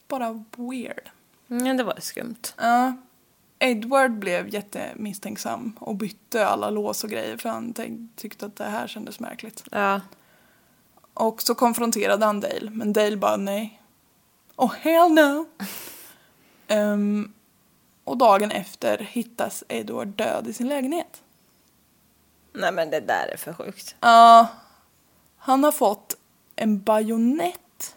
Bara 0.08 0.44
weird. 0.56 1.10
Mm, 1.50 1.78
det 1.78 1.84
var 1.84 2.00
skumt. 2.00 2.54
Ja. 2.58 2.94
Edward 3.60 4.12
blev 4.12 4.54
jättemisstänksam 4.54 5.78
och 5.80 5.96
bytte 5.96 6.48
alla 6.48 6.70
lås 6.70 7.04
och 7.04 7.10
grejer 7.10 7.38
för 7.38 7.50
han 7.50 7.74
tyckte 8.16 8.46
att 8.46 8.56
det 8.56 8.64
här 8.64 8.88
kändes 8.88 9.20
märkligt. 9.20 9.64
Ja. 9.72 10.02
Och 11.14 11.42
så 11.42 11.56
konfronterade 11.56 12.26
han 12.26 12.40
Dale, 12.40 12.70
men 12.70 12.94
Dale 12.94 13.18
bara 13.18 13.38
nej. 13.38 13.82
Oh 14.56 14.74
hell 14.74 15.14
no! 15.14 15.48
Ehm, 16.68 17.34
och 18.08 18.18
dagen 18.18 18.52
efter 18.52 18.98
hittas 18.98 19.64
Edward 19.68 20.08
död 20.08 20.48
i 20.48 20.54
sin 20.54 20.68
lägenhet. 20.68 21.24
Nej 22.54 22.72
men 22.72 22.90
det 22.90 23.00
där 23.00 23.30
är 23.34 23.38
för 23.38 23.54
sjukt. 23.54 23.96
Ja, 24.00 24.48
han 25.38 25.64
har 25.64 25.72
fått 25.72 26.18
en 26.56 26.82
bajonett. 26.82 27.96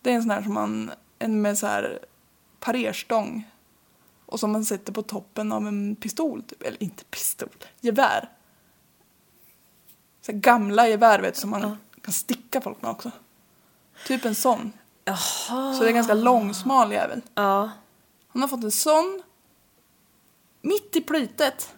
Det 0.00 0.10
är 0.10 0.14
en 0.14 0.22
sån 0.22 0.30
här 0.30 0.42
som 0.42 0.54
man, 0.54 0.90
en 1.18 1.42
med 1.42 1.58
så 1.58 1.66
här 1.66 1.98
parerstång. 2.60 3.50
Och 4.26 4.40
som 4.40 4.52
man 4.52 4.64
sätter 4.64 4.92
på 4.92 5.02
toppen 5.02 5.52
av 5.52 5.66
en 5.66 5.96
pistol, 5.96 6.42
typ. 6.42 6.62
eller 6.62 6.82
inte 6.82 7.04
pistol, 7.04 7.48
gevär. 7.80 8.28
Så 10.20 10.32
här 10.32 10.38
gamla 10.38 10.88
gevär 10.88 11.20
vet 11.20 11.34
du, 11.34 11.40
som 11.40 11.50
man 11.50 11.78
kan 12.02 12.12
sticka 12.12 12.60
folk 12.60 12.82
med 12.82 12.90
också. 12.90 13.10
Typ 14.06 14.24
en 14.24 14.34
sån. 14.34 14.72
Jaha. 15.04 15.74
Så 15.74 15.82
det 15.82 15.90
är 15.90 15.92
ganska 15.92 16.14
långsmal 16.14 16.92
jävel. 16.92 17.22
Ja. 17.34 17.70
Han 18.32 18.42
har 18.42 18.48
fått 18.48 18.64
en 18.64 18.70
sån 18.70 19.22
mitt 20.62 20.96
i 20.96 21.00
plytet, 21.00 21.74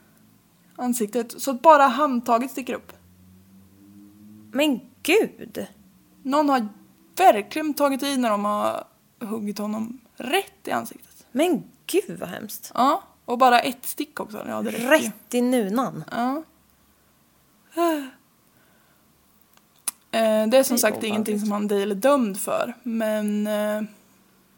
ansiktet, 0.76 1.42
så 1.42 1.50
att 1.50 1.62
bara 1.62 1.82
handtaget 1.82 2.50
sticker 2.50 2.74
upp. 2.74 2.92
Men 4.52 4.80
gud. 5.02 5.66
Någon 6.22 6.48
har 6.48 6.68
verkligen 7.16 7.74
tagit 7.74 8.02
i 8.02 8.16
när 8.16 8.30
de 8.30 8.44
har 8.44 8.84
huggit 9.20 9.58
honom 9.58 10.00
rätt 10.16 10.68
i 10.68 10.70
ansiktet. 10.70 11.26
Men 11.32 11.64
gud 11.86 12.18
vad 12.20 12.28
hemskt. 12.28 12.72
Ja, 12.74 13.02
och 13.24 13.38
bara 13.38 13.60
ett 13.60 13.86
stick 13.86 14.20
också. 14.20 14.44
Ja, 14.48 14.62
det. 14.62 14.70
Rätt 14.70 15.34
i 15.34 15.40
nunan. 15.40 16.04
Ja. 16.10 16.42
Eh, 20.10 20.46
Det 20.48 20.58
är 20.58 20.62
som 20.62 20.78
sagt 20.78 21.02
ingenting 21.02 21.40
som 21.40 21.52
han 21.52 21.70
är 21.70 21.94
dömd 21.94 22.40
för, 22.40 22.74
men 22.82 23.46
eh, 23.46 23.82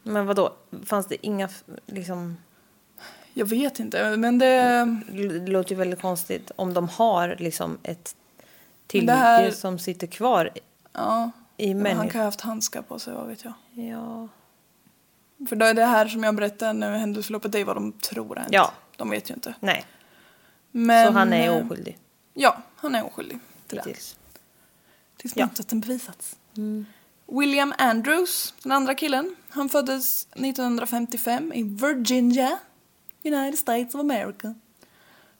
Men 0.07 0.25
vad 0.25 0.35
då? 0.35 0.53
Fanns 0.85 1.07
det 1.07 1.25
inga 1.25 1.49
liksom... 1.85 2.37
jag 3.33 3.45
vet 3.45 3.79
inte. 3.79 4.17
Men 4.17 4.39
det... 4.39 4.85
Det 5.11 5.47
låter 5.51 5.69
ju 5.71 5.75
väldigt 5.77 6.01
konstigt 6.01 6.51
om 6.55 6.73
de 6.73 6.89
har 6.89 7.35
liksom 7.39 7.77
ett 7.83 8.15
tillhygge 8.87 9.13
här- 9.13 9.51
som 9.51 9.79
sitter 9.79 10.07
kvar 10.07 10.49
Ja, 10.93 11.31
i 11.57 11.67
men 11.73 11.75
han 11.75 11.83
människan. 11.83 12.09
kan 12.09 12.21
ha 12.21 12.25
haft 12.27 12.41
handskar 12.41 12.81
på 12.81 12.99
sig, 12.99 13.13
vad 13.13 13.27
vet 13.27 13.43
jag. 13.43 13.53
Ja. 13.85 14.27
För 15.49 15.55
då 15.55 15.65
är 15.65 15.73
det 15.73 15.85
här 15.85 16.07
som 16.07 16.23
jag 16.23 16.35
berättade 16.35 16.73
nu, 16.73 16.85
händelseförloppet, 16.85 17.51
det 17.51 17.59
är 17.59 17.65
vad 17.65 17.75
de 17.75 17.91
tror 17.91 18.35
hänt. 18.35 18.47
Ja. 18.51 18.71
De 18.97 19.09
vet 19.09 19.29
ju 19.29 19.33
inte. 19.33 19.53
Nej, 19.59 19.85
Men, 20.71 21.07
så 21.07 21.13
han 21.13 21.33
är 21.33 21.63
oskyldig 21.65 21.97
Ja, 22.33 22.57
han 22.75 22.95
är 22.95 23.05
oskyldig 23.05 23.39
till 23.67 23.77
det. 23.77 23.83
hittills. 23.85 24.17
Tills 25.17 25.35
Ja. 25.37 25.45
motsatsen 25.45 25.79
bevisats. 25.79 26.35
William 27.27 27.73
Andrews, 27.77 28.53
den 28.63 28.71
andra 28.71 28.95
killen, 28.95 29.35
han 29.55 29.69
föddes 29.69 30.27
1955 30.31 31.53
i 31.53 31.63
Virginia, 31.63 32.59
United 33.23 33.59
States 33.59 33.95
of 33.95 34.01
America. 34.01 34.53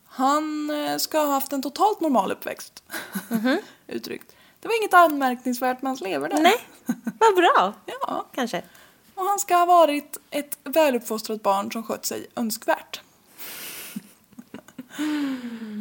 Han 0.06 0.70
eh, 0.70 0.98
ska 0.98 1.20
ha 1.20 1.32
haft 1.32 1.54
en 1.54 1.62
totalt 1.62 2.02
normal 2.02 2.32
uppväxt. 2.32 2.84
Uttryckt. 3.88 4.36
Det 4.60 4.68
var 4.68 4.78
inget 4.82 4.94
anmärkningsvärt 4.94 5.82
med 5.82 5.90
hans 5.90 6.02
lever 6.02 6.30
där. 6.30 6.42
Nej, 6.42 6.58
vad 7.20 7.36
bra. 7.36 7.74
Ja, 7.86 8.26
Kanske. 8.32 8.64
och 9.16 9.26
han 9.26 9.40
ska 9.40 9.56
ha 9.56 9.66
varit 9.66 10.18
ett 10.30 10.58
väluppfostrat 10.64 11.44
barn 11.44 11.72
som 11.72 11.84
skött 11.84 12.06
sig 12.06 12.28
önskvärt. 12.36 13.02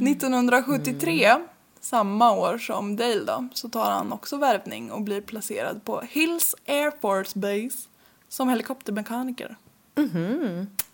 1973, 0.08 1.36
samma 1.80 2.32
år 2.32 2.58
som 2.58 2.96
Dale 2.96 3.24
då, 3.24 3.48
så 3.52 3.68
tar 3.68 3.90
han 3.90 4.12
också 4.12 4.36
värvning 4.36 4.92
och 4.92 5.02
blir 5.02 5.20
placerad 5.20 5.84
på 5.84 6.00
Hills 6.00 6.54
Air 6.66 6.92
Force 7.00 7.38
Base 7.38 7.88
som 8.34 8.48
helikoptermekaniker. 8.48 9.56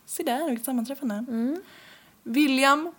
Se 0.06 0.22
där, 0.22 0.48
vilket 0.48 0.64
sammanträffande. 0.64 1.24
William 2.22 2.92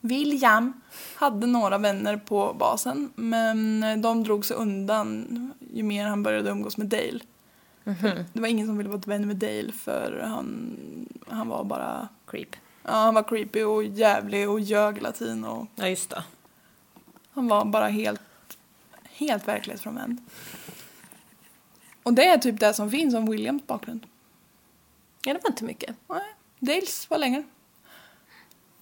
William 0.00 0.80
hade 1.14 1.46
några 1.46 1.78
vänner 1.78 2.16
på 2.16 2.54
basen 2.58 3.12
men 3.14 3.80
de 4.02 4.24
drog 4.24 4.44
sig 4.46 4.56
undan 4.56 5.52
ju 5.74 5.82
mer 5.82 6.06
han 6.06 6.22
började 6.22 6.50
umgås 6.50 6.76
med 6.76 6.86
Dale. 6.86 7.20
Det 8.32 8.40
var 8.40 8.46
ingen 8.48 8.66
som 8.66 8.78
ville 8.78 8.90
vara 8.90 9.02
vän 9.06 9.26
med 9.26 9.36
Dale 9.36 9.72
för 9.72 10.20
han, 10.26 10.76
han 11.28 11.48
var 11.48 11.64
bara 11.64 12.08
Creep. 12.26 12.56
Ja, 12.82 12.90
han 12.92 13.14
var 13.14 13.22
creepy 13.22 13.62
och 13.62 13.84
jävlig 13.84 14.50
och 14.50 14.60
ljög 14.60 14.94
hela 14.94 15.12
tiden 15.12 15.44
och 15.44 15.66
Ja, 15.74 15.88
just 15.88 16.10
det. 16.10 16.24
han 17.30 17.48
var 17.48 17.64
bara 17.64 17.88
helt, 17.88 18.20
helt 19.04 19.48
verklighetsfrånvänd. 19.48 20.18
Och 22.04 22.14
det 22.14 22.28
är 22.28 22.38
typ 22.38 22.60
det 22.60 22.74
som 22.74 22.90
finns 22.90 23.14
om 23.14 23.30
Williams 23.30 23.66
bakgrund. 23.66 24.06
Ja, 25.24 25.34
det 25.34 25.40
var 25.42 25.50
inte 25.50 25.64
mycket. 25.64 25.96
Nej, 26.08 26.34
Dales 26.58 27.10
var 27.10 27.18
längre. 27.18 27.42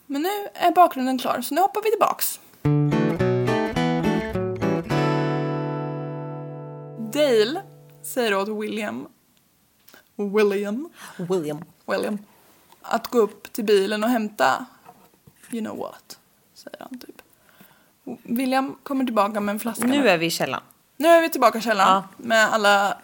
Men 0.07 0.23
nu 0.23 0.29
är 0.55 0.71
bakgrunden 0.73 1.19
klar, 1.19 1.41
så 1.41 1.55
nu 1.55 1.61
hoppar 1.61 1.83
vi 1.83 1.91
tillbaks. 1.91 2.41
Dale 7.13 7.63
säger 8.03 8.35
åt 8.35 8.49
William, 8.49 9.09
William, 10.17 10.89
William. 11.17 11.65
William, 11.87 12.19
att 12.83 13.07
gå 13.07 13.19
upp 13.19 13.53
till 13.53 13.65
bilen 13.65 14.05
och 14.05 14.11
hämta 14.11 14.67
you 15.51 15.65
know 15.65 15.77
what, 15.79 16.19
säger 16.55 16.77
han 16.81 16.99
typ. 16.99 17.23
William 18.23 18.77
kommer 18.83 19.05
tillbaka 19.05 19.41
med 19.41 19.53
en 19.53 19.61
flaska 19.61 19.85
Nu 19.87 19.99
med- 19.99 20.07
är 20.07 20.19
vi 20.19 20.27
i 20.27 20.31
källan. 20.31 20.61
nu 20.97 21.09
är 21.09 21.21
vi 21.21 21.29
tillbaka 21.31 21.59
i 21.59 21.61
källaren 21.61 21.89
Ja. 21.93 22.05
med 22.17 22.53
alla 22.53 22.99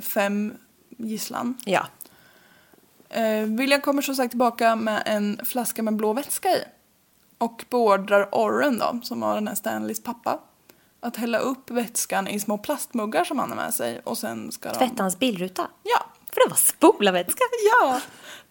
fem 0.00 0.54
gisslan. 0.98 1.58
Ja. 1.64 1.86
Eh, 3.08 3.42
William 3.42 3.80
kommer 3.80 4.02
som 4.02 4.14
sagt 4.14 4.30
tillbaka 4.30 4.76
med 4.76 5.02
en 5.06 5.40
flaska 5.44 5.82
med 5.82 5.96
blå 5.96 6.12
vätska 6.12 6.48
i. 6.48 6.64
Och 7.38 7.64
beordrar 7.70 8.28
Orren 8.32 8.78
då, 8.78 9.00
som 9.02 9.20
var 9.20 9.34
den 9.34 9.48
här 9.48 9.54
Stanleys 9.54 10.02
pappa, 10.02 10.40
att 11.00 11.16
hälla 11.16 11.38
upp 11.38 11.70
vätskan 11.70 12.28
i 12.28 12.40
små 12.40 12.58
plastmuggar 12.58 13.24
som 13.24 13.38
han 13.38 13.48
har 13.48 13.56
med 13.56 13.74
sig 13.74 14.00
och 14.04 14.18
sen 14.18 14.52
ska 14.52 14.68
de... 14.68 14.78
Tvätta 14.78 15.02
hans 15.02 15.18
bilruta. 15.18 15.68
Ja, 15.82 16.06
För 16.32 16.40
det 16.44 16.50
var 16.50 16.56
spolarvätska. 16.56 17.44
ja! 17.70 18.00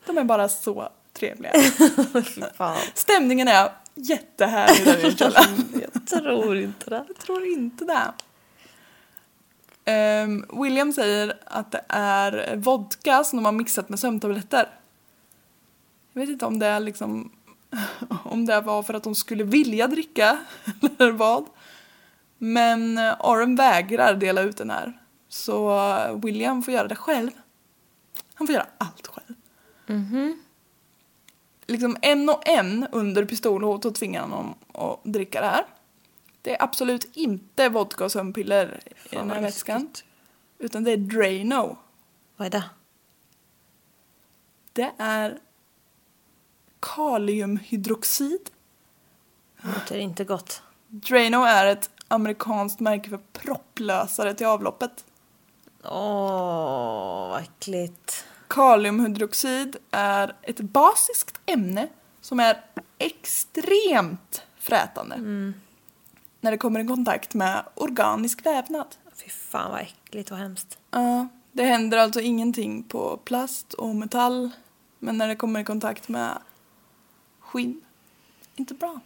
De 0.06 0.18
är 0.18 0.24
bara 0.24 0.50
så 0.50 0.90
trevliga. 1.14 1.52
Stämningen 2.94 3.48
är 3.48 3.72
jättehärlig 3.96 4.86
där 4.86 4.98
i. 4.98 5.82
Jag 5.94 6.08
tror 6.08 6.58
inte 6.58 6.90
det. 6.90 7.06
Jag 7.08 7.18
tror 7.18 7.46
inte 7.46 7.86
det. 7.86 8.14
Ehm, 9.86 10.46
William 10.62 10.94
säger 10.94 11.40
att 11.46 11.72
det 11.72 11.82
är 11.90 12.56
vodka 12.56 13.24
som 13.24 13.38
de 13.38 13.46
har 13.46 13.52
mixat 13.52 13.90
med 13.90 14.00
sömntabletter. 14.00 14.70
Jag 16.14 16.22
vet 16.22 16.30
inte 16.30 16.46
om 16.46 16.60
det 16.60 16.68
är 16.68 16.80
liksom 16.80 17.32
om 18.24 18.46
det 18.46 18.62
var 18.62 18.84
för 18.84 18.94
att 18.94 19.04
de 19.04 19.16
skulle 19.16 19.44
vilja 19.44 19.88
dricka 19.88 20.38
eller 20.82 21.12
vad. 21.12 21.46
Men 22.38 22.98
eh, 22.98 23.16
Oren 23.20 23.56
vägrar 23.56 24.16
dela 24.16 24.42
ut 24.42 24.58
den 24.58 24.70
här. 24.70 25.00
Så 25.30 25.78
eh, 25.78 26.20
William 26.20 26.64
får 26.64 26.74
göra 26.74 26.88
det 26.88 26.96
själv. 26.96 27.32
Han 28.34 28.48
får 28.48 28.54
göra 28.54 28.68
allt 28.78 29.08
själv. 29.08 29.36
Liksom 31.68 31.98
en 32.02 32.30
och 32.30 32.50
en 32.50 32.88
under 32.92 33.26
pistolhot 33.26 33.86
och 33.86 33.96
tvingar 33.96 34.22
honom 34.22 34.56
att 34.74 35.00
dricka 35.04 35.42
det 35.42 35.48
här. 35.48 35.66
Det 36.44 36.56
är 36.56 36.64
absolut 36.64 37.18
inte 37.18 37.70
vodka 37.70 38.06
och 38.06 38.12
sömnpiller 38.12 38.80
i 38.86 39.16
den 39.16 39.30
här 39.30 39.36
vad 39.36 39.44
vätskan. 39.44 39.90
Utan 40.60 40.84
det 40.84 40.92
är 40.92 40.98
Drano. 40.98 41.78
Vad 42.36 42.46
är 42.46 42.52
det? 42.52 42.64
Det 44.74 44.92
är 44.98 45.40
kaliumhydroxid. 46.80 48.50
Låter 49.58 49.98
inte 49.98 50.24
gott. 50.24 50.62
Drano 50.88 51.44
är 51.44 51.66
ett 51.66 51.90
amerikanskt 52.08 52.80
märke 52.80 53.10
för 53.10 53.20
propplösare 53.34 54.34
till 54.34 54.48
avloppet. 54.48 55.06
Åh, 55.84 57.30
vad 57.30 57.42
äckligt. 57.42 58.26
Kaliumhydroxid 58.48 59.78
är 59.92 60.36
ett 60.42 60.60
basiskt 60.60 61.40
ämne 61.46 61.88
som 62.22 62.40
är 62.40 62.66
extremt 62.98 64.44
frätande 64.58 65.16
när 66.44 66.52
det 66.52 66.58
kommer 66.58 66.80
i 66.80 66.88
kontakt 66.88 67.34
med 67.34 67.64
organisk 67.76 68.46
vävnad. 68.46 68.96
Fy 69.16 69.30
fan 69.30 69.72
vad 69.72 69.80
äckligt 69.82 70.32
och 70.32 70.38
hemskt. 70.38 70.78
Ja, 70.92 71.28
det 71.52 71.64
händer 71.64 71.98
alltså 71.98 72.22
ingenting 72.22 72.84
på 72.84 73.18
plast 73.18 73.74
och 73.74 73.96
metall 73.96 74.50
men 75.00 75.18
när 75.18 75.28
det 75.28 75.36
kommer 75.36 75.60
i 75.60 75.64
kontakt 75.64 76.10
med 76.10 76.38
skinn, 77.40 77.82
inte 78.56 78.74
bra. 78.74 79.00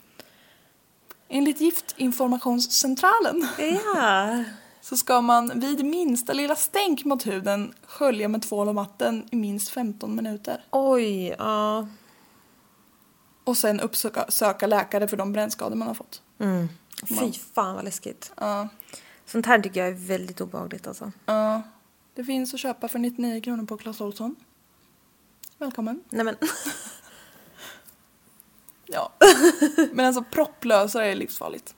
Enligt 1.28 1.62
Giftinformationscentralen 1.62 3.48
Ja. 3.96 4.44
så 4.82 4.98
ska 4.98 5.22
man 5.22 5.60
vid 5.60 5.86
minsta 5.86 6.34
lilla 6.34 6.56
stänk 6.56 7.06
mot 7.06 7.28
huden 7.28 7.74
skölja 7.86 8.28
med 8.28 8.42
tvål 8.42 8.68
och 8.68 8.76
vatten 8.76 9.28
i 9.32 9.36
minst 9.36 9.70
15 9.70 10.16
minuter. 10.16 10.64
Oj, 10.72 11.36
ja. 11.40 11.88
Och 13.44 13.58
sen 13.58 13.80
uppsöka 13.80 14.26
söka 14.30 14.68
läkare 14.68 15.08
för 15.08 15.18
de 15.18 15.34
brännskador 15.34 15.76
man 15.76 15.88
har 15.88 15.96
fått. 15.96 16.22
Fy 17.04 17.32
fan 17.54 17.76
vad 17.76 17.86
läskigt. 17.86 18.32
Ja, 18.38 18.68
Sånt 19.26 19.46
här 19.46 19.60
tycker 19.60 19.80
jag 19.80 19.90
är 19.90 20.08
väldigt 20.08 20.42
obehagligt 20.42 20.88
alltså. 20.88 21.12
ja. 21.26 21.62
Det 22.14 22.24
finns 22.24 22.54
att 22.54 22.60
köpa 22.60 22.88
för 22.88 23.00
99 23.00 23.42
kronor 23.42 23.66
på 23.66 23.78
Clas 23.78 24.02
Ohlson. 24.02 24.36
Välkommen. 25.58 26.04
Nej 26.10 26.26
men. 26.26 26.36
Ja. 28.90 29.14
Men 29.92 30.06
alltså 30.06 30.24
propplösare 30.24 31.08
är 31.12 31.16
livsfarligt. 31.16 31.76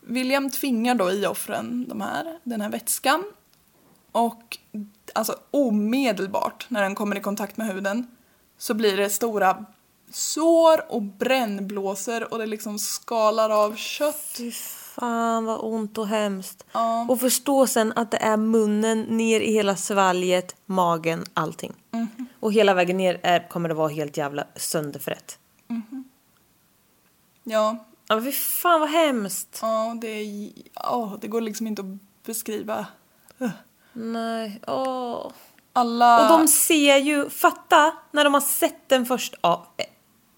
William 0.00 0.50
tvingar 0.50 0.94
då 0.94 1.12
i 1.12 1.26
offren 1.26 1.88
de 1.88 2.00
här, 2.00 2.38
den 2.42 2.60
här 2.60 2.68
vätskan. 2.68 3.24
Och 4.12 4.58
alltså 5.12 5.36
omedelbart 5.50 6.66
när 6.68 6.82
den 6.82 6.94
kommer 6.94 7.16
i 7.16 7.20
kontakt 7.20 7.56
med 7.56 7.66
huden 7.66 8.16
så 8.58 8.74
blir 8.74 8.96
det 8.96 9.10
stora 9.10 9.64
sår 10.10 10.92
och 10.92 11.02
brännblåsor 11.02 12.32
och 12.32 12.38
det 12.38 12.46
liksom 12.46 12.78
skalar 12.78 13.50
av 13.50 13.76
kött. 13.76 14.34
Fy 14.36 14.52
fan 14.52 15.44
vad 15.44 15.58
ont 15.62 15.98
och 15.98 16.08
hemskt. 16.08 16.64
Ja. 16.72 17.06
Och 17.08 17.20
förstå 17.20 17.66
sen 17.66 17.92
att 17.96 18.10
det 18.10 18.16
är 18.16 18.36
munnen 18.36 19.02
ner 19.02 19.40
i 19.40 19.52
hela 19.52 19.76
svalget, 19.76 20.56
magen, 20.66 21.24
allting. 21.34 21.72
Och 22.40 22.52
hela 22.52 22.74
vägen 22.74 22.96
ner 22.96 23.20
är, 23.22 23.48
kommer 23.48 23.68
det 23.68 23.74
vara 23.74 23.88
helt 23.88 24.16
jävla 24.16 24.46
sönderfrätt. 24.56 25.38
Ja, 27.44 27.76
Ja 28.08 28.20
fy 28.22 28.32
fan 28.32 28.80
vad 28.80 28.88
hemskt. 28.90 29.58
ja 29.62 29.96
det, 30.00 30.08
är, 30.08 30.50
ja, 30.74 31.18
det 31.20 31.28
går 31.28 31.40
liksom 31.40 31.66
inte 31.66 31.82
att 31.82 32.24
beskriva. 32.26 32.86
Nej, 33.92 34.60
åh. 34.66 35.30
Alla... 35.72 36.22
Och 36.22 36.38
de 36.38 36.48
ser 36.48 36.96
ju, 36.96 37.30
fatta 37.30 37.92
när 38.10 38.24
de 38.24 38.34
har 38.34 38.40
sett 38.40 38.88
den 38.88 39.06
första, 39.06 39.38
ja, 39.40 39.66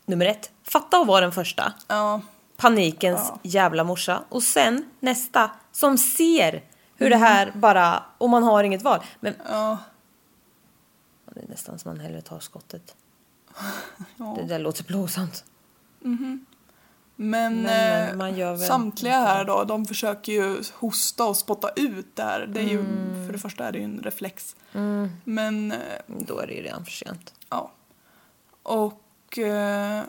nummer 0.08 0.26
ett. 0.26 0.50
Fatta 0.62 0.96
att 1.00 1.06
vara 1.06 1.20
den 1.20 1.32
första. 1.32 1.72
Ja, 1.88 2.20
Panikens 2.56 3.32
jävla 3.42 3.84
morsa. 3.84 4.22
Och 4.28 4.42
sen 4.42 4.90
nästa 5.00 5.50
som 5.72 5.98
ser 5.98 6.64
hur 6.96 7.10
det 7.10 7.16
här 7.16 7.52
bara, 7.54 8.02
och 8.18 8.30
man 8.30 8.42
har 8.42 8.64
inget 8.64 8.82
val. 8.82 9.00
Men 9.20 9.34
ja, 9.48 9.78
det 11.34 11.40
är 11.40 11.48
nästan 11.48 11.78
som 11.78 11.90
man 11.90 12.00
hellre 12.00 12.20
tar 12.20 12.40
skottet. 12.40 12.94
Det 14.36 14.42
där 14.44 14.58
låter 14.58 14.84
plågsamt. 14.84 15.44
Men, 17.20 17.62
Men, 17.62 18.30
eh, 18.40 18.56
samtliga 18.56 19.20
här 19.20 19.44
då, 19.44 19.64
de 19.64 19.84
försöker 19.86 20.32
ju 20.32 20.62
hosta 20.74 21.24
och 21.24 21.36
spotta 21.36 21.70
ut 21.76 22.16
där. 22.16 22.46
Det 22.46 22.60
är 22.60 22.64
ju, 22.64 22.78
Mm. 22.80 23.26
för 23.26 23.32
det 23.32 23.38
första 23.38 23.64
är 23.68 23.72
det 23.72 23.78
ju 23.78 23.84
en 23.84 24.00
reflex. 24.04 24.56
Men, 25.24 25.72
eh, 25.72 25.78
Då 26.06 26.38
är 26.38 26.46
det 26.46 26.52
ju 26.52 26.62
redan 26.62 26.84
för 26.84 26.92
sent. 26.92 27.34
ja. 27.50 27.70
Och, 28.62 29.02
eh, 29.38 30.02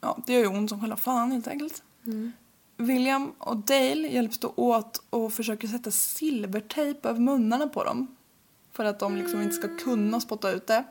ja, 0.00 0.18
det 0.26 0.32
gör 0.32 0.40
ju 0.40 0.46
ont 0.46 0.70
som 0.70 0.80
själva 0.80 0.96
fan 0.96 1.32
helt 1.32 1.48
enkelt. 1.48 1.82
Mm. 2.06 2.32
William 2.76 3.32
och 3.38 3.56
Dale 3.56 4.08
hjälps 4.08 4.38
då 4.38 4.52
åt 4.56 5.02
och 5.10 5.32
försöker 5.32 5.68
sätta 5.68 5.90
silvertejp 5.90 7.08
över 7.08 7.20
munnarna 7.20 7.66
på 7.66 7.84
dem. 7.84 8.16
För 8.72 8.84
att 8.84 8.98
de 8.98 9.16
liksom 9.16 9.42
inte 9.42 9.54
ska 9.54 9.76
kunna 9.76 10.20
spotta 10.20 10.50
ut 10.50 10.66
det. 10.66 10.84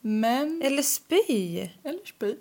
Men... 0.00 0.62
Eller 0.62 0.82
spy. 0.82 1.68
Eller 1.82 2.04
spy. 2.04 2.36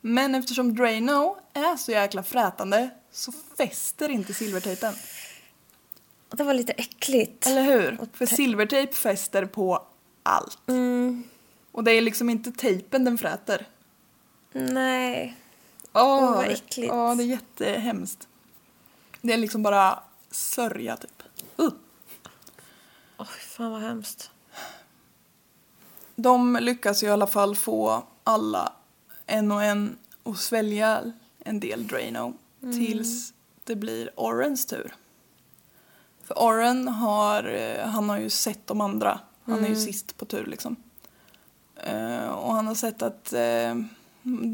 Men 0.00 0.34
eftersom 0.34 0.74
Drano 0.74 1.36
är 1.52 1.76
så 1.76 1.92
jäkla 1.92 2.22
frätande 2.22 2.90
så 3.10 3.32
fäster 3.32 4.08
inte 4.08 4.34
silvertejpen. 4.34 4.94
Det 6.28 6.44
var 6.44 6.54
lite 6.54 6.72
äckligt. 6.72 7.46
Eller 7.46 7.62
hur? 7.62 7.98
För 8.12 8.26
silvertejp 8.26 8.92
fäster 8.92 9.46
på 9.46 9.86
allt. 10.22 10.58
Och 11.72 11.84
det 11.84 11.92
är 11.92 12.00
liksom 12.02 12.30
inte 12.30 12.52
tejpen 12.52 13.04
den 13.04 13.18
fräter. 13.18 13.66
Nej. 14.52 15.36
Åh, 15.92 16.34
vad 16.34 16.44
det- 16.44 16.52
äckligt. 16.52 16.88
Ja, 16.92 17.14
det 17.14 17.22
är 17.22 17.26
jättehemskt. 17.26 18.28
Det 19.22 19.32
är 19.32 19.36
liksom 19.38 19.62
bara 19.62 20.02
sörja 20.30 20.96
typ. 20.96 21.22
Uh. 21.60 21.68
Åh, 23.16 23.26
fan 23.26 23.70
vad 23.70 23.80
hemskt. 23.80 24.30
De 26.16 26.58
lyckas 26.60 27.02
i 27.02 27.08
alla 27.08 27.26
fall 27.26 27.56
få 27.56 28.02
alla 28.24 28.72
en 29.26 29.52
och 29.52 29.62
en 29.64 29.98
att 30.22 30.38
svälja 30.38 31.12
en 31.38 31.60
del 31.60 31.86
Drano 31.86 32.34
tills 32.60 33.32
det 33.64 33.76
blir 33.76 34.10
Orrens 34.16 34.66
tur. 34.66 34.94
För 36.24 36.34
Orren 36.38 36.88
har, 36.88 37.44
eh, 37.44 37.86
han 37.88 38.08
har 38.08 38.18
ju 38.18 38.30
sett 38.30 38.66
de 38.66 38.80
andra. 38.80 39.20
Han 39.44 39.64
är 39.64 39.68
ju 39.68 39.76
sist 39.76 40.16
på 40.16 40.24
tur 40.24 40.46
liksom. 40.46 40.76
Eh, 41.84 42.28
och 42.28 42.54
han 42.54 42.66
har 42.66 42.74
sett 42.74 43.02
att 43.02 43.32
eh, 43.32 43.74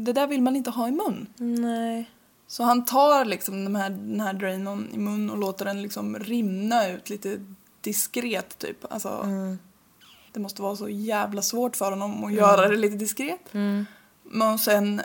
det 0.05 0.13
där 0.13 0.27
vill 0.27 0.41
man 0.41 0.55
inte 0.55 0.69
ha 0.69 0.87
i 0.87 0.91
mun. 0.91 1.27
Nej. 1.37 2.09
Så 2.47 2.63
han 2.63 2.85
tar 2.85 3.25
liksom 3.25 3.63
den 3.63 3.75
här, 3.75 3.89
den 3.89 4.19
här 4.19 4.33
Dranon 4.33 4.87
i 4.93 4.97
mun 4.97 5.29
och 5.29 5.37
låter 5.37 5.65
den 5.65 5.81
liksom 5.81 6.19
rinna 6.19 6.87
ut 6.87 7.09
lite 7.09 7.39
diskret 7.81 8.57
typ. 8.57 8.93
Alltså, 8.93 9.25
Det 10.31 10.39
måste 10.39 10.61
vara 10.61 10.75
så 10.75 10.89
jävla 10.89 11.41
svårt 11.41 11.75
för 11.75 11.89
honom 11.89 12.23
att 12.23 12.33
göra 12.33 12.67
det 12.67 12.75
lite 12.75 12.95
diskret. 12.95 13.53
Men 14.23 14.59
sen, 14.59 15.01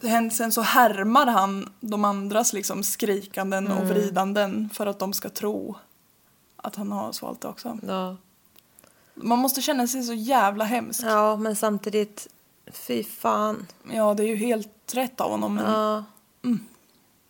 sen, 0.00 0.30
sen 0.30 0.52
så 0.52 0.60
härmar 0.60 1.26
han 1.26 1.72
de 1.80 2.04
andras 2.04 2.52
liksom 2.52 2.82
skrikanden 2.82 3.66
och 3.72 3.86
vridanden 3.88 4.70
för 4.74 4.86
att 4.86 4.98
de 4.98 5.12
ska 5.12 5.28
tro 5.28 5.76
att 6.56 6.76
han 6.76 6.92
har 6.92 7.12
svalt 7.12 7.40
det 7.40 7.48
också. 7.48 7.78
Ja. 7.86 8.16
Man 9.16 9.38
måste 9.38 9.62
känna 9.62 9.86
sig 9.86 10.02
så 10.02 10.12
jävla 10.14 10.64
hemsk. 10.64 11.02
ja, 11.02 11.36
men 11.36 11.56
samtidigt, 11.56 12.28
fy 12.72 13.04
fan. 13.04 13.66
Ja, 13.92 14.14
det 14.14 14.22
är 14.22 14.28
ju 14.28 14.36
helt 14.36 14.94
rätt 14.94 15.20
av 15.20 15.30
honom. 15.30 15.54
Men 15.54 15.64
Ja. 15.64 16.04
Mm. 16.44 16.60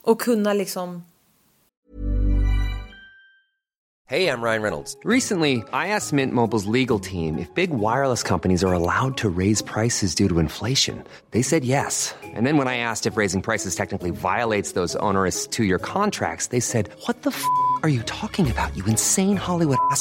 Och 0.02 0.20
kunna 0.20 0.52
liksom... 0.52 1.02
Hey, 4.08 4.28
I'm 4.28 4.40
Ryan 4.40 4.62
Reynolds. 4.62 4.96
Recently, 5.02 5.64
I 5.72 5.88
asked 5.88 6.12
Mint 6.12 6.32
Mobile's 6.32 6.66
legal 6.66 7.00
team 7.00 7.38
if 7.38 7.52
big 7.54 7.70
wireless 7.70 8.22
companies 8.22 8.62
are 8.62 8.72
allowed 8.72 9.16
to 9.16 9.28
raise 9.28 9.62
prices 9.62 10.14
due 10.14 10.28
to 10.28 10.38
inflation. 10.38 11.02
They 11.32 11.42
said 11.42 11.64
yes. 11.64 12.14
And 12.22 12.46
then 12.46 12.56
when 12.56 12.68
I 12.68 12.76
asked 12.78 13.06
if 13.12 13.16
raising 13.16 13.42
prices 13.42 13.74
technically 13.74 14.12
violates 14.12 14.74
those 14.74 14.94
onerous 15.00 15.48
two 15.48 15.64
year 15.64 15.80
contracts, 15.80 16.48
they 16.48 16.60
said, 16.60 16.88
What 17.06 17.22
the 17.22 17.30
f 17.30 17.42
are 17.82 17.88
you 17.88 18.02
talking 18.02 18.48
about, 18.48 18.76
you 18.76 18.84
insane 18.86 19.36
Hollywood 19.36 19.78
ass? 19.90 20.00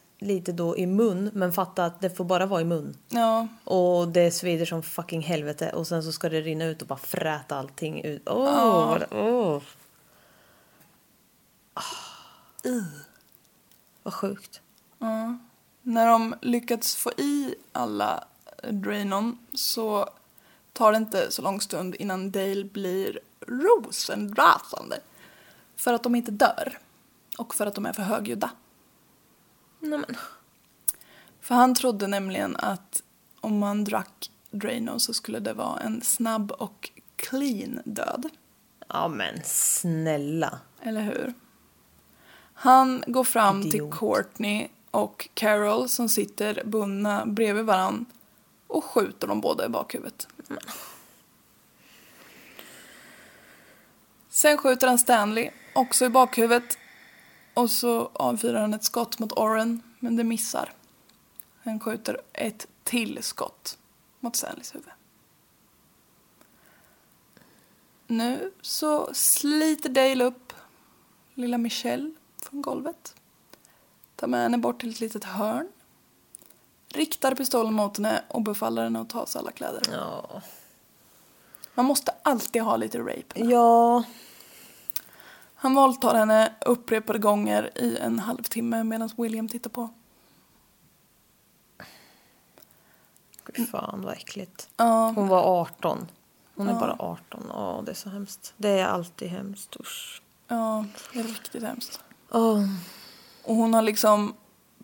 lite 0.21 0.51
då 0.51 0.77
i 0.77 0.85
mun 0.85 1.29
men 1.33 1.53
fatta 1.53 1.85
att 1.85 2.01
det 2.01 2.09
får 2.09 2.23
bara 2.25 2.45
vara 2.45 2.61
i 2.61 2.65
mun. 2.65 2.97
Ja, 3.09 3.47
Och 3.63 4.07
det 4.07 4.31
svider 4.31 4.65
som 4.65 4.83
fucking 4.83 5.21
helvete 5.21 5.69
och 5.69 5.87
sen 5.87 6.03
så 6.03 6.11
ska 6.11 6.29
det 6.29 6.41
rinna 6.41 6.65
ut 6.65 6.81
och 6.81 6.87
bara 6.87 6.99
fräta 6.99 7.55
allting 7.55 8.01
ut. 8.03 8.21
Åh! 8.29 8.45
vad- 8.89 9.05
åh. 9.13 9.61
Ah. 11.73 11.81
Vad 14.03 14.13
sjukt. 14.13 14.61
när 15.81 16.07
de 16.07 16.35
lyckats 16.41 16.95
få 16.95 17.11
i 17.11 17.55
alla 17.71 18.23
Drainon 18.71 19.37
så 19.53 20.09
tar 20.73 20.91
det 20.91 20.97
inte 20.97 21.31
så 21.31 21.41
lång 21.41 21.61
stund 21.61 21.95
innan 21.95 22.31
Dale 22.31 22.63
blir 22.63 23.19
rosenrasande. 23.47 24.99
För 25.75 25.93
att 25.93 26.03
de 26.03 26.15
inte 26.15 26.31
dör. 26.31 26.77
Och 27.37 27.55
för 27.55 27.65
att 27.65 27.75
de 27.75 27.85
är 27.85 27.93
för 27.93 28.03
högljudda. 28.03 28.49
Nej, 29.81 29.99
men. 29.99 30.17
För 31.41 31.55
han 31.55 31.75
trodde 31.75 32.07
nämligen 32.07 32.55
att 32.55 33.03
om 33.41 33.57
man 33.57 33.83
drack 33.83 34.31
Drainon 34.51 34.99
så 34.99 35.13
skulle 35.13 35.39
det 35.39 35.53
vara 35.53 35.79
en 35.79 36.01
snabb 36.01 36.51
och 36.51 36.91
clean 37.15 37.81
död. 37.85 38.29
Ja 38.87 39.07
men 39.07 39.43
snälla. 39.43 40.59
Eller 40.81 41.01
hur? 41.01 41.33
Han 42.53 43.03
går 43.07 43.23
fram 43.23 43.61
till 43.61 43.75
Idiot. 43.75 43.99
Courtney 43.99 44.67
och 44.91 45.29
Carol 45.33 45.89
som 45.89 46.09
sitter 46.09 46.63
bundna 46.65 47.25
bredvid 47.25 47.65
varann 47.65 48.05
och 48.67 48.83
skjuter 48.83 49.27
dem 49.27 49.41
båda 49.41 49.65
i 49.65 49.69
bakhuvudet. 49.69 50.27
Sen 54.29 54.57
skjuter 54.57 54.87
han 54.87 54.99
Stanley 54.99 55.49
också 55.75 56.05
i 56.05 56.09
bakhuvudet 56.09 56.77
och 57.53 57.71
så 57.71 58.09
avfyrar 58.13 58.61
han 58.61 58.73
ett 58.73 58.83
skott 58.83 59.19
mot 59.19 59.31
Oren 59.31 59.81
men 59.99 60.15
det 60.15 60.23
missar. 60.23 60.73
Han 61.63 61.79
skjuter 61.79 62.21
ett 62.33 62.67
till 62.83 63.23
skott 63.23 63.77
mot 64.19 64.35
Stanleys 64.35 64.75
huvud. 64.75 64.89
Nu 68.07 68.51
så 68.61 69.13
sliter 69.13 69.89
Dale 69.89 70.23
upp 70.23 70.53
lilla 71.33 71.57
Michelle 71.57 72.11
från 72.37 72.61
golvet. 72.61 73.15
Tar 74.15 74.27
med 74.27 74.41
henne 74.41 74.57
bort 74.57 74.79
till 74.79 74.89
ett 74.89 74.99
litet 74.99 75.23
hörn. 75.23 75.67
Riktar 76.87 77.35
pistolen 77.35 77.73
mot 77.73 77.97
henne 77.97 78.23
och 78.27 78.41
befaller 78.41 78.83
henne 78.83 79.01
att 79.01 79.09
ta 79.09 79.25
sig 79.25 79.39
alla 79.39 79.51
kläder. 79.51 79.81
Ja. 79.91 80.41
Man 81.73 81.85
måste 81.85 82.13
alltid 82.23 82.61
ha 82.61 82.75
lite 82.75 82.99
rape. 82.99 83.45
Ja. 83.45 84.03
Han 85.63 85.75
våldtar 85.75 86.15
henne 86.15 86.53
upprepade 86.65 87.19
gånger 87.19 87.71
i 87.75 87.97
en 87.97 88.19
halvtimme 88.19 88.83
medan 88.83 89.09
William 89.17 89.49
tittar 89.49 89.69
på. 89.69 89.89
Fy 93.55 93.65
fan 93.65 94.01
vad 94.01 94.13
äckligt. 94.13 94.69
Ja, 94.77 95.13
Hon 95.15 95.27
var 95.27 95.61
18. 95.61 96.07
Hon 96.55 96.69
är 96.69 96.73
bara 96.73 96.95
18. 96.99 97.45
Ja, 97.49 97.81
det 97.85 97.91
är 97.91 97.95
så 97.95 98.09
hemskt. 98.09 98.53
Det 98.57 98.69
är 98.69 98.85
alltid 98.85 99.27
hemskt. 99.29 99.75
Usch. 99.79 100.21
ja, 100.47 100.85
det 101.13 101.19
är 101.19 101.23
riktigt 101.23 101.63
hemskt. 101.63 101.99
Åh. 102.31 102.65
Och 103.43 103.55
hon 103.55 103.73
har 103.73 103.81
liksom 103.81 104.33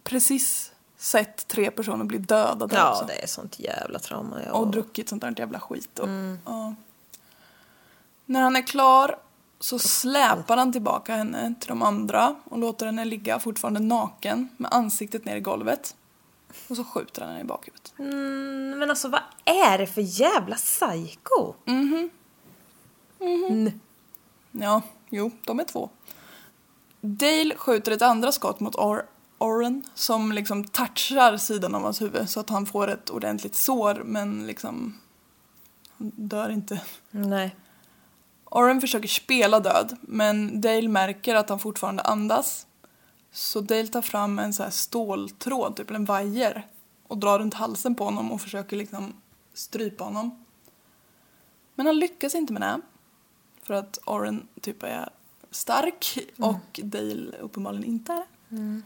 precis 0.04 0.72
sett 0.98 1.48
tre 1.48 1.72
personer 1.72 2.06
bli 2.06 2.18
dödade 2.18 2.76
Ja, 2.76 2.92
också. 2.92 3.06
det 3.06 3.24
är 3.24 3.28
sånt 3.28 3.60
jävla 3.60 4.00
trauma. 4.00 4.38
Ja. 4.46 4.52
och 4.52 4.68
druckit 4.68 5.10
sånt 5.10 5.22
där 5.22 5.36
jävla 5.38 5.60
skit. 5.60 6.00
Och, 6.00 6.10
ja. 6.46 6.76
När 8.26 8.42
han 8.42 8.56
är 8.56 8.68
klar 8.68 9.20
så 9.60 9.80
släpar 9.80 10.58
han 10.58 10.74
tillbaka 10.74 11.16
henne 11.16 11.54
till 11.60 11.68
de 11.68 11.82
andra 11.82 12.36
och 12.44 12.58
låter 12.58 12.86
henne 12.86 13.06
ligga 13.06 13.40
fortfarande 13.40 13.80
naken 13.80 14.50
med 14.58 14.74
ansiktet 14.74 15.26
ner 15.26 15.36
i 15.36 15.40
golvet. 15.40 15.96
Och 16.68 16.76
så 16.76 16.84
skjuter 16.84 17.22
han 17.22 17.30
henne 17.30 17.42
i 17.42 17.44
bakhuvudet. 17.44 17.94
Mm, 18.00 18.80
men 18.80 18.90
alltså 18.90 19.08
vad 19.10 19.22
är 19.46 19.78
det 19.78 19.88
för 19.88 20.02
jävla 20.22 20.56
psycho? 20.56 21.54
Ja, 24.52 24.82
jo, 25.10 25.32
de 25.46 25.60
är 25.60 25.64
två. 25.64 25.90
Dale 27.02 27.56
skjuter 27.56 27.92
ett 27.92 28.02
andra 28.02 28.32
skott 28.32 28.60
mot 28.60 28.76
Or- 28.76 29.06
Oren 29.38 29.84
som 29.94 30.32
liksom 30.32 30.64
touchar 30.64 31.38
sidan 31.38 31.76
av 31.76 31.82
hans 31.84 32.02
huvud 32.02 32.30
så 32.30 32.40
att 32.40 32.50
han 32.50 32.66
får 32.66 32.88
ett 32.88 33.10
ordentligt 33.10 33.56
sår 33.56 34.02
men 34.06 34.48
liksom 34.48 34.98
han 35.98 36.12
dör 36.16 36.50
inte. 36.50 36.82
Nej. 37.12 37.56
Oren 38.52 38.82
försöker 38.82 39.08
spela 39.08 39.60
död, 39.60 39.98
men 40.02 40.62
Dale 40.62 40.90
märker 40.90 41.36
att 41.36 41.50
han 41.50 41.60
fortfarande 41.60 42.04
andas. 42.04 42.68
Så 43.32 43.62
Dale 43.62 43.88
tar 43.88 44.02
fram 44.02 44.40
en 44.40 44.54
så 44.54 44.64
här 44.64 44.70
ståltråd, 44.70 45.76
typ 45.76 45.92
en 45.92 46.06
vajer, 46.06 46.68
och 47.08 47.18
drar 47.18 47.40
runt 47.40 47.54
halsen 47.54 47.96
på 47.96 48.04
honom 48.04 48.32
och 48.32 48.42
försöker 48.42 48.78
liksom 48.78 49.14
strypa 49.54 50.04
honom. 50.04 50.46
Men 51.76 51.86
han 51.86 52.00
lyckas 52.00 52.36
inte 52.36 52.54
med 52.54 52.62
det. 52.62 52.82
För 53.64 53.74
att 53.74 54.00
Oren 54.06 54.48
typ 54.62 54.84
är 54.84 55.10
stark 55.52 56.18
och 56.38 56.80
Dale 56.84 57.38
uppenbarligen 57.42 57.86
inte 57.86 58.14
är 58.14 58.26
det. 58.50 58.82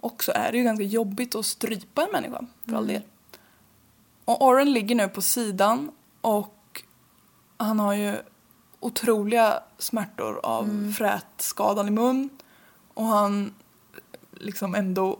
Och 0.00 0.24
så 0.24 0.32
är 0.32 0.52
det 0.52 0.58
ju 0.58 0.64
ganska 0.64 0.84
jobbigt 0.84 1.34
att 1.34 1.46
strypa 1.46 2.02
en 2.02 2.12
människa, 2.12 2.46
för 2.66 2.76
all 2.76 2.86
del. 2.86 3.02
Och 4.24 4.46
Oren 4.46 4.72
ligger 4.72 4.94
nu 4.94 5.08
på 5.08 5.22
sidan 5.22 5.90
och 6.20 6.82
han 7.56 7.80
har 7.80 7.94
ju 7.94 8.16
otroliga 8.82 9.60
smärtor 9.78 10.40
av 10.42 10.92
frätskadan 10.98 11.88
i 11.88 11.90
mun. 11.90 12.30
Och 12.94 13.04
han 13.04 13.54
liksom 14.32 14.74
ändå 14.74 15.16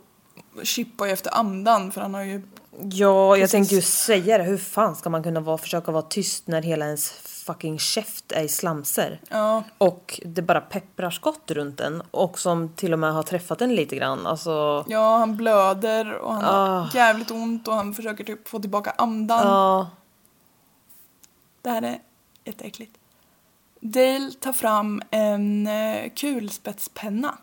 chippar 0.63 1.07
ju 1.07 1.13
efter 1.13 1.35
andan 1.35 1.93
för 1.93 2.01
han 2.01 2.15
har 2.15 2.23
ju... 2.23 2.43
Ja, 2.81 3.37
jag 3.37 3.39
Precis. 3.39 3.51
tänkte 3.53 3.75
ju 3.75 3.81
säga 3.83 4.39
det. 4.39 4.45
Hur 4.45 4.59
fan 4.59 4.97
ska 4.97 5.11
man 5.11 5.23
kunna 5.23 5.41
vara, 5.41 5.59
försöka 5.59 5.93
vara 5.93 6.03
tyst 6.03 6.47
när 6.47 6.63
hela 6.63 6.87
ens 6.87 7.11
fucking 7.13 7.79
käft 7.79 8.33
är 8.33 8.43
i 8.43 8.49
slamser? 8.49 9.21
Ja, 9.29 9.63
Och 9.79 10.21
det 10.25 10.43
bara 10.43 10.61
pepprar 10.61 11.11
skott 11.11 11.51
runt 11.51 11.81
en 11.81 12.03
och 12.11 12.39
som 12.39 12.69
till 12.69 12.93
och 12.93 12.99
med 12.99 13.13
har 13.13 13.23
träffat 13.23 13.61
en 13.63 13.75
lite 13.75 13.97
grann. 13.97 14.27
Alltså, 14.27 14.85
ja 14.89 15.17
han 15.19 15.37
blöder 15.37 16.13
och 16.15 16.35
han 16.35 16.45
Ah. 16.45 16.81
har 16.81 16.95
jävligt 16.97 17.31
ont 17.31 17.69
och 17.69 17.75
han 17.75 17.95
försöker 17.95 18.25
typ 18.25 18.49
få 18.49 18.59
tillbaka 18.61 18.95
andan. 18.99 19.47
ja. 19.47 19.91
Det 21.63 21.71
här 21.71 21.83
är 21.83 21.99
jätteäckligt. 22.45 22.99
Dale 23.85 24.33
tar 24.33 24.53
fram 24.53 25.03
en 25.11 25.67
eh, 25.67 26.11
kulspetspenna. 26.15 27.39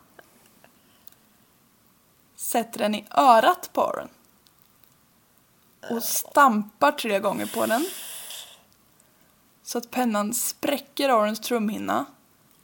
Sätter 2.35 2.79
den 2.79 2.95
i 2.95 3.05
örat 3.11 3.69
på 3.73 3.81
Oren. 3.81 4.09
Och 5.89 6.03
stampar 6.03 6.91
tre 6.91 7.19
gånger 7.19 7.45
på 7.45 7.65
den. 7.65 7.85
Så 9.63 9.77
att 9.77 9.91
pennan 9.91 10.33
spräcker 10.33 11.11
Orens 11.11 11.39
trumhinna. 11.39 12.05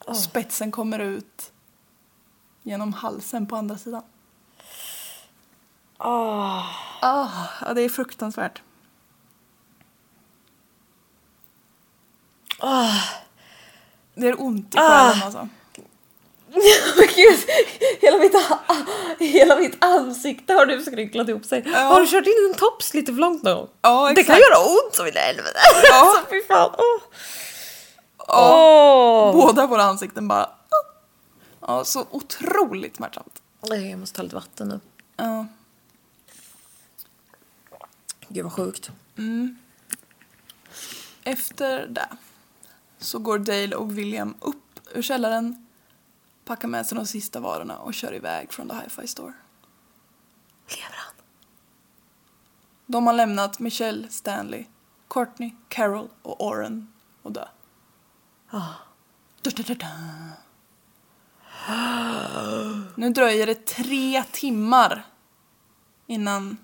Och 0.05 0.17
spetsen 0.17 0.71
kommer 0.71 0.99
ut 0.99 1.51
genom 2.63 2.93
halsen 2.93 3.47
på 3.47 3.55
andra 3.55 3.77
sidan. 3.77 4.03
Ah, 5.97 6.63
ja, 7.01 7.73
det 7.75 7.81
är 7.81 7.89
fruktansvärt. 7.89 8.61
Det 14.15 14.27
är 14.27 14.41
ont 14.41 14.75
i 14.75 14.77
själen 14.77 15.23
alltså. 15.23 15.47
Gud, 17.15 17.39
hela 18.01 18.17
mitt, 18.17 18.35
hela 19.19 19.55
mitt 19.55 19.83
ansikte 19.83 20.53
har 20.53 20.65
du 20.65 20.83
skrynklat 20.83 21.29
ihop 21.29 21.45
sig. 21.45 21.69
Har 21.73 22.01
du 22.01 22.07
kört 22.07 22.27
in 22.27 22.49
en 22.49 22.53
tops 22.59 22.93
lite 22.93 23.13
för 23.13 23.19
långt 23.19 23.43
någon? 23.43 23.67
Ja, 23.81 24.11
Det 24.15 24.23
kan 24.23 24.35
göra 24.35 24.59
ont 24.59 24.95
som 24.95 25.07
i 25.07 25.11
helvete. 25.11 25.59
Ja. 25.83 25.93
alltså, 26.17 26.25
fy 26.29 26.43
fan. 26.43 26.71
Ja, 28.27 29.31
Åh. 29.33 29.33
båda 29.33 29.67
våra 29.67 29.83
ansikten 29.83 30.27
bara... 30.27 30.49
Ja, 31.67 31.85
så 31.85 32.05
otroligt 32.11 32.95
smärtsamt. 32.95 33.41
Jag 33.61 33.99
måste 33.99 34.15
ta 34.15 34.23
lite 34.23 34.35
vatten 34.35 34.67
nu. 34.67 34.79
Ja. 35.17 35.45
Gud 38.27 38.43
vad 38.43 38.53
sjukt. 38.53 38.91
Efter 41.23 41.87
det 41.87 42.07
så 43.05 43.19
går 43.19 43.39
Dale 43.39 43.75
och 43.75 43.97
William 43.97 44.35
upp 44.39 44.79
ur 44.93 45.01
källaren, 45.01 45.67
packar 46.45 46.67
med 46.67 46.85
sig 46.85 46.95
de 46.95 47.07
sista 47.07 47.39
varorna 47.39 47.77
och 47.77 47.93
kör 47.93 48.13
iväg 48.13 48.53
från 48.53 48.69
The 48.69 48.75
Hi-Fi 48.75 49.07
Store. 49.07 49.33
Lever 50.67 50.95
han? 50.95 51.15
De 52.85 53.07
har 53.07 53.13
lämnat 53.13 53.59
Michelle, 53.59 54.09
Stanley, 54.09 54.65
Courtney, 55.07 55.51
Carol 55.67 56.09
och 56.21 56.47
Oren 56.47 56.93
och 57.21 57.31
dö. 57.31 57.45
Da, 58.51 59.51
da, 59.57 59.63
da, 59.63 59.73
da. 59.73 59.87
Nu 62.95 63.09
dröjer 63.09 63.45
det 63.45 63.65
tre 63.65 64.23
timmar 64.31 65.05
innan 66.07 66.57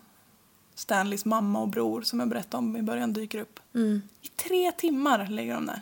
Stanleys 0.75 1.25
mamma 1.25 1.59
och 1.59 1.67
bror 1.67 2.01
som 2.01 2.19
jag 2.19 2.29
berättade 2.29 2.57
om 2.57 2.77
i 2.77 2.81
början 2.81 3.13
dyker 3.13 3.39
upp. 3.39 3.59
I 4.21 4.27
tre 4.27 4.71
timmar 4.71 5.27
ligger 5.27 5.53
de 5.53 5.65
där. 5.65 5.81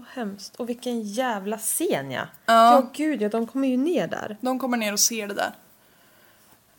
Vad 0.00 0.08
hemskt. 0.26 0.56
Och 0.56 0.68
vilken 0.68 1.02
jävla 1.02 1.58
scen 1.58 2.10
ja. 2.10 2.22
Ja. 2.46 2.72
Ja 2.74 2.90
gud 2.92 3.22
ja, 3.22 3.28
de 3.28 3.46
kommer 3.46 3.68
ju 3.68 3.76
ner 3.76 4.06
där. 4.08 4.36
De 4.40 4.58
kommer 4.58 4.76
ner 4.76 4.92
och 4.92 5.00
ser 5.00 5.28
det 5.28 5.34
där. 5.34 5.52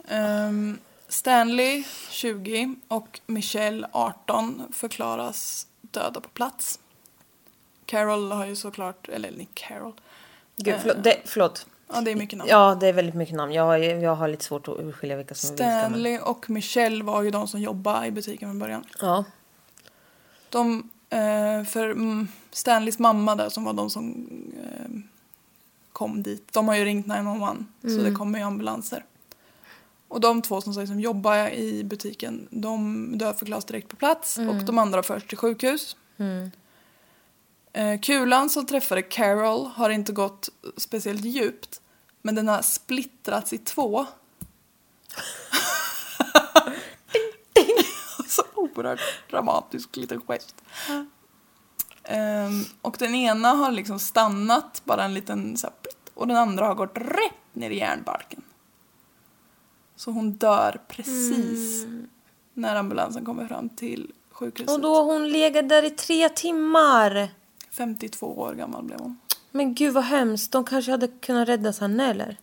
Ehm, 0.07 0.77
Stanley, 1.07 1.83
20, 2.09 2.75
och 2.87 3.19
Michelle, 3.27 3.87
18, 3.91 4.63
förklaras 4.73 5.67
döda 5.81 6.21
på 6.21 6.29
plats. 6.29 6.79
Carol 7.85 8.31
har 8.31 8.45
ju 8.45 8.55
såklart, 8.55 9.09
eller 9.09 9.31
nej, 9.31 9.47
Carol. 9.53 9.93
Gud, 10.57 10.75
förlåt. 10.81 11.03
Det, 11.03 11.21
förlåt. 11.25 11.65
Ja, 11.93 12.01
det 12.01 12.11
är 12.11 12.15
mycket 12.15 12.37
namn. 12.37 12.49
Ja, 12.49 12.77
det 12.79 12.87
är 12.87 12.93
väldigt 12.93 13.15
mycket 13.15 13.35
namn. 13.35 13.51
Jag, 13.53 13.63
har- 13.63 13.77
jag 13.77 14.15
har 14.15 14.27
lite 14.27 14.43
svårt 14.43 14.67
att 14.67 14.79
urskilja 14.79 15.15
vilka 15.17 15.35
som 15.35 15.47
är 15.49 15.51
vilka. 15.53 15.65
men- 15.65 15.89
Stanley 15.89 16.19
och 16.19 16.49
Michelle 16.49 17.03
var 17.03 17.21
ju 17.21 17.31
de 17.31 17.47
som 17.47 17.61
jobbade 17.61 18.07
i 18.07 18.11
butiken 18.11 18.49
från 18.49 18.59
början. 18.59 18.85
Ja. 19.01 19.23
De, 20.49 20.77
eh, 20.79 20.83
för 21.65 21.91
mm, 21.91 22.27
Stanleys 22.51 22.99
mamma 22.99 23.35
där 23.35 23.49
som 23.49 23.63
var 23.63 23.73
de 23.73 23.89
som 23.89 24.27
eh, 24.63 24.89
kom 25.91 26.23
dit, 26.23 26.53
de 26.53 26.67
har 26.67 26.75
ju 26.75 26.85
ringt 26.85 27.07
911 27.07 27.57
så 27.81 27.87
det 27.87 28.11
kommer 28.11 28.39
ju 28.39 28.45
ambulanser. 28.45 29.05
Och 30.07 30.21
de 30.21 30.41
två 30.41 30.61
som, 30.61 30.73
som 30.73 30.99
jobbar 30.99 31.49
i 31.49 31.83
butiken, 31.83 32.47
de 32.49 33.11
dödförklaras 33.17 33.65
direkt 33.65 33.87
på 33.87 33.95
plats 33.95 34.37
och 34.37 34.65
de 34.65 34.77
andra 34.77 35.03
förs 35.03 35.23
till 35.23 35.37
sjukhus. 35.37 35.95
Eh, 37.73 37.99
kulan 37.99 38.49
som 38.49 38.65
träffade 38.65 39.01
Carol 39.01 39.65
har 39.65 39.89
inte 39.89 40.11
gått 40.11 40.49
speciellt 40.77 41.25
djupt 41.25 41.81
men 42.21 42.35
den 42.35 42.47
har 42.47 42.61
splittrats 42.61 43.53
i 43.53 43.57
två. 43.57 44.05
så 48.27 48.43
oerhört 48.75 49.29
dramatisk 49.29 49.95
liten 49.97 50.21
gest. 50.21 50.55
Ehm, 52.03 52.63
och 52.81 52.95
den 52.99 53.15
ena 53.15 53.49
har 53.49 53.71
liksom 53.71 53.99
stannat, 53.99 54.81
bara 54.85 55.03
en 55.03 55.13
liten 55.13 55.57
så 55.57 55.67
här, 55.67 55.75
och 56.13 56.27
den 56.27 56.37
andra 56.37 56.65
har 56.65 56.75
gått 56.75 56.97
rätt 56.97 57.53
ner 57.53 57.69
i 57.69 57.77
hjärnbalken. 57.77 58.41
Så 59.95 60.11
hon 60.11 60.31
dör 60.31 60.81
precis 60.87 61.85
när 62.53 62.75
ambulansen 62.75 63.25
kommer 63.25 63.47
fram 63.47 63.69
till 63.69 64.11
sjukhuset. 64.31 64.75
Och 64.75 64.81
då 64.81 64.95
har 64.95 65.03
hon 65.03 65.31
legat 65.31 65.69
där 65.69 65.83
i 65.83 65.89
tre 65.89 66.29
timmar. 66.29 67.29
52 67.71 68.39
år 68.39 68.53
gammal 68.53 68.83
blev 68.83 68.99
hon. 68.99 69.19
Men 69.51 69.73
gud 69.73 69.93
vad 69.93 70.03
hemskt. 70.03 70.51
De 70.51 70.65
kanske 70.65 70.91
hade 70.91 71.07
kunnat 71.07 71.47
rädda 71.47 71.71
henne 71.71 72.09
eller? 72.09 72.37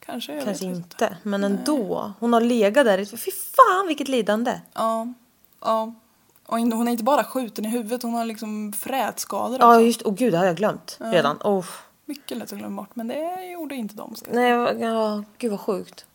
Kanske, 0.00 0.34
jag 0.34 0.44
Kanske 0.44 0.66
vet 0.66 0.76
inte. 0.76 1.16
Men 1.22 1.44
ändå. 1.44 2.12
Hon 2.18 2.32
har 2.32 2.40
legat 2.40 2.84
där 2.84 2.98
i... 2.98 3.06
Fy 3.06 3.30
fan 3.30 3.86
vilket 3.86 4.08
lidande. 4.08 4.60
Ja, 4.72 5.12
ja. 5.60 5.94
Och 6.46 6.58
hon 6.58 6.88
är 6.88 6.92
inte 6.92 7.04
bara 7.04 7.24
skjuten 7.24 7.64
i 7.64 7.68
huvudet, 7.68 8.02
hon 8.02 8.14
har 8.14 8.24
liksom 8.24 8.72
frätskador 8.72 9.58
Ja 9.60 9.68
också. 9.68 9.80
just 9.80 10.02
Åh 10.04 10.14
gud 10.14 10.32
det 10.32 10.36
hade 10.36 10.48
jag 10.48 10.56
glömt 10.56 10.98
redan. 11.00 11.36
Oh. 11.44 11.66
Mycket 12.04 12.38
lätt 12.38 12.52
att 12.52 12.58
glömma 12.58 12.82
bort, 12.82 12.96
men 12.96 13.08
det 13.08 13.44
gjorde 13.44 13.74
inte 13.74 13.94
de. 13.94 14.16
ska 14.16 14.30
Nej, 14.32 14.50
ja, 14.80 15.24
gud 15.38 15.50
vad 15.50 15.60
sjukt. 15.60 16.06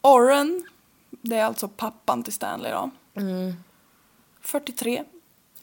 Oren, 0.00 0.64
det 1.10 1.36
är 1.36 1.44
alltså 1.44 1.68
pappan 1.68 2.22
till 2.22 2.32
Stanley 2.32 2.72
då. 2.72 2.90
Mm. 3.14 3.54
43. 4.40 5.04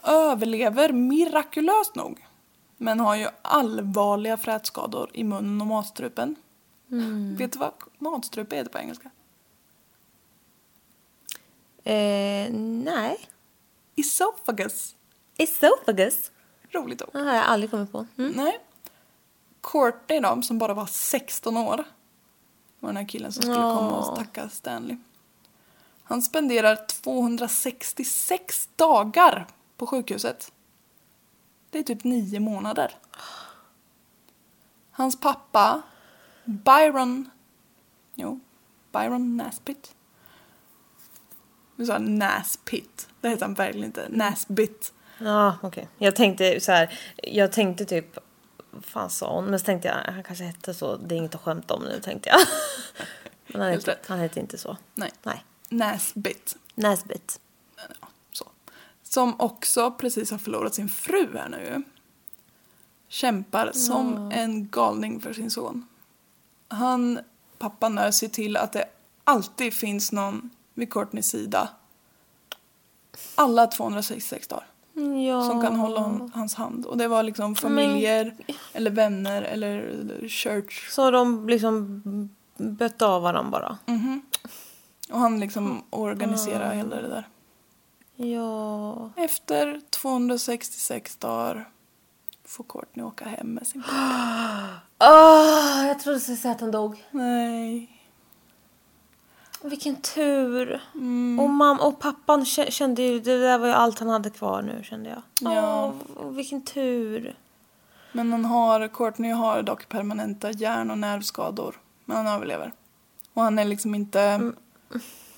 Överlever 0.04 0.94
mirakulöst 0.94 1.96
nog. 1.96 2.26
Men 2.78 3.00
har 3.00 3.16
ju 3.16 3.28
allvarliga 3.42 4.38
frätskador 4.38 5.10
i 5.14 5.24
munnen 5.24 5.62
och 5.62 5.68
matstrupen. 5.68 6.36
Mm. 6.92 7.36
Vet 7.36 7.54
du 7.54 7.60
vad 7.60 7.72
matstrupe 8.00 8.56
heter 8.56 8.72
på 8.72 8.78
engelska? 8.78 9.10
Eh, 11.84 12.52
nej. 12.84 13.18
Esophagus. 13.96 14.96
Esophagus. 15.38 16.32
Roligt 16.70 17.02
ord. 17.02 17.10
Det 17.14 17.20
har 17.20 17.36
jag 17.36 17.46
aldrig 17.46 17.72
kommit 17.72 17.92
på. 17.92 18.08
Mm. 18.18 18.32
Nej. 18.32 18.60
Courtney 19.62 20.20
då, 20.20 20.42
som 20.42 20.58
bara 20.58 20.74
var 20.74 20.86
16 20.86 21.58
år. 21.58 21.84
var 22.80 22.90
den 22.90 22.98
här 22.98 23.08
killen 23.08 23.32
som 23.32 23.42
skulle 23.42 23.56
komma 23.56 23.98
och 24.00 24.18
tacka 24.18 24.50
Stanley. 24.50 24.98
Han 26.04 26.22
spenderar 26.22 26.76
266 26.88 28.70
dagar 28.76 29.48
på 29.78 29.88
sjukhuset. 29.88 30.52
Det 31.70 31.80
är 31.80 31.84
typ 31.84 32.04
nio 32.04 32.40
månader. 32.40 32.96
Hans 34.92 35.20
pappa, 35.20 35.82
Byron... 36.46 37.30
Jo, 38.16 38.40
Byron 38.92 39.38
Naspit. 39.38 39.96
Du 41.82 41.88
sa 41.88 41.98
Naspit. 41.98 43.10
Det 43.22 43.30
heter 43.30 43.46
han 43.46 43.54
verkligen 43.54 43.86
inte. 43.86 44.08
Naspit. 44.10 44.94
Ja, 45.18 45.58
okej. 45.62 45.88
Jag 45.98 46.16
tänkte 46.16 46.60
så 46.60 46.72
här. 46.72 47.00
Jag 47.24 47.52
tänkte 47.52 47.86
typ. 47.86 48.18
Vad 48.72 48.86
fan 48.86 49.10
sa 49.10 49.36
hon? 49.36 49.46
Men 49.46 49.60
så 49.60 49.66
tänkte 49.66 49.88
jag. 49.88 50.14
Han 50.14 50.24
kanske 50.24 50.44
hette 50.44 50.74
så. 50.74 50.98
Det 50.98 51.16
är 51.16 51.18
inget 51.18 51.36
att 51.36 51.42
skämta 51.42 51.74
om 51.74 51.84
nu 51.84 52.00
tänkte 52.00 52.30
jag. 52.30 52.40
Men 53.48 53.62
han 53.62 53.72
hette, 53.72 53.98
han 54.08 54.20
hette 54.20 54.40
inte 54.40 54.58
så. 54.58 54.78
Nej. 54.96 55.12
Nej. 55.24 55.46
Nasbit. 55.70 56.58
Näsbit. 56.76 57.40
Ja, 57.76 58.08
så. 58.32 58.46
Som 59.04 59.40
också 59.40 59.92
precis 59.92 60.32
har 60.32 60.38
förlorat 60.38 60.76
sin 60.76 60.90
fru 60.90 61.38
här 61.38 61.50
nu. 61.50 61.84
Kämpar 63.08 63.72
som 63.74 64.32
en 64.32 64.70
galning 64.70 65.22
för 65.22 65.34
sin 65.34 65.52
son. 65.52 65.88
Han, 66.68 67.20
pappan 67.58 67.96
där, 67.96 68.12
ser 68.12 68.28
till 68.28 68.58
att 68.58 68.74
det 68.74 68.86
alltid 69.24 69.74
finns 69.74 70.12
någon 70.12 70.50
vid 70.82 70.94
Courtneys 70.94 71.30
sida. 71.30 71.70
Alla 73.36 73.68
266 73.68 74.48
dagar. 74.48 74.66
Ja. 75.26 75.44
Som 75.44 75.62
kan 75.62 75.76
hålla 75.76 76.00
hon, 76.00 76.32
hans 76.36 76.56
hand. 76.56 76.86
Och 76.86 76.98
det 76.98 77.08
var 77.08 77.24
liksom 77.24 77.56
familjer, 77.56 78.36
eller 78.74 78.92
vänner, 78.92 79.42
eller, 79.42 80.28
church. 80.28 80.90
Så 80.90 81.12
de 81.12 81.50
liksom 81.50 82.02
bött 82.58 83.02
av 83.02 83.22
varandra 83.22 83.52
bara. 83.52 83.78
Och 85.12 85.20
han 85.20 85.40
liksom 85.40 85.84
organiserar 85.90 86.74
hela 86.74 86.96
det 86.96 87.08
där. 87.08 87.28
Ja. 88.16 89.10
Efter 89.16 89.82
266 89.90 91.16
dagar 91.16 91.70
får 92.46 92.64
Courtney 92.64 93.06
åka 93.06 93.26
hem 93.26 93.54
med 93.54 93.68
sin 93.68 93.84
pappa. 93.84 94.80
Åh, 95.00 95.88
jag 95.88 96.00
trodde 96.00 96.18
du 96.18 96.22
skulle 96.22 96.38
säga 96.38 96.52
att 96.52 96.62
han 96.62 96.72
dog. 96.72 97.06
Nej. 97.12 98.01
Vilken 99.64 99.96
tur. 100.02 100.82
Och 101.40 101.50
mamma 101.50 101.84
och 101.84 102.00
pappan 102.00 102.44
kä- 102.44 102.70
kände 102.72 103.02
ju, 103.02 103.20
det 103.20 103.38
där 103.38 103.58
var 103.58 103.68
ju 103.68 103.74
allt 103.74 104.00
han 104.00 104.10
hade 104.10 104.30
kvar 104.30 104.62
nu 104.62 104.84
kände 104.84 105.10
jag. 105.10 105.54
Ja. 105.56 105.94
Åh, 106.16 106.30
vilken 106.30 106.62
tur. 106.62 107.36
Men 108.12 108.32
han 108.32 108.46
har, 108.46 108.88
Courtney 108.88 109.32
har 109.32 109.62
dock 109.64 109.90
permanenta 109.90 110.52
hjärn 110.52 110.92
och 110.92 110.98
nervskador. 110.98 111.76
Men 112.06 112.18
han 112.18 112.28
överlever. 112.28 112.72
Och 113.34 113.42
han 113.44 113.60
är 113.60 113.66
liksom 113.66 113.96
inte, 113.96 114.38
Men 114.38 114.54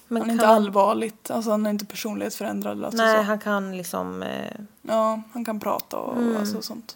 han 0.07 0.21
är 0.21 0.26
kan 0.26 0.30
inte 0.32 0.47
allvarligt, 0.47 1.32
alltså 1.32 1.51
han 1.51 1.65
är 1.65 1.69
inte 1.69 1.86
personlighetsförändrad. 1.86 2.84
Alltså 2.84 3.03
Nej, 3.03 3.17
så. 3.17 3.21
han 3.24 3.39
kan 3.39 3.78
liksom... 3.78 4.24
Eh, 4.24 4.55
Ja, 4.82 5.21
han 5.34 5.45
kan 5.45 5.59
prata 5.59 5.97
och 5.97 6.17
Mm. 6.17 6.38
alltså 6.38 6.61
sånt. 6.61 6.95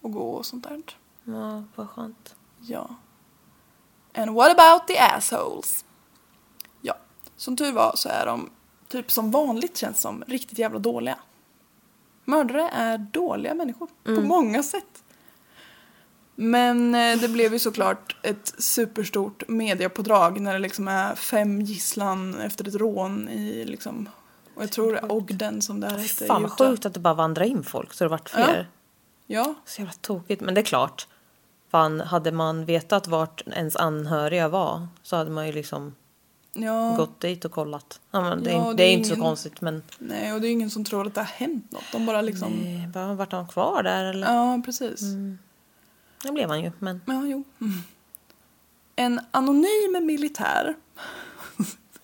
Och 0.00 0.12
gå 0.12 0.30
och 0.30 0.46
sånt 0.46 0.64
där. 0.68 0.82
ja, 1.24 1.62
vad 1.74 1.88
skönt. 1.90 2.34
Ja. 2.60 2.88
And 4.14 4.30
what 4.30 4.58
about 4.58 4.86
the 4.88 4.98
assholes? 4.98 5.84
Ja, 7.36 7.40
som 7.40 7.56
tur 7.56 7.72
var 7.72 7.92
så 7.96 8.08
är 8.08 8.26
de 8.26 8.50
typ 8.88 9.10
som 9.10 9.30
vanligt 9.30 9.76
känns 9.76 10.00
som 10.00 10.24
riktigt 10.26 10.58
jävla 10.58 10.78
dåliga. 10.78 11.18
Mördare 12.24 12.68
är 12.72 12.98
dåliga 12.98 13.54
människor 13.54 13.88
på 14.04 14.20
många 14.20 14.62
sätt. 14.62 15.02
Men 16.34 16.94
eh, 16.94 17.18
det 17.20 17.28
blev 17.28 17.52
ju 17.52 17.58
såklart 17.58 18.16
ett 18.22 18.54
superstort 18.58 19.48
mediapådrag 19.48 20.40
när 20.40 20.52
det 20.52 20.58
liksom 20.58 20.88
är 20.88 21.14
fem 21.14 21.60
gisslan 21.60 22.34
efter 22.40 22.68
ett 22.68 22.74
rån 22.74 23.28
i 23.28 23.64
liksom 23.64 24.08
och 24.54 24.62
jag 24.62 24.72
tror 24.72 24.92
det 24.92 24.98
är 24.98 25.12
Ogden 25.12 25.62
som 25.62 25.80
det 25.80 25.88
här 25.88 25.98
hette 25.98 26.26
Fan 26.26 26.42
vad 26.42 26.50
sjukt 26.50 26.86
att 26.86 26.94
det 26.94 27.00
bara 27.00 27.14
vandrar 27.14 27.44
in 27.44 27.64
folk 27.64 27.94
så 27.94 28.04
det 28.04 28.10
vart 28.10 28.28
fler. 28.28 28.68
Ja, 29.26 29.54
Så 29.64 29.80
jävla 29.80 29.94
tokigt. 30.00 30.42
Men 30.42 30.54
det 30.54 30.60
är 30.60 30.64
klart. 30.64 31.06
Fan, 31.70 32.00
hade 32.00 32.32
man 32.32 32.64
vetat 32.64 33.06
vart 33.06 33.42
ens 33.46 33.76
anhöriga 33.76 34.48
var 34.48 34.88
så 35.02 35.16
hade 35.16 35.30
man 35.30 35.46
ju 35.46 35.52
liksom 35.52 35.94
ja. 36.62 36.94
gått 36.96 37.20
dit 37.20 37.44
och 37.44 37.52
kollat. 37.52 38.00
Ja, 38.10 38.20
men 38.20 38.42
det, 38.44 38.50
är, 38.50 38.54
Ja, 38.54 38.58
inte- 38.70 38.70
det 38.70 38.76
det 38.76 38.82
är 38.82 38.88
är 38.88 38.92
inte 38.92 39.08
så 39.08 39.14
ingen- 39.14 39.24
konstigt 39.24 39.60
men 39.60 39.82
Nej, 39.98 40.32
och 40.32 40.40
det 40.40 40.48
är 40.48 40.52
ingen 40.52 40.70
som 40.70 40.84
tror 40.84 41.06
att 41.06 41.14
det 41.14 41.20
har 41.20 41.26
hänt 41.26 41.72
något. 41.72 41.84
De 41.92 42.06
bara 42.06 42.20
liksom... 42.22 42.52
bara, 42.94 43.14
vart 43.14 43.32
han 43.32 43.46
kvar 43.48 43.82
där 43.82 44.04
eller? 44.04 44.34
Ja, 44.34 44.62
precis. 44.64 45.00
Det 46.22 46.32
blev 46.32 46.48
han 46.48 46.62
ju 46.62 46.72
men. 46.78 47.00
Ja, 47.06 47.22
jo. 47.26 47.44
Mm. 47.60 47.72
En 48.96 49.20
anonym 49.30 50.06
militär. 50.06 50.74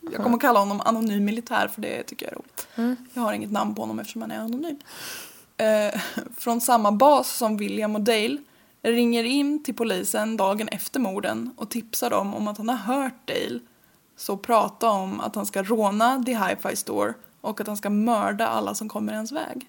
Jag 0.00 0.22
kommer 0.22 0.36
att 0.36 0.40
kalla 0.42 0.58
honom 0.58 0.80
anonym 0.80 1.24
militär 1.24 1.68
för 1.68 1.82
det 1.82 2.02
tycker 2.02 2.26
jag 2.26 2.32
är 2.32 2.36
roligt. 2.36 3.06
Jag 3.14 3.22
har 3.22 3.32
inget 3.32 3.52
namn 3.52 3.74
på 3.74 3.82
honom 3.82 3.98
eftersom 3.98 4.22
han 4.22 4.30
är 4.30 4.38
anonym. 4.38 4.78
Eh, 5.56 6.00
från 6.36 6.60
samma 6.60 6.92
bas 6.92 7.36
som 7.36 7.56
William 7.56 7.94
och 7.94 8.00
Dale 8.00 8.36
ringer 8.82 9.24
in 9.24 9.62
till 9.64 9.74
polisen 9.74 10.36
dagen 10.36 10.68
efter 10.68 11.00
morden 11.00 11.50
och 11.56 11.70
tipsar 11.70 12.10
dem 12.10 12.34
om 12.34 12.48
att 12.48 12.58
han 12.58 12.68
har 12.68 12.76
hört 12.76 13.26
Dale 13.28 13.60
så 14.22 14.36
prata 14.36 14.90
om 14.90 15.20
att 15.20 15.34
han 15.34 15.46
ska 15.46 15.62
råna 15.62 16.22
The 16.26 16.34
Hi-Fi 16.34 16.76
Store 16.76 17.14
och 17.40 17.60
att 17.60 17.66
han 17.66 17.76
ska 17.76 17.90
mörda 17.90 18.46
alla 18.46 18.74
som 18.74 18.88
kommer 18.88 19.12
i 19.12 19.16
hans 19.16 19.32
väg. 19.32 19.68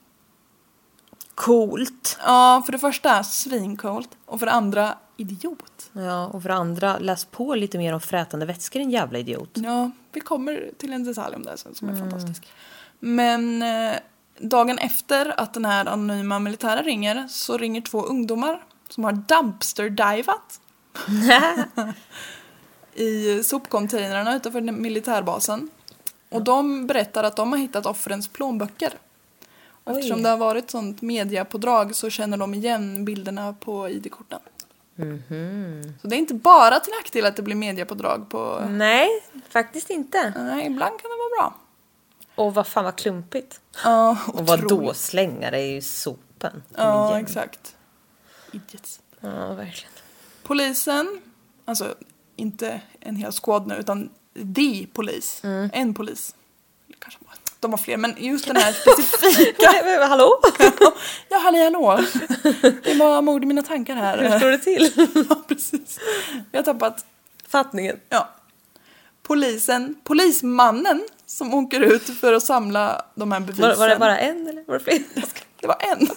Coolt. 1.36 2.20
Ja, 2.26 2.64
för 2.66 2.72
det 2.72 2.80
första 2.80 3.24
svincoolt 3.24 4.10
och 4.26 4.40
för 4.40 4.46
det 4.46 4.52
andra 4.52 4.98
idiot. 5.18 5.90
Ja, 5.94 6.28
och 6.28 6.42
för 6.42 6.50
det 6.50 6.56
andra, 6.56 6.98
läs 6.98 7.26
på 7.26 7.56
lite 7.56 7.78
mer 7.78 7.94
om 7.94 8.02
frätande 8.02 8.46
vätskor 8.46 8.80
din 8.80 8.90
jävla 8.90 9.20
idiot. 9.20 9.50
Ja, 9.54 9.92
vi 10.12 10.20
kommer 10.20 10.72
till 10.78 10.94
en 10.94 11.04
detalj 11.04 11.36
om 11.36 11.44
det 11.44 11.58
sen 11.58 11.76
som 11.76 11.90
är 11.90 12.00
fantastisk. 12.00 12.52
Men 13.00 13.62
eh, 13.62 13.96
dagen 14.40 14.78
efter 14.78 15.40
att 15.40 15.54
den 15.54 15.66
här 15.66 15.86
anonyma 15.86 16.40
militären 16.40 16.84
ringer 16.84 17.28
så 17.28 17.58
ringer 17.58 17.82
två 17.82 18.02
ungdomar 18.02 18.64
som 18.90 19.04
har 19.04 19.12
dumpster-divat 19.12 20.62
i 22.96 23.44
sopcontainrarna 23.44 24.36
utanför 24.36 24.62
militärbasen. 24.62 25.70
Och 26.30 26.42
de 26.42 26.88
berättar 26.88 27.24
att 27.24 27.36
de 27.36 27.52
har 27.52 27.60
hittat 27.60 27.86
offrens 27.86 28.28
plånböcker. 28.28 28.94
Och 29.84 29.92
Oj. 29.94 29.98
eftersom 30.00 30.24
det 30.24 30.30
har 30.30 30.38
varit 30.38 30.72
sånt 30.72 31.02
mediapådrag 31.02 31.96
så 31.96 32.10
känner 32.10 32.38
de 32.38 32.54
igen 32.54 33.06
bilderna 33.06 33.54
på 33.60 33.90
ID-korten. 33.90 34.40
Så 36.02 36.08
det 36.08 36.16
är 36.16 36.20
inte 36.20 36.34
bara 36.34 36.80
till 36.80 36.94
nackdel 37.00 37.26
att 37.26 37.36
det 37.36 37.42
blir 37.42 37.56
mediapådrag 37.56 38.30
på... 38.30 38.66
Nej, 38.70 39.10
faktiskt 39.50 39.90
inte. 39.90 40.34
Nej, 40.36 40.66
ibland 40.66 41.02
kan 41.02 41.12
det 41.12 41.18
vara 41.18 41.50
bra. 41.50 41.56
Och 42.36 42.54
vad 42.54 42.68
fan 42.68 42.84
vad 42.84 42.96
klumpigt. 42.96 43.60
Ja, 43.84 44.18
Och 44.28 44.48
vad 44.48 44.60
då 44.60 44.66
otroligt. 44.66 44.98
slänga 44.98 45.52
det 45.52 45.62
i 45.76 45.82
sopen? 45.82 46.64
Ja, 46.76 47.12
igen. 47.12 47.26
exakt. 47.26 47.76
Idiots. 48.52 49.00
Ja, 49.20 49.54
verkligen. 49.54 49.92
Polisen, 50.44 51.22
alltså 51.66 51.96
inte 52.36 52.82
en 53.00 53.16
hel 53.16 53.32
squad 53.32 53.68
nu 53.68 53.76
utan 53.76 54.10
the 54.56 54.88
polis, 54.94 55.42
en 55.74 55.94
polis. 55.94 56.36
Eller 56.88 56.98
Kanske 57.00 57.20
bara, 57.26 57.34
de 57.60 57.72
har 57.72 57.78
fler, 57.78 57.98
men 57.98 58.16
just 58.18 58.48
den 58.48 58.56
här 58.56 58.72
specifika. 58.74 59.72
Hallå? 60.08 60.40
ja, 61.30 61.38
halli 61.38 61.64
hallå. 61.64 62.00
Det 62.84 62.94
var 63.00 63.22
mord 63.22 63.44
i 63.44 63.46
mina 63.46 63.62
tankar 63.64 63.96
Hur 63.96 64.02
här. 64.30 64.40
står 64.40 64.52
det 64.52 64.58
till? 64.58 64.92
ja, 65.30 65.36
precis. 65.48 66.00
Vi 66.52 66.58
har 66.58 66.64
tappat, 66.64 67.06
Fattningen. 67.48 68.00
ja. 68.10 68.30
Polisen, 69.24 69.96
polismannen 70.04 71.04
som 71.26 71.54
åker 71.54 71.82
ut 71.82 72.04
för 72.20 72.34
att 72.34 72.44
samla 72.44 73.06
de 73.16 73.32
här 73.32 73.40
bevisen. 73.40 73.70
Var, 73.70 73.76
var 73.76 73.90
det 73.90 73.96
bara 73.96 74.20
en 74.20 74.48
eller 74.48 74.64
var 74.68 74.74
det 74.74 74.80
fler? 74.84 75.04
Det 75.60 75.68
var 75.68 75.78
en. 75.80 76.08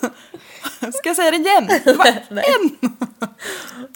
Ska 0.92 1.08
jag 1.08 1.16
säga 1.16 1.30
det 1.30 1.36
igen? 1.36 1.66
Det 1.84 1.92
var 1.94 2.06
en. 2.06 2.76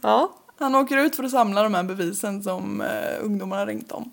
Ja. 0.02 0.34
Han 0.60 0.74
åker 0.74 0.96
ut 0.96 1.16
för 1.16 1.24
att 1.24 1.30
samla 1.30 1.62
de 1.62 1.74
här 1.74 1.82
bevisen 1.82 2.42
som 2.42 2.80
eh, 2.80 3.24
ungdomarna 3.24 3.66
ringt 3.66 3.92
om. 3.92 4.10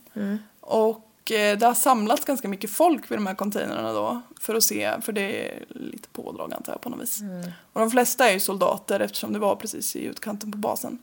Och 0.62 1.32
eh, 1.32 1.58
det 1.58 1.66
har 1.66 1.74
samlats 1.74 2.26
ganska 2.26 2.48
mycket 2.48 2.70
folk 2.70 3.12
vid 3.12 3.18
de 3.18 3.28
här 3.28 3.36
containrarna 3.36 3.94
då 3.94 4.22
för 4.40 4.56
att 4.56 4.64
se, 4.64 5.02
för 5.02 5.12
det 5.12 5.48
är 5.50 5.66
lite 5.70 6.10
pådrag 6.10 6.54
antar 6.54 6.74
jag 6.74 6.82
på 6.82 6.90
något 6.90 7.02
vis. 7.02 7.22
Och 7.74 7.80
de 7.80 7.92
flesta 7.92 8.30
är 8.30 8.34
ju 8.34 8.40
soldater 8.40 9.00
eftersom 9.00 9.34
det 9.34 9.40
var 9.40 9.56
precis 9.56 9.96
i 9.96 10.04
utkanten 10.06 10.52
på 10.52 10.58
basen. 10.58 11.00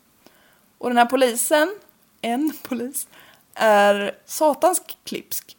Och 0.78 0.90
den 0.90 0.96
här 0.98 1.06
polisen, 1.06 1.74
en 2.20 2.52
polis, 2.68 3.06
är 3.54 4.12
satans 4.26 4.82
klipsk. 5.04 5.56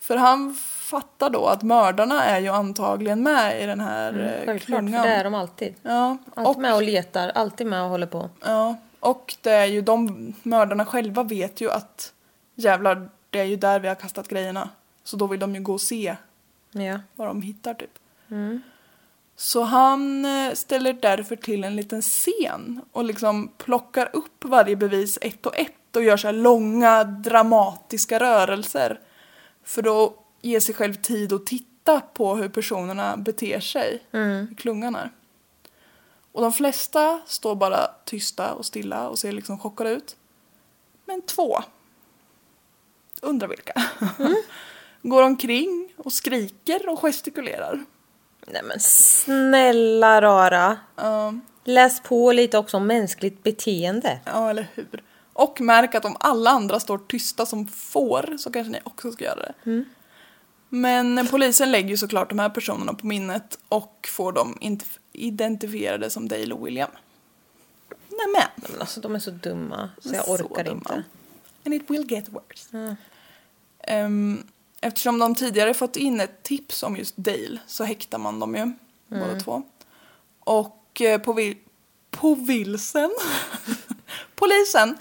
För 0.00 0.16
han 0.16 0.54
fattar 0.90 1.30
då 1.30 1.46
att 1.46 1.62
mördarna 1.62 2.24
är 2.24 2.40
ju 2.40 2.48
antagligen 2.48 3.22
med 3.22 3.62
i 3.62 3.66
den 3.66 3.80
här 3.80 4.08
mm, 4.08 4.28
Självklart, 4.28 4.60
för 4.60 4.66
klungan. 4.66 5.02
det 5.02 5.08
är 5.08 5.24
de 5.24 5.34
alltid. 5.34 5.74
Ja, 5.82 6.16
Alltid 6.34 6.62
med 6.62 6.74
och 6.74 6.82
letar, 6.82 7.28
alltid 7.28 7.66
med 7.66 7.82
och 7.82 7.88
håller 7.88 8.06
på. 8.06 8.30
Ja, 8.44 8.76
och 9.00 9.34
det 9.42 9.50
är 9.50 9.66
ju 9.66 9.80
de 9.82 10.32
mördarna 10.42 10.84
själva 10.84 11.22
vet 11.22 11.60
ju 11.60 11.70
att 11.70 12.12
jävlar, 12.54 13.08
det 13.30 13.40
är 13.40 13.44
ju 13.44 13.56
där 13.56 13.80
vi 13.80 13.88
har 13.88 13.94
kastat 13.94 14.28
grejerna. 14.28 14.70
Så 15.04 15.16
då 15.16 15.26
vill 15.26 15.40
de 15.40 15.54
ju 15.54 15.60
gå 15.60 15.72
och 15.72 15.80
se 15.80 16.16
Ja. 16.70 16.98
vad 17.14 17.28
de 17.28 17.42
hittar 17.42 17.74
typ. 17.74 17.98
Så 19.36 19.62
han 19.62 20.24
eh, 20.24 20.52
ställer 20.54 20.92
därför 20.92 21.36
till 21.36 21.64
en 21.64 21.76
liten 21.76 22.02
scen 22.02 22.80
och 22.92 23.04
liksom 23.04 23.50
plockar 23.58 24.10
upp 24.12 24.44
varje 24.44 24.76
bevis 24.76 25.18
ett 25.22 25.46
och 25.46 25.56
ett 25.56 25.96
och 25.96 26.02
gör 26.02 26.16
så 26.16 26.26
här 26.28 26.32
långa 26.34 27.04
dramatiska 27.04 28.20
rörelser. 28.20 29.00
För 29.64 30.04
att 30.04 30.12
ge 30.42 30.60
sig 30.60 30.74
själv 30.74 30.94
tid 30.94 31.32
att 31.32 31.46
titta 31.46 32.00
på 32.00 32.34
hur 32.34 32.48
personerna 32.48 33.16
beter 33.16 33.60
sig 33.60 34.02
i 34.52 34.54
klungan 34.54 34.94
här. 34.94 35.10
Och 36.36 36.42
de 36.42 36.52
flesta 36.52 37.20
står 37.26 37.54
bara 37.54 37.90
tysta 38.04 38.52
och 38.52 38.66
stilla 38.66 39.08
och 39.08 39.18
ser 39.18 39.32
liksom 39.32 39.58
chockade 39.58 39.90
ut. 39.90 40.16
Men 41.04 41.22
två, 41.22 41.58
undrar 43.22 43.48
vilka, 43.48 43.82
går 45.02 45.22
omkring 45.22 45.92
och 45.96 46.12
skriker 46.12 46.88
och 46.88 46.98
gestikulerar. 46.98 47.84
Nej 48.46 48.62
men 48.64 48.80
snälla 48.80 50.20
rara. 50.20 50.78
Ja, 50.96 51.34
Läs 51.64 52.00
på 52.00 52.32
lite 52.32 52.58
också 52.58 52.76
om 52.76 52.86
mänskligt 52.86 53.42
beteende. 53.42 54.20
ja, 54.24 54.50
eller 54.50 54.68
hur? 54.74 55.02
Och 55.32 55.60
märk 55.60 55.94
att 55.94 56.04
om 56.04 56.16
alla 56.20 56.50
andra 56.50 56.80
står 56.80 56.98
tysta 56.98 57.46
som 57.46 57.66
får 57.66 58.36
så 58.38 58.52
kanske 58.52 58.72
ni 58.72 58.80
också 58.84 59.12
ska 59.12 59.24
göra 59.24 59.40
det. 59.62 59.84
Men 60.68 61.26
polisen 61.30 61.70
lägger 61.72 61.88
ju 61.88 61.96
såklart 61.96 62.28
de 62.28 62.38
här 62.38 62.50
personerna 62.50 62.94
på 62.94 63.06
minnet 63.06 63.58
och 63.68 64.08
får 64.12 64.32
dem 64.32 64.58
inte 64.60 64.84
identifierade 65.16 66.10
som 66.10 66.28
Dale 66.28 66.54
och 66.54 66.66
William. 66.66 66.90
Nämen! 68.08 68.48
Men 68.56 68.80
alltså 68.80 69.00
de 69.00 69.14
är 69.14 69.18
så 69.18 69.30
dumma 69.30 69.90
så 70.00 70.14
jag 70.14 70.24
så 70.24 70.32
orkar 70.32 70.64
dumma. 70.64 70.76
inte. 70.76 71.02
And 71.64 71.74
it 71.74 71.90
will 71.90 72.12
get 72.12 72.28
worse. 72.28 72.96
Ehm, 73.80 74.46
eftersom 74.80 75.18
de 75.18 75.34
tidigare 75.34 75.74
fått 75.74 75.96
in 75.96 76.20
ett 76.20 76.42
tips 76.42 76.82
om 76.82 76.96
just 76.96 77.16
Dale 77.16 77.58
så 77.66 77.84
häktar 77.84 78.18
man 78.18 78.40
dem 78.40 78.54
ju, 78.56 78.72
båda 79.08 79.40
två. 79.40 79.62
Och 80.40 81.00
eh, 81.00 81.20
på, 81.20 81.32
vil- 81.32 81.56
på 82.10 82.34
vilsen, 82.34 83.10
polisen 84.34 84.98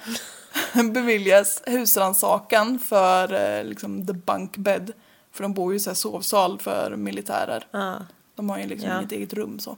beviljas 0.94 1.62
husrannsakan 1.66 2.80
för 2.80 3.34
eh, 3.60 3.64
liksom 3.64 4.08
the 4.08 4.14
bunk 4.14 4.58
bed. 4.58 4.92
För 5.32 5.44
de 5.44 5.54
bor 5.54 5.72
ju 5.74 5.78
i 5.78 5.80
så 5.80 5.96
sovsal 5.96 6.60
för 6.60 6.96
militärer. 6.96 7.68
Ja. 7.72 7.96
De 8.36 8.50
har 8.50 8.58
ju 8.58 8.68
liksom 8.68 8.90
Ja. 8.90 9.00
inget 9.00 9.12
eget 9.12 9.34
rum 9.34 9.60
så. 9.60 9.78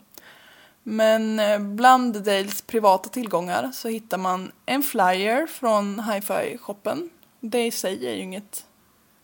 Men 0.89 1.39
eh, 1.39 1.59
bland 1.59 2.23
Dales 2.23 2.61
privata 2.61 3.09
tillgångar 3.09 3.71
så 3.73 3.87
hittar 3.87 4.17
man 4.17 4.51
en 4.65 4.83
flyer 4.83 5.47
från 5.47 5.99
hi-fi-shoppen. 5.99 7.09
Det 7.39 7.65
i 7.65 7.71
sig 7.71 8.07
är 8.07 8.13
ju 8.13 8.21
inget 8.21 8.65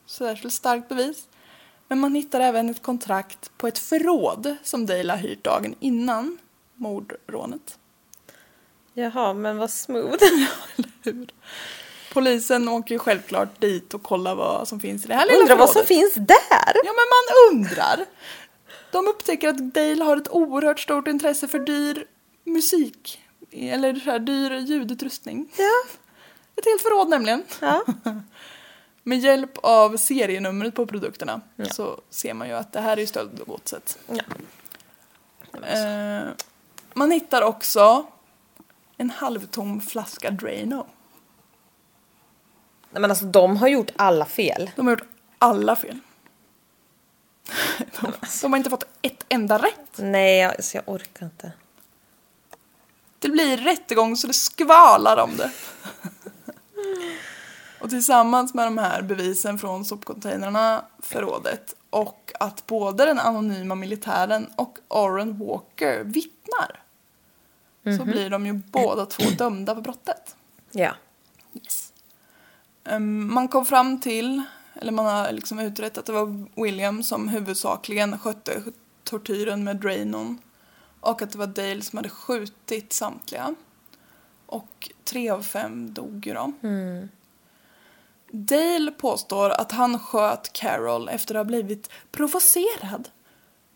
särskilt 0.05 0.53
starkt 0.53 0.89
bevis. 0.89 1.27
Men 1.87 1.99
man 1.99 2.15
hittar 2.15 2.39
även 2.39 2.69
ett 2.69 2.81
kontrakt 2.81 3.51
på 3.57 3.67
ett 3.67 3.79
förråd 3.79 4.55
som 4.63 4.85
Dale 4.85 5.13
har 5.13 5.17
hyrt 5.17 5.43
dagen 5.43 5.75
innan 5.79 6.37
mordrånet. 6.75 7.77
Jaha, 8.93 9.33
men 9.33 9.57
vad 9.57 9.69
smooth. 9.69 10.23
Hur? 11.01 11.27
Polisen 12.13 12.69
åker 12.69 12.95
ju 12.95 12.99
självklart 12.99 13.61
dit 13.61 13.93
och 13.93 14.03
kollar 14.03 14.35
vad 14.35 14.67
som 14.67 14.79
finns 14.79 15.05
i 15.05 15.07
det 15.07 15.15
här 15.15 15.25
lilla 15.25 15.39
Undrar 15.39 15.55
vad 15.55 15.69
som 15.69 15.85
finns 15.85 16.13
där? 16.13 16.73
Ja, 16.83 16.93
men 16.93 17.07
man 17.09 17.51
undrar. 17.51 18.05
De 18.93 19.07
upptäcker 19.07 19.49
att 19.49 19.57
Dale 19.57 20.03
har 20.03 20.17
ett 20.17 20.31
oerhört 20.31 20.79
stort 20.79 21.07
intresse 21.07 21.47
för 21.47 21.59
dyr 21.59 22.07
musik. 22.43 23.21
Eller 23.51 23.95
så 23.95 24.11
här, 24.11 24.19
dyr 24.19 24.51
ljudutrustning. 24.51 25.49
Ja. 25.57 25.95
Ett 26.55 26.65
helt 26.65 26.81
förråd 26.81 27.09
nämligen. 27.09 27.43
Ja. 27.61 27.83
Med 29.03 29.19
hjälp 29.19 29.57
av 29.57 29.97
serienumret 29.97 30.75
på 30.75 30.85
produkterna 30.85 31.41
så 31.71 32.01
ser 32.09 32.33
man 32.33 32.47
ju 32.47 32.53
att 32.53 32.73
det 32.73 32.79
här 32.79 32.97
är 32.97 33.01
ju 33.01 33.07
stöldgodset. 33.07 33.97
ja. 34.07 34.23
Eh, 35.67 36.27
man 36.93 37.11
hittar 37.11 37.41
också 37.41 38.05
en 38.97 39.09
halvtom 39.09 39.81
flaska 39.81 40.31
Drano. 40.31 40.87
Nej, 42.89 43.01
men 43.01 43.09
alltså 43.09 43.25
de 43.25 43.57
har 43.57 43.67
gjort 43.67 43.91
alla 43.95 44.25
fel. 44.25 44.71
De 44.75 44.87
har 44.87 44.93
gjort 44.93 45.07
alla 45.37 45.75
fel. 45.75 45.99
De, 48.41 48.51
har 48.51 48.57
inte 48.57 48.69
fått 48.69 48.85
ett 49.01 49.25
enda 49.29 49.57
rätt. 49.57 49.97
Nej, 49.97 50.39
jag, 50.39 50.51
alltså, 50.51 50.77
jag 50.77 50.89
orkar 50.89 51.25
inte. 51.25 51.51
Det 53.19 53.29
blir 53.29 53.57
rättegång 53.57 54.17
så 54.17 54.27
det 54.27 54.33
skvalar 54.33 55.17
om 55.17 55.37
det. 55.37 55.51
Och 57.79 57.89
tillsammans 57.89 58.53
med 58.53 58.67
de 58.67 58.77
här 58.77 59.01
bevisen 59.01 59.59
från 59.59 59.85
sopcontainrarna, 59.85 60.85
förrådet 60.99 61.75
och 61.89 62.31
att 62.39 62.67
både 62.67 63.05
den 63.05 63.19
anonyma 63.19 63.75
militären 63.75 64.47
och 64.55 64.77
Aaron 64.87 65.37
Walker 65.37 66.03
vittnar 66.03 66.83
så 67.97 68.05
blir 68.05 68.29
de 68.29 68.45
ju 68.45 68.53
båda 68.53 69.05
två 69.05 69.23
dömda 69.37 69.75
för 69.75 69.81
brottet. 69.81 70.35
Ja. 70.71 70.95
Yes. 71.53 71.93
Ehm, 72.83 73.33
man 73.33 73.47
kom 73.47 73.65
fram 73.65 74.01
till, 74.01 74.43
eller 74.75 74.91
man 74.91 75.05
har 75.05 75.31
liksom 75.31 75.59
utrett 75.59 75.97
att 75.97 76.05
det 76.05 76.11
var 76.11 76.45
William 76.63 77.03
som 77.03 77.27
huvudsakligen 77.27 78.19
skötte 78.19 78.63
tortyren 79.03 79.63
med 79.63 79.77
Drainon 79.77 80.37
och 80.99 81.21
att 81.21 81.31
det 81.31 81.37
var 81.37 81.47
Dale 81.47 81.81
som 81.81 81.97
hade 81.97 82.09
skjutit 82.09 82.93
samtliga. 82.93 83.55
Och 84.45 84.91
tre 85.03 85.29
av 85.29 85.41
fem 85.41 85.93
dog 85.93 86.27
ju 86.27 86.33
då. 86.33 86.51
Dale 88.31 88.91
påstår 88.91 89.49
att 89.49 89.71
han 89.71 89.99
sköt 89.99 90.53
Carol 90.53 91.09
efter 91.09 91.35
att 91.35 91.39
ha 91.39 91.43
blivit 91.43 91.89
provocerad. 92.11 93.09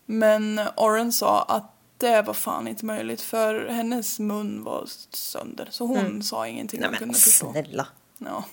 Men 0.06 0.60
Oren 0.76 1.12
sa 1.12 1.42
att 1.42 1.72
det 1.98 2.22
var 2.22 2.34
fan 2.34 2.68
inte 2.68 2.84
möjligt 2.84 3.20
för 3.20 3.68
hennes 3.68 4.18
mun 4.18 4.64
var 4.64 4.84
sönder. 5.10 5.68
Så 5.70 5.86
hon 5.86 6.22
sa 6.22 6.46
ingenting 6.46 6.80
Nej 6.80 6.90
men 6.90 6.98
kunde 6.98 7.14
förstå. 7.14 7.52
snälla. 7.52 7.86
Ja. 8.18 8.44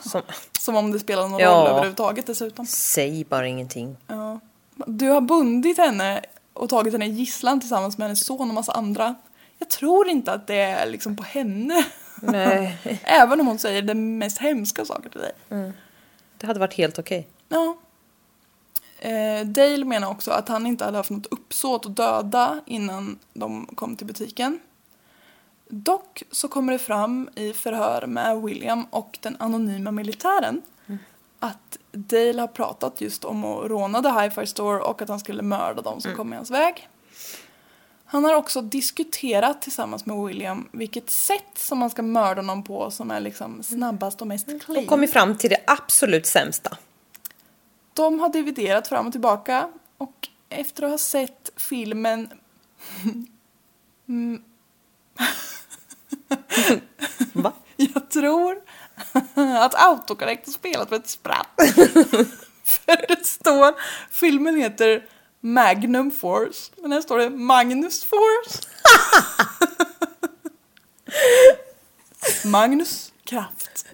Som, 0.00 0.22
Som 0.60 0.76
om 0.76 0.90
det 0.92 0.98
spelade 0.98 1.28
någon 1.28 1.40
Ja. 1.40 1.50
roll 1.50 1.68
överhuvudtaget 1.68 2.26
dessutom. 2.26 2.66
säg 2.66 3.24
bara 3.24 3.46
ingenting. 3.46 3.96
Ja. 4.06 4.40
Du 4.86 5.08
har 5.08 5.20
bundit 5.20 5.78
henne 5.78 6.20
och 6.52 6.68
tagit 6.68 6.92
henne 6.92 7.06
i 7.06 7.10
gisslan 7.10 7.60
tillsammans 7.60 7.98
med 7.98 8.06
hennes 8.06 8.24
son 8.26 8.48
och 8.48 8.54
massa 8.54 8.72
andra. 8.72 9.14
Jag 9.58 9.70
tror 9.70 10.08
inte 10.08 10.32
att 10.32 10.46
det 10.46 10.54
är 10.60 10.86
liksom 10.86 11.16
på 11.16 11.22
henne. 11.22 11.84
Nej. 12.20 12.78
Även 13.02 13.40
om 13.40 13.46
hon 13.46 13.58
säger 13.58 13.82
de 13.82 14.18
mest 14.18 14.38
hemska 14.38 14.84
saker 14.84 15.10
till 15.10 15.20
dig. 15.20 15.32
Det 16.38 16.46
hade 16.46 16.60
varit 16.60 16.74
helt 16.74 16.98
okej. 16.98 17.28
Ja. 17.48 17.76
Eh, 18.98 19.46
Dale 19.46 19.84
menar 19.84 20.10
också 20.10 20.30
att 20.30 20.48
han 20.48 20.66
inte 20.66 20.84
hade 20.84 20.96
haft 20.96 21.10
något 21.10 21.26
uppsåt 21.26 21.86
att 21.86 21.96
döda 21.96 22.60
innan 22.66 23.18
de 23.34 23.66
kom 23.66 23.96
till 23.96 24.06
butiken. 24.06 24.58
Dock 25.76 26.22
så 26.30 26.48
kommer 26.48 26.72
det 26.72 26.78
fram 26.78 27.28
i 27.34 27.52
förhör 27.52 28.06
med 28.06 28.42
William 28.42 28.84
och 28.90 29.18
den 29.20 29.36
anonyma 29.38 29.90
militären 29.90 30.62
att 31.40 31.78
Dale 31.92 32.40
har 32.40 32.46
pratat 32.46 33.00
just 33.00 33.24
om 33.24 33.44
att 33.44 33.70
råna 33.70 34.02
The 34.02 34.08
Hi-Fi 34.08 34.46
Store 34.46 34.80
och 34.80 35.02
att 35.02 35.08
han 35.08 35.20
skulle 35.20 35.42
mörda 35.42 35.82
de 35.82 36.00
som 36.00 36.14
kom 36.14 36.32
i 36.32 36.36
hans 36.36 36.50
väg. 36.50 36.88
Han 38.04 38.24
har 38.24 38.34
också 38.34 38.62
diskuterat 38.62 39.62
tillsammans 39.62 40.06
med 40.06 40.16
William 40.16 40.68
vilket 40.72 41.10
sätt 41.10 41.58
som 41.58 41.78
man 41.78 41.90
ska 41.90 42.02
mörda 42.02 42.42
någon 42.42 42.62
på 42.62 42.90
som 42.90 43.10
är 43.10 43.20
liksom 43.20 43.62
snabbast 43.62 44.20
och 44.20 44.26
mest 44.26 44.46
clean. 44.64 44.84
Och 44.84 44.88
kommit 44.88 45.12
fram 45.12 45.36
till 45.36 45.50
det 45.50 45.60
absolut 45.66 46.26
sämsta. 46.26 46.76
De 47.92 48.20
har 48.20 48.28
dividerat 48.28 48.88
fram 48.88 49.06
och 49.06 49.12
tillbaka 49.12 49.68
och 49.98 50.28
efter 50.48 50.82
att 50.82 50.90
ha 50.90 50.98
sett 50.98 51.50
filmen 51.56 52.28
Va? 57.32 57.52
Jag 57.76 58.10
tror 58.10 58.56
att 59.58 59.74
autokorrekt 59.74 60.46
har 60.46 60.52
spelat 60.52 60.88
för 60.88 60.96
ett 60.96 61.08
spratt. 61.08 61.48
för 62.64 63.06
det 63.08 63.26
står, 63.26 63.74
filmen 64.10 64.56
heter 64.56 65.06
Magnum 65.40 66.10
Force, 66.10 66.72
men 66.82 66.92
här 66.92 67.00
står 67.00 67.18
det 67.18 67.30
Magnus 67.30 68.04
Force. 68.04 68.68
Magnus 72.44 73.12
Kraft. 73.24 73.86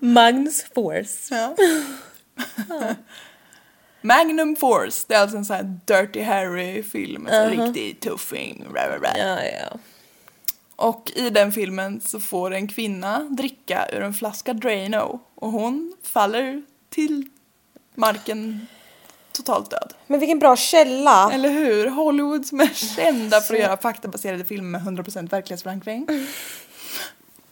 Magnus 0.00 0.64
Force. 0.74 1.34
Ja. 1.34 1.54
Magnum 4.02 4.56
Force, 4.56 5.04
det 5.08 5.14
är 5.14 5.20
alltså 5.20 5.36
en 5.36 5.44
sån 5.44 5.56
här 5.56 5.80
Dirty 5.84 6.22
Harry-film, 6.22 7.26
en 7.26 7.50
riktig 7.50 8.00
tuffing. 8.00 8.66
Bla, 8.72 8.88
bla, 8.88 8.98
bla. 8.98 9.18
Ja, 9.18 9.44
ja. 9.44 9.78
Och 10.80 11.12
i 11.14 11.30
den 11.30 11.52
filmen 11.52 12.00
så 12.00 12.20
får 12.20 12.54
en 12.54 12.68
kvinna 12.68 13.18
dricka 13.18 13.88
ur 13.92 14.02
en 14.02 14.14
flaska 14.14 14.52
Drano 14.52 15.20
och 15.34 15.52
hon 15.52 15.92
faller 16.02 16.62
till 16.90 17.28
marken 17.94 18.66
totalt 19.32 19.70
död. 19.70 19.94
Men 20.06 20.20
vilken 20.20 20.38
bra 20.38 20.56
källa. 20.56 21.32
Eller 21.32 21.48
hur? 21.48 21.86
Hollywood 21.90 22.46
som 22.46 22.60
är 22.60 22.66
kända 22.96 23.40
för 23.40 23.54
att 23.54 23.60
göra 23.60 23.76
faktabaserade 23.76 24.44
filmer 24.44 24.78
med 24.78 24.98
100% 24.98 25.30
verklighetsförankring. 25.30 26.06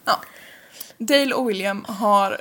Ja. 0.05 0.21
Dale 0.99 1.35
och 1.35 1.51
William 1.51 1.85
har 1.89 2.41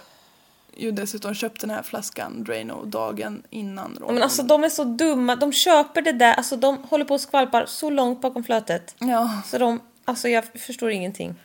ju 0.75 0.91
dessutom 0.91 1.33
köpt 1.33 1.61
den 1.61 1.69
här 1.69 1.83
flaskan 1.83 2.43
Drano 2.43 2.85
dagen 2.85 3.43
innan 3.49 3.97
rånet. 3.99 4.13
Men 4.13 4.23
alltså 4.23 4.43
de 4.43 4.63
är 4.63 4.69
så 4.69 4.83
dumma. 4.83 5.35
De 5.35 5.53
köper 5.53 6.01
det 6.01 6.11
där. 6.11 6.33
Alltså 6.33 6.55
de 6.55 6.77
håller 6.77 7.05
på 7.05 7.13
och 7.13 7.21
skvalpar 7.21 7.65
så 7.65 7.89
långt 7.89 8.21
bakom 8.21 8.43
flötet. 8.43 8.95
Ja, 8.99 9.41
Så 9.45 9.57
de, 9.57 9.79
alltså 10.07 10.29
jag 10.29 10.45
förstår 10.45 10.91
ingenting. 10.91 11.35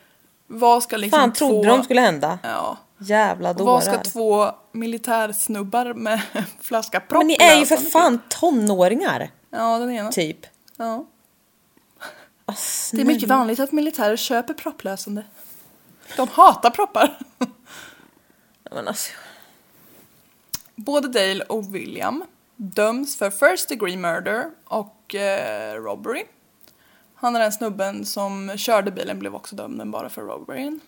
vad 0.47 0.83
ska 0.83 0.97
liksom 0.97 1.19
Fan 1.19 1.33
två... 1.33 1.47
trodde 1.47 1.67
de 1.67 1.83
skulle 1.83 2.01
hända? 2.01 2.39
Ja. 2.43 2.77
Jävla 2.97 3.53
dårar. 3.53 3.71
Vad 3.71 3.83
ska 3.83 3.97
två 3.97 4.51
militärsnubbar 4.71 5.93
med 5.93 6.21
en 6.31 6.43
flaska 6.61 6.99
propp 6.99 7.19
Men 7.19 7.27
ni 7.27 7.35
är 7.39 7.59
ju 7.59 7.65
för 7.65 7.77
fan 7.77 8.19
tonåringar. 8.29 9.31
Ja, 9.49 9.79
den 9.79 9.91
ena. 9.91 10.11
Typ. 10.11 10.45
Ja. 10.77 11.05
Ah, 12.45 12.53
Det 12.91 13.01
är 13.01 13.05
mycket 13.05 13.29
vanligt 13.29 13.59
att 13.59 13.71
militärer 13.71 14.15
köper 14.15 14.53
propplösande. 14.53 15.23
De 16.17 16.27
hatar 16.27 16.69
proppar. 16.69 17.17
Men 18.71 18.87
alltså, 18.87 19.11
Både 20.75 21.07
Dale 21.07 21.43
och 21.43 21.75
William 21.75 22.23
döms 22.55 23.17
för 23.17 23.29
first 23.29 23.69
degree 23.69 23.97
murder 23.97 24.45
och 24.65 25.15
eh, 25.15 25.75
robbery. 25.75 26.23
Han 27.23 27.35
är 27.35 27.39
den 27.39 27.51
snubben 27.51 28.05
som 28.05 28.57
körde 28.57 28.91
bilen 28.91 29.19
blev 29.19 29.35
också 29.35 29.55
dömd 29.55 29.91
bara 29.91 30.09
för 30.09 30.21
robberyn. 30.21 30.79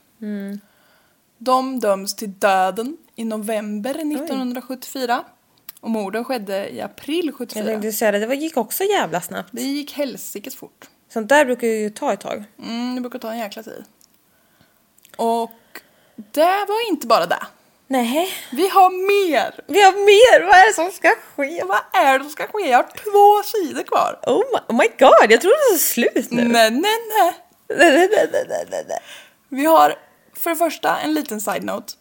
De 1.38 1.80
döms 1.80 2.16
till 2.16 2.34
döden 2.34 2.98
i 3.16 3.26
november 3.26 3.92
1974 3.92 5.24
och 5.80 5.90
morden 5.90 6.24
skedde 6.24 6.70
i 6.70 6.82
april 6.82 7.26
jag 7.26 7.36
74. 7.36 7.66
tänkte 7.66 7.92
säga 7.92 8.12
det, 8.12 8.26
det 8.26 8.36
gick 8.36 8.58
också 8.58 8.84
jävla 8.84 9.22
snabbt. 9.22 9.50
Det 9.52 9.62
gick 9.62 9.94
helsikes 9.94 10.56
fort. 10.56 10.90
Sånt 11.10 11.30
där 11.30 11.46
brukar 11.46 11.68
ju 11.68 11.90
ta 11.90 12.14
ett 12.14 12.20
tag. 12.20 12.44
Mm, 12.64 12.96
det 12.96 13.02
brukar 13.02 13.20
ta 13.20 13.32
en 13.32 13.38
jäkla 13.38 13.64
tid. 13.64 13.84
Och 15.18 15.82
det 16.16 16.66
var 16.68 16.90
inte 16.90 17.08
bara 17.08 17.26
det. 17.26 17.48
Nej. 17.88 18.30
Vi 18.52 18.68
har 18.70 18.90
mer! 18.90 19.64
Vi 19.68 19.82
har 19.82 19.92
mer, 19.92 20.46
vad 20.48 20.56
är 20.56 20.68
det 20.68 20.74
som 20.74 20.92
ska 20.92 21.16
ske? 21.36 21.64
Vad 21.66 22.04
är 22.06 22.18
det 22.20 22.24
som 22.26 22.32
ska 22.32 22.48
ske? 22.48 22.70
Jag 22.70 22.78
har 22.78 22.84
två 22.84 23.48
sidor 23.48 23.84
kvar. 23.84 24.20
Oh 24.28 24.38
my, 24.54 24.60
oh 24.68 24.82
my 24.82 24.88
god, 25.00 25.32
jag 25.32 25.42
trodde 25.42 25.56
det 25.56 25.72
var 25.72 25.78
slut 25.78 26.32
nu. 26.32 26.44
Nej, 26.48 26.72
nej, 26.72 26.82
nej. 26.82 27.34
Nej, 27.70 27.92
nej, 27.92 28.30
nej, 28.32 28.46
nej, 28.50 28.66
nej, 28.72 28.86
nej. 28.88 29.00
Vi 29.50 29.66
har 29.66 29.96
för 30.34 30.50
det 30.50 30.56
första 30.56 30.98
en 31.00 31.14
liten 31.14 31.42
side-note. 31.42 31.94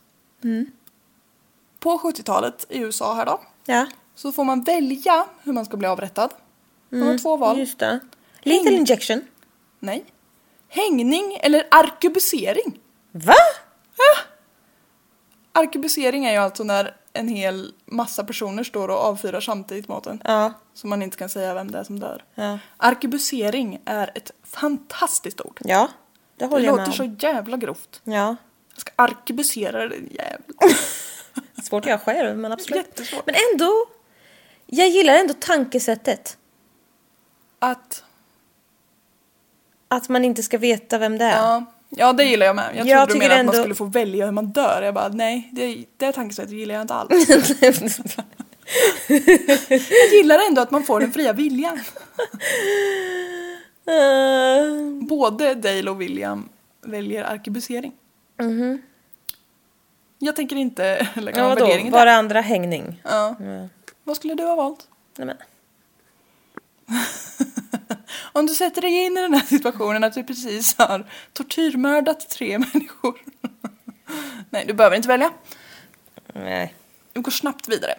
På 1.81 1.99
70-talet 1.99 2.67
i 2.69 2.79
USA 2.79 3.15
här 3.15 3.27
då, 3.27 3.41
Ja. 3.67 3.87
så 4.15 4.33
får 4.33 4.45
man 4.45 4.63
välja 4.65 5.27
hur 5.43 5.53
man 5.53 5.65
ska 5.65 5.77
bli 5.77 5.89
avrättad. 5.89 6.31
Man 6.89 7.03
har 7.03 7.19
två 7.19 7.37
val. 7.37 7.59
Just 7.59 7.79
det. 7.79 8.01
Little 8.43 8.71
Häng- 8.71 8.77
injection. 8.79 9.25
Nej. 9.81 10.05
Hängning 10.69 11.39
eller 11.43 11.67
arkebusering. 11.71 12.79
Va? 13.13 13.35
Arkebusering 15.57 16.25
är 16.25 16.33
ju 16.33 16.39
alltså 16.39 16.65
när 16.65 16.97
en 17.13 17.29
hel 17.29 17.73
massa 17.85 18.25
personer 18.25 18.65
står 18.65 18.89
och 18.89 18.97
avfyrar 18.97 19.41
samtidigt 19.41 19.89
mot 19.89 20.07
en. 20.07 20.23
Ja. 20.25 20.53
Så 20.75 20.87
man 20.87 21.03
inte 21.03 21.17
kan 21.17 21.29
säga 21.29 21.55
vem 21.55 21.71
det 21.71 21.79
är 21.79 21.85
som 21.85 22.01
dör. 22.01 22.25
Ja. 22.35 22.59
Arkebusering 22.77 23.81
är 23.85 24.11
ett 24.15 24.31
fantastiskt 24.43 25.41
ord. 25.41 25.61
Ja, 25.65 25.89
det 26.37 26.45
Det 26.45 26.51
håller 26.51 26.65
jag 26.65 26.77
med 26.77 26.89
låter 26.89 27.03
om. 27.03 27.09
så 27.19 27.27
jävla 27.27 27.57
grovt. 27.57 28.01
Ja. 28.05 28.37
Jag 28.73 28.81
ska 28.81 28.93
arkebusera 28.97 29.89
det 29.89 29.97
jävla... 29.97 30.77
Svårt 31.63 31.85
att 31.85 31.89
göra 31.89 31.99
själv, 31.99 32.39
men 32.39 32.53
absolut. 32.53 32.87
Jättesvårt. 32.87 33.27
Men 33.27 33.35
ändå. 33.53 33.73
Jag 34.67 34.89
gillar 34.89 35.15
ändå 35.15 35.35
tankesättet. 35.35 36.39
Att... 37.59 38.05
Att 39.89 40.09
man 40.09 40.25
inte 40.25 40.43
ska 40.43 40.59
veta 40.59 40.99
vem 40.99 41.19
det 41.19 41.25
är. 41.25 41.37
Ja, 41.37 41.65
ja 41.97 42.13
det 42.13 42.25
gillar 42.25 42.47
jag 42.47 42.57
med. 42.57 42.71
Jag 42.77 42.87
Jag 42.87 43.09
trodde 43.09 43.13
du 43.13 43.19
menade 43.19 43.41
att 43.41 43.47
man 43.47 43.55
ändå- 43.55 43.63
skulle 43.63 43.75
få 43.75 43.85
välja 43.85 44.25
hur 44.25 44.33
man 44.33 44.47
dör. 44.47 44.83
Jag 44.83 44.95
bara 44.95 45.09
nej, 45.09 45.49
det, 45.53 45.85
det 45.97 46.13
tankesättet 46.13 46.51
gillar 46.53 46.75
jag 46.75 46.83
inte 46.83 46.95
alls. 46.95 47.29
jag 49.69 49.81
gillar 50.13 50.39
ändå 50.49 50.63
att 50.63 50.71
man 50.71 50.85
får 50.85 51.01
den 51.01 51.13
fria 51.13 51.33
viljan. 51.33 51.81
Både 55.09 55.55
Dale 55.55 55.91
och 55.91 56.01
William 56.01 56.49
väljer 56.83 57.25
arkebusering. 57.25 57.93
Jag 60.19 60.37
tänker 60.37 60.57
inte 60.57 61.09
lägga 61.15 61.39
ja, 61.39 61.43
någon 61.43 61.51
vadå? 61.55 61.67
värdering 61.67 61.89
i 61.89 61.91
Var 61.91 62.07
det. 62.07 62.13
det 62.13 62.17
andra 62.17 62.41
hängning? 62.41 63.01
Ja. 63.05 63.35
Vad 64.05 64.17
skulle 64.17 64.35
du 64.35 64.43
ha 64.43 64.55
valt? 64.57 64.89
Nej, 65.19 65.27
men. 65.27 65.37
Om 68.33 68.47
du 68.47 68.55
sätter 68.55 68.83
dig 68.83 69.05
in 69.05 69.19
i 69.19 69.21
den 69.21 69.35
här 69.35 69.47
situationen 69.47 70.05
att 70.05 70.15
du 70.15 70.25
precis 70.25 70.75
har 70.79 71.11
tortyrmördat 71.33 72.31
tre 72.31 72.59
människor. 72.73 73.19
Nej, 74.51 74.65
du 74.67 74.73
behöver 74.73 74.97
inte 74.97 75.09
välja. 75.09 75.33
Nej. 76.35 76.75
Vi 77.13 77.21
går 77.21 77.31
snabbt 77.31 77.69
vidare. 77.69 77.95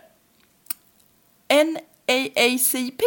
NAACP. 1.50 3.02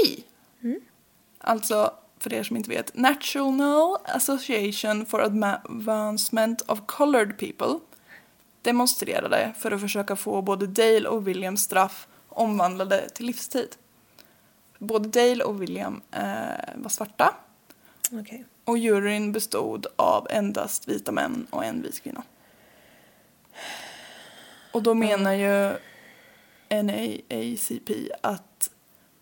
Alltså, 1.38 1.92
för 2.18 2.32
er 2.32 2.42
som 2.42 2.56
inte 2.56 2.70
vet, 2.70 2.96
National 2.96 3.96
Association 4.04 5.06
for 5.06 5.20
Advancement 5.20 6.62
of 6.66 6.80
Colored 6.86 7.38
People 7.38 7.78
demonstrerade 8.62 9.54
för 9.58 9.70
att 9.70 9.80
försöka 9.80 10.16
få 10.16 10.42
både 10.42 10.66
Dale 10.66 11.08
och 11.08 11.28
Williams 11.28 11.62
straff 11.62 12.08
omvandlade 12.28 13.08
till 13.08 13.26
livstid. 13.26 13.76
Både 14.78 15.08
Dale 15.08 15.44
och 15.44 15.62
William 15.62 16.02
eh, 16.10 16.22
var 16.74 16.88
svarta 16.88 17.34
Okej. 18.12 18.44
och 18.64 18.78
juryn 18.78 19.32
bestod 19.32 19.86
av 19.96 20.26
endast 20.30 20.88
vita 20.88 21.12
män 21.12 21.46
och 21.50 21.64
en 21.64 21.82
vit 21.82 22.02
kvinna. 22.02 22.22
Och 24.72 24.82
då 24.82 24.94
menar 24.94 25.32
ju 25.32 25.76
NAACP 26.68 27.90
att 28.20 28.70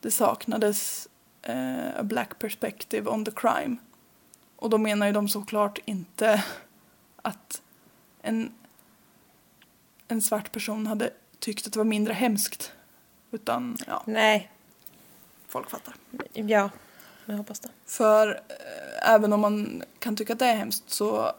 det 0.01 0.11
saknades 0.11 1.09
eh, 1.43 1.99
a 1.99 2.03
black 2.03 2.39
perspective 2.39 3.11
on 3.11 3.25
the 3.25 3.31
crime. 3.31 3.77
Och 4.57 4.71
då 4.71 4.79
menar 4.79 5.07
ju 5.07 5.13
de 5.13 5.29
såklart 5.29 5.79
inte 5.85 6.45
att 7.23 7.63
en, 8.23 8.53
en 10.09 10.23
svart 10.23 10.53
person 10.53 10.87
hade 10.87 11.11
tyckt 11.39 11.67
att 11.67 11.73
det 11.73 11.79
var 11.79 11.85
mindre 11.85 12.15
hemskt. 12.15 12.73
Utan, 13.31 13.77
ja, 13.87 14.03
Nej, 14.07 14.51
folk 15.57 15.71
fattar. 15.71 15.95
ja, 16.33 16.71
jag 17.27 17.37
hoppas 17.37 17.61
det. 17.61 17.69
För 17.87 18.29
eh, 18.29 19.11
även 19.15 19.33
om 19.33 19.41
man 19.41 19.83
kan 19.99 20.17
tycka 20.17 20.33
att 20.33 20.39
det 20.39 20.47
är 20.47 20.55
hemskt 20.57 20.91
så 20.91 21.33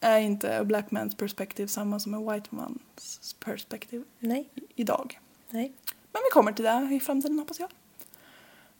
är 0.00 0.18
inte 0.18 0.58
a 0.60 0.64
black 0.64 0.86
man's 0.90 1.16
perspective 1.16 1.68
samma 1.68 2.00
som 2.00 2.14
en 2.14 2.32
white 2.32 2.48
man's 2.50 3.36
perspective 3.44 4.04
Nej, 4.18 4.48
i- 4.54 4.60
idag. 4.74 5.20
nej. 5.50 5.72
Men 6.12 6.22
vi 6.24 6.30
kommer 6.32 6.52
till 6.52 6.64
det 6.64 6.88
i 6.94 7.00
framtiden 7.00 7.38
hoppas 7.38 7.60
jag. 7.60 7.68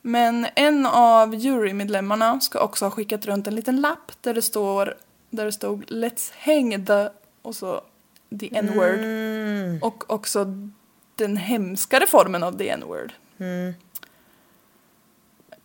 Men 0.02 0.46
en 0.56 0.86
av 0.86 1.34
jurymedlemmarna 1.34 2.40
ska 2.40 2.60
också 2.60 2.84
ha 2.84 2.90
skickat 2.90 3.26
runt 3.26 3.46
en 3.46 3.54
liten 3.54 3.80
lapp 3.80 4.12
där 4.20 4.34
det 4.34 4.42
står 4.42 4.96
där 5.30 5.44
det 5.44 5.52
stod 5.52 5.84
Let's 5.84 6.32
hang 6.38 6.86
the 6.86 7.08
och 7.42 7.54
så 7.56 7.80
the 8.40 8.56
n-word 8.56 9.82
och 9.82 10.10
också 10.10 10.46
den 11.14 11.36
hemskare 11.36 12.06
formen 12.06 12.42
av 12.42 12.58
the 12.58 12.68
n-word. 12.68 13.12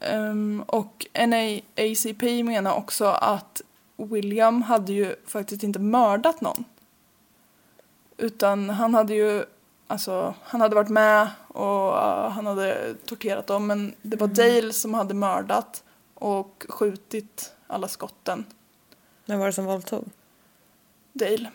Ehm, 0.04 0.64
och 0.68 1.08
NAACP 1.14 2.44
menar 2.44 2.76
också 2.76 3.06
att 3.06 3.62
William 3.96 4.62
hade 4.62 4.94
ju 4.94 5.16
faktiskt 5.28 5.64
inte 5.64 5.80
mördat 5.80 6.42
någon. 6.42 6.66
Utan 8.18 8.70
han 8.70 8.94
hade 8.94 9.14
ju, 9.14 9.46
alltså 9.88 10.34
han 10.44 10.62
hade 10.62 10.76
varit 10.76 10.90
med 10.90 11.28
och 11.48 11.94
uh, 11.94 12.30
han 12.30 12.46
hade 12.46 12.96
torterat 13.06 13.48
dem 13.48 13.68
men 13.68 13.94
det 14.02 14.18
var 14.18 14.28
Dale 14.28 14.74
som 14.74 14.94
hade 14.94 15.14
mördat 15.14 15.84
och 16.14 16.66
skjutit 16.70 17.54
alla 17.68 17.88
skotten. 17.88 18.46
Vem 19.26 19.40
var 19.40 19.46
det 19.46 19.54
som 19.54 19.66
våldtog? 19.66 20.06
Dale. 21.14 21.52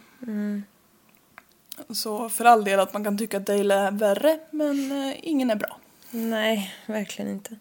Så 1.91 2.29
för 2.29 2.45
all 2.45 2.65
del 2.65 2.81
att 2.81 2.93
man 2.93 3.05
kan 3.05 3.19
tycka 3.19 3.37
att 3.37 3.47
Dale 3.47 3.75
är 3.75 3.91
värre 3.91 4.39
men 4.51 4.93
eh, 4.93 5.15
ingen 5.23 5.51
är 5.51 5.57
bra. 5.57 5.77
Nej, 6.11 6.75
verkligen 6.87 7.31
inte. 7.31 7.57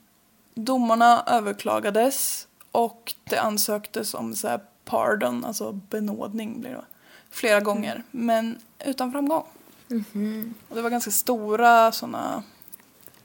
Domarna 0.57 1.23
överklagades 1.27 2.47
och 2.71 3.13
det 3.23 3.37
ansöktes 3.37 4.13
om 4.13 4.35
så 4.35 4.47
här 4.47 4.59
pardon, 4.85 5.45
alltså 5.45 5.71
benådning 5.71 6.61
blir 6.61 6.71
det 6.71 6.85
flera 7.29 7.59
gånger, 7.59 8.03
men 8.11 8.61
utan 8.85 9.11
framgång. 9.11 9.43
Och 10.69 10.75
det 10.75 10.81
var 10.81 10.89
ganska 10.89 11.11
stora 11.11 11.91
sådana 11.91 12.43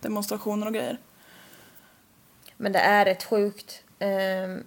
demonstrationer 0.01 0.67
och 0.67 0.75
grejer. 0.75 0.99
Men 2.57 2.73
det 2.73 2.79
är 2.79 3.05
rätt 3.05 3.25
sjukt. 3.25 3.83
Ehm, 3.99 4.65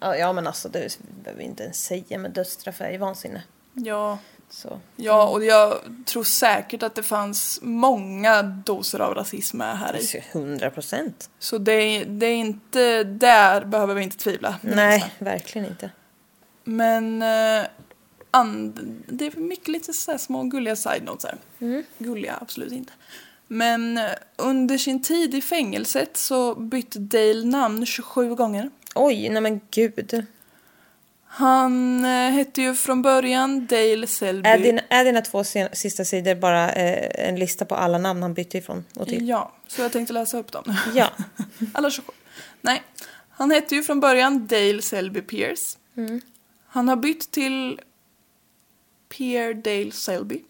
ja, 0.00 0.16
ja, 0.16 0.32
men 0.32 0.46
alltså 0.46 0.68
det 0.68 0.98
behöver 1.24 1.38
vi 1.38 1.44
inte 1.44 1.62
ens 1.62 1.84
säga, 1.84 2.18
men 2.18 2.32
dödsstraff 2.32 2.80
är 2.80 2.90
ju 2.90 2.98
vansinne. 2.98 3.42
Ja, 3.72 4.18
Så. 4.50 4.80
ja, 4.96 5.28
och 5.28 5.44
jag 5.44 5.80
tror 6.04 6.24
säkert 6.24 6.82
att 6.82 6.94
det 6.94 7.02
fanns 7.02 7.58
många 7.62 8.42
doser 8.42 9.00
av 9.00 9.14
rasism 9.14 9.58
med 9.58 9.78
här 9.78 9.94
i. 9.94 9.98
Alltså, 9.98 10.18
100 10.32 10.70
procent. 10.70 11.30
Så 11.38 11.58
det 11.58 12.04
det 12.04 12.26
är 12.26 12.34
inte, 12.34 13.04
där 13.04 13.64
behöver 13.64 13.94
vi 13.94 14.02
inte 14.02 14.16
tvivla. 14.16 14.58
det 14.62 14.66
minsta. 14.66 14.82
Nej, 14.84 15.12
verkligen 15.18 15.68
inte. 15.68 15.90
Men 16.64 17.22
eh, 17.22 17.66
and, 18.30 18.80
det 19.06 19.26
är 19.26 19.40
mycket 19.40 19.68
lite 19.68 19.92
så 19.92 20.18
små 20.18 20.42
gulliga 20.42 20.76
side 20.76 21.04
notes 21.04 21.24
här. 21.24 21.38
Gulliga, 21.98 22.38
absolut 22.40 22.72
inte. 22.72 22.92
Men 23.46 23.98
eh, 23.98 24.10
under 24.36 24.78
sin 24.78 25.02
tid 25.02 25.34
i 25.34 25.40
fängelset 25.40 26.16
så 26.16 26.54
bytte 26.54 26.98
Dale 26.98 27.44
namn 27.44 27.86
27 27.86 28.34
gånger. 28.34 28.70
Oj, 28.94 29.28
nej 29.28 29.42
men 29.42 29.60
gud. 29.70 30.26
Han 31.38 32.04
eh, 32.04 32.30
hette 32.30 32.62
ju 32.62 32.74
från 32.74 33.02
början 33.02 33.66
Dale 33.66 34.06
Selby. 34.06 34.48
Är, 34.48 34.58
din, 34.58 34.80
är 34.88 35.04
dina 35.04 35.20
två 35.20 35.44
sen, 35.44 35.68
sista 35.72 36.04
sidor 36.04 36.34
bara 36.34 36.72
eh, 36.72 37.28
en 37.28 37.38
lista 37.38 37.64
på 37.64 37.74
alla 37.74 37.98
namn 37.98 38.22
han 38.22 38.34
bytte 38.34 38.58
ifrån 38.58 38.84
och 38.96 39.08
till? 39.08 39.28
Ja, 39.28 39.52
så 39.66 39.82
jag 39.82 39.92
tänkte 39.92 40.12
läsa 40.12 40.38
upp 40.38 40.52
dem. 40.52 40.76
Ja. 40.94 41.10
Alla 41.72 41.90
27. 41.90 42.12
Nej, 42.60 42.82
han 43.30 43.50
hette 43.50 43.74
ju 43.74 43.82
från 43.82 44.00
början 44.00 44.46
Dale 44.46 44.82
Selby 44.82 45.20
Pierce. 45.20 45.78
Han 46.66 46.88
har 46.88 46.96
bytt 46.96 47.30
till 47.30 47.80
Pierre 49.08 49.54
Dale 49.54 49.92
Selby. 49.92 50.44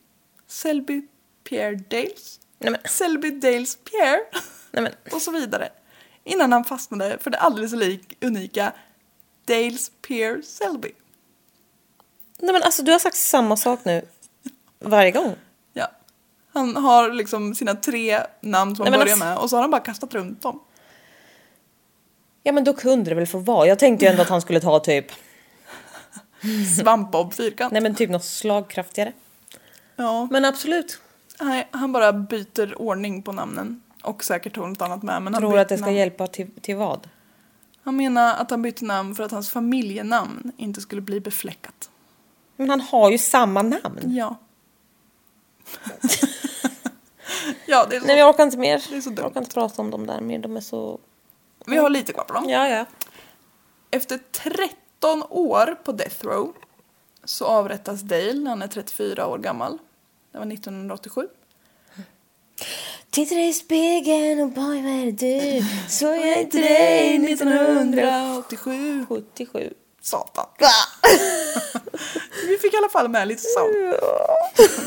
Selby 0.47 1.03
Pierre 1.49 1.77
Dales. 1.89 2.41
Nej 2.59 2.71
men, 2.71 2.81
Selby 2.85 3.31
Dales 3.31 3.77
Pierre. 3.77 4.21
nej 4.71 4.83
men, 4.83 4.93
och 5.13 5.23
så 5.23 5.31
vidare. 5.31 5.69
Innan 6.25 6.53
han 6.53 6.65
fastnade 6.65 7.19
för 7.19 7.31
det 7.31 7.39
alldeles 7.39 7.73
unika 8.21 8.73
Dales 9.49 9.91
Pierre 10.07 10.43
Selby. 10.43 10.91
nej 12.39 12.53
men 12.53 12.63
alltså 12.63 12.83
du 12.83 12.93
har 12.93 12.99
sagt 12.99 13.17
samma 13.17 13.57
sak 13.57 13.81
nu 13.85 14.03
varje 14.79 15.11
gång. 15.11 15.33
Ja. 15.73 15.89
Han 16.53 16.77
har 16.77 17.13
liksom 17.13 17.55
sina 17.55 17.75
tre 17.75 18.21
namn 18.41 18.77
som 18.77 18.83
han 18.85 18.91
Nej, 18.93 18.99
börjar 19.01 19.13
alltså- 19.13 19.25
med 19.27 19.39
och 19.39 19.51
så 19.51 19.57
har 19.57 19.61
han 19.63 19.71
bara 19.71 19.81
kastat 19.81 20.15
runt 20.15 20.43
dem. 20.43 20.61
Ja 22.43 22.53
men 22.53 22.65
då 22.65 22.73
kunde 22.75 23.11
det 23.11 23.15
väl 23.15 23.27
få 23.27 23.39
vara. 23.39 23.67
Jag 23.67 23.79
tänkte 23.79 24.05
ju 24.05 24.11
ändå 24.11 24.23
att 24.23 24.29
han 24.29 24.41
skulle 24.41 24.61
ta 24.61 24.79
typ, 24.81 25.07
Svampbob 26.81 27.35
fyrkant. 27.35 27.73
nej 27.73 27.83
men 27.83 27.95
typ 27.95 28.11
något 28.11 28.25
slagkraftigare. 28.25 29.13
Ja. 29.97 30.29
Men 30.31 30.45
absolut. 30.45 31.01
Nej, 31.41 31.69
han 31.71 31.93
bara 31.93 32.13
byter 32.13 32.83
ordning 32.83 33.23
på 33.23 33.33
namnen. 33.33 33.83
Och 34.03 34.25
säkert 34.25 34.55
tog 34.55 34.69
något 34.69 34.83
annat 34.83 35.03
med. 35.03 35.23
Men 35.23 35.35
Tror 35.35 35.51
bytte 35.51 35.61
att 35.61 35.69
det 35.69 35.77
ska 35.77 35.85
namn. 35.87 35.97
hjälpa 35.97 36.27
till, 36.27 36.51
till 36.61 36.77
vad? 36.77 37.09
Han 37.83 37.97
menar 37.97 38.35
att 38.35 38.51
han 38.51 38.63
bytte 38.63 38.85
namn 38.85 39.15
för 39.15 39.23
att 39.23 39.31
hans 39.31 39.51
familjenamn 39.51 40.53
inte 40.57 40.81
skulle 40.81 41.01
bli 41.01 41.21
befläckat. 41.21 41.91
Men 42.57 42.71
han 42.71 42.81
har 42.81 43.11
ju 43.11 43.19
samma 43.19 43.63
namn. 43.63 44.01
Ja. 44.05 44.37
ja, 47.67 47.87
det 47.91 47.97
är 47.97 48.01
så. 48.01 48.07
Nej 48.07 48.19
jag 48.19 48.31
orkar 48.31 48.45
inte 48.45 48.57
mer. 48.57 48.85
Det 48.91 48.97
är 48.97 49.01
så 49.01 49.11
dumt. 49.11 49.19
jag 49.19 49.31
orkar 49.31 49.41
inte 49.41 49.55
prata 49.55 49.83
om 49.83 49.91
dem 49.91 50.07
där 50.07 50.21
mer. 50.21 50.39
De 50.39 50.57
är 50.57 50.61
så... 50.61 50.99
Vi 51.67 51.77
har 51.77 51.91
lite 51.91 52.13
kvar 52.13 52.25
på 52.25 52.35
dem. 52.35 52.49
Ja 52.49 52.69
ja. 52.69 52.87
Efter 53.91 54.21
13 54.33 55.23
år 55.31 55.77
på 55.85 55.93
Death 55.93 56.25
Row 56.25 56.53
så 57.25 57.45
avrättas 57.45 58.01
Dale 58.01 58.35
när 58.35 58.51
han 58.51 58.63
är 58.63 58.69
34 58.69 59.27
år 59.27 59.39
gammal. 59.39 59.79
Det 60.33 60.39
var 60.39 60.53
1987. 60.53 61.29
Titta 63.11 63.35
dig 63.35 63.49
i 63.49 63.53
spegeln 63.53 64.41
och 64.41 64.49
boy 64.49 64.83
vad 64.83 64.93
är 64.93 65.07
det 65.07 65.13
du? 65.13 65.65
Så 65.89 66.05
jag 66.05 66.41
inte 66.41 66.59
dig 66.59 67.19
dig 67.19 67.33
1987. 67.33 69.07
77. 69.09 69.75
Satan. 70.01 70.47
Vi 72.49 72.59
fick 72.59 72.75
i 72.75 72.77
alla 72.77 72.89
fall 72.89 73.09
med 73.09 73.29
lite 73.29 73.43
sånt. 73.43 73.77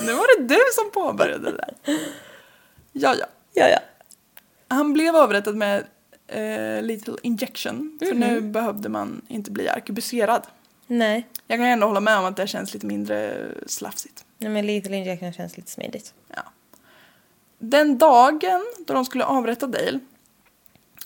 Nu 0.05 0.13
var 0.13 0.39
det 0.39 0.43
du 0.55 0.59
som 0.71 0.91
påbörjade 0.91 1.51
det 1.51 1.57
där. 1.57 1.75
Ja, 2.91 3.15
ja. 3.19 3.25
Ja 3.53 3.67
ja. 3.67 3.79
Han 4.67 4.93
blev 4.93 5.15
avrättad 5.15 5.55
med 5.55 5.85
eh, 6.27 6.81
little 6.81 7.15
injection. 7.21 7.99
För 7.99 8.13
nu 8.13 8.41
behövde 8.41 8.89
man 8.89 9.21
inte 9.27 9.51
bli 9.51 9.69
arkebuserad. 9.69 10.47
Nej. 10.87 11.27
Jag 11.47 11.59
kan 11.59 11.65
ändå 11.65 11.87
hålla 11.87 11.99
med 11.99 12.17
om 12.17 12.25
att 12.25 12.37
det 12.37 12.47
känns 12.47 12.73
lite 12.73 12.85
mindre 12.85 13.47
slafsigt. 13.67 14.25
Nej 14.37 14.51
men 14.51 14.65
Little 14.67 14.95
Injection 14.95 15.33
känns 15.33 15.57
lite 15.57 15.71
smidigt. 15.71 16.13
Ja. 16.35 16.43
Den 17.63 17.97
dagen 17.97 18.65
då 18.87 18.93
de 18.93 19.05
skulle 19.05 19.25
avrätta 19.25 19.67
Dale 19.67 19.99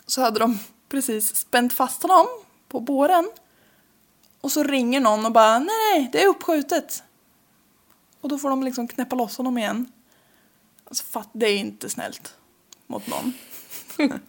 så 0.05 0.21
hade 0.21 0.39
de 0.39 0.59
precis 0.89 1.35
spänt 1.35 1.73
fast 1.73 2.01
honom 2.03 2.27
på 2.69 2.79
båren. 2.79 3.29
Och 4.41 4.51
så 4.51 4.63
ringer 4.63 4.99
någon 4.99 5.25
och 5.25 5.31
bara 5.31 5.59
nej, 5.59 5.67
nej, 5.93 6.09
det 6.11 6.23
är 6.23 6.27
uppskjutet. 6.27 7.03
Och 8.21 8.29
då 8.29 8.37
får 8.37 8.49
de 8.49 8.63
liksom 8.63 8.87
knäppa 8.87 9.15
loss 9.15 9.37
honom 9.37 9.57
igen. 9.57 9.91
Alltså 10.85 11.03
fatt, 11.03 11.29
det 11.33 11.45
är 11.45 11.57
inte 11.57 11.89
snällt 11.89 12.33
mot 12.87 13.07
någon. 13.07 13.33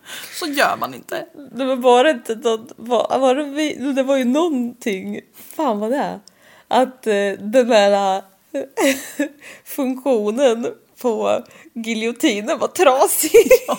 så 0.41 0.47
gör 0.47 0.77
man 0.77 0.95
inte. 0.95 1.27
Det 1.53 1.64
var 1.64 1.77
bara 1.77 2.11
inte 2.11 2.35
något, 2.35 2.72
var, 2.77 3.18
var 3.18 3.35
det, 3.35 3.93
det 3.93 4.03
var 4.03 4.16
ju 4.16 4.24
någonting, 4.24 5.20
fan 5.35 5.79
vad 5.79 5.91
det 5.91 5.97
är, 5.97 6.20
att 6.68 7.07
eh, 7.07 7.33
den 7.39 7.68
där 7.68 8.22
eh, 8.53 8.97
funktionen 9.64 10.74
på 11.03 11.45
giljotinen 11.75 12.59
var 12.59 12.69
trasig. 12.69 13.31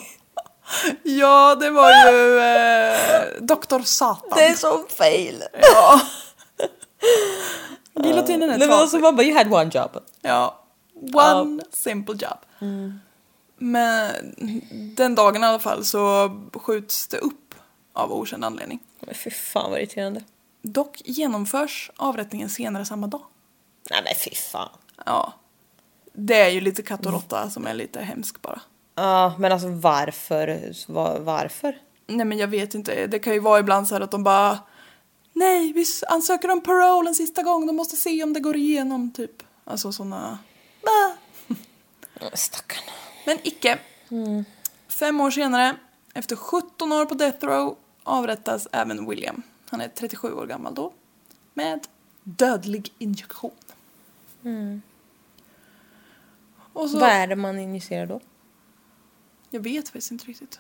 Ja, 1.03 1.55
det 1.55 1.70
var 1.70 1.91
ju 2.11 2.39
eh, 2.39 3.41
Doktor 3.41 3.82
Satan. 3.82 4.38
Det 4.38 4.45
är 4.45 4.55
så 4.55 4.84
fail. 4.97 5.43
Ja. 5.61 6.01
Giljotinen 8.03 8.49
är 8.49 8.57
Nej 8.57 8.68
men 8.68 8.72
alltså 8.78 8.97
trasig. 8.97 9.01
man 9.01 9.15
bara, 9.15 9.24
you 9.24 9.38
had 9.38 9.53
one 9.53 9.72
job. 9.74 10.03
Ja, 10.22 10.63
one 11.13 11.61
simple 11.72 12.15
job. 12.15 12.70
Men 13.57 14.11
den 14.97 15.15
dagen 15.15 15.43
i 15.43 15.47
alla 15.47 15.59
fall 15.59 15.86
så 15.86 16.30
skjuts 16.53 17.07
det 17.07 17.18
upp 17.18 17.55
av 17.93 18.13
okänd 18.13 18.45
anledning. 18.45 18.80
Men 18.99 19.15
fy 19.15 19.30
fan 19.32 19.72
vad 19.72 19.80
irriterande. 19.80 20.24
Dock 20.61 21.01
genomförs 21.05 21.91
avrättningen 21.97 22.49
senare 22.49 22.86
samma 22.86 23.07
dag. 23.07 23.22
Nej 23.89 24.01
men 24.03 24.13
fy 24.15 24.36
fan. 24.36 24.70
Ja. 25.05 25.34
Det 26.20 26.41
är 26.41 26.49
ju 26.49 26.61
lite 26.61 26.82
katt 26.82 27.05
och 27.05 27.11
råtta 27.11 27.49
som 27.49 27.68
är 27.68 27.74
lite 27.74 28.01
hemsk 28.01 28.41
bara. 28.41 28.61
Ja 28.95 29.36
men 29.39 29.51
alltså 29.51 29.68
varför? 29.68 30.74
Var, 30.91 31.20
varför? 31.20 31.78
Nej 32.07 32.26
men 32.26 32.38
jag 32.38 32.47
vet 32.47 32.74
inte, 32.74 33.07
det 33.07 33.20
kan 33.20 33.34
ju 33.34 33.39
vara 33.39 33.59
ibland 33.59 33.88
så 33.88 33.95
här 33.95 34.01
att 34.01 34.11
de 34.11 34.24
bara 34.24 34.59
Nej, 35.34 35.74
vi 35.74 35.86
ansöker 36.07 36.51
om 36.51 36.61
parole 36.61 37.09
en 37.09 37.15
sista 37.15 37.43
gång, 37.43 37.68
de 37.68 37.76
måste 37.76 37.95
se 37.95 38.24
om 38.24 38.34
det 38.34 38.39
går 38.39 38.55
igenom 38.55 39.11
typ. 39.11 39.43
Alltså 39.63 39.91
sådana... 39.91 40.38
Stackarn. 42.34 42.84
Men 43.26 43.38
icke. 43.43 43.80
Fem 44.88 45.22
år 45.22 45.32
senare, 45.32 45.76
efter 46.13 46.36
17 46.36 46.93
år 46.93 47.05
på 47.05 47.15
death 47.15 47.45
row, 47.45 47.76
avrättas 48.03 48.68
även 48.72 49.09
William. 49.09 49.41
Han 49.70 49.82
är 49.82 49.88
37 49.88 50.34
år 50.34 50.45
gammal 50.45 50.76
då. 50.76 50.93
Med 51.53 51.88
dödlig 52.24 52.93
injektion. 52.97 53.51
Och 56.78 56.89
så, 56.89 56.99
Vad 56.99 57.09
är 57.09 57.28
det 57.28 57.36
man 57.36 57.59
injicerar 57.59 58.05
då? 58.05 58.21
jag 59.49 59.59
vet 59.59 59.86
faktiskt 59.86 60.11
inte 60.11 60.25
riktigt. 60.25 60.59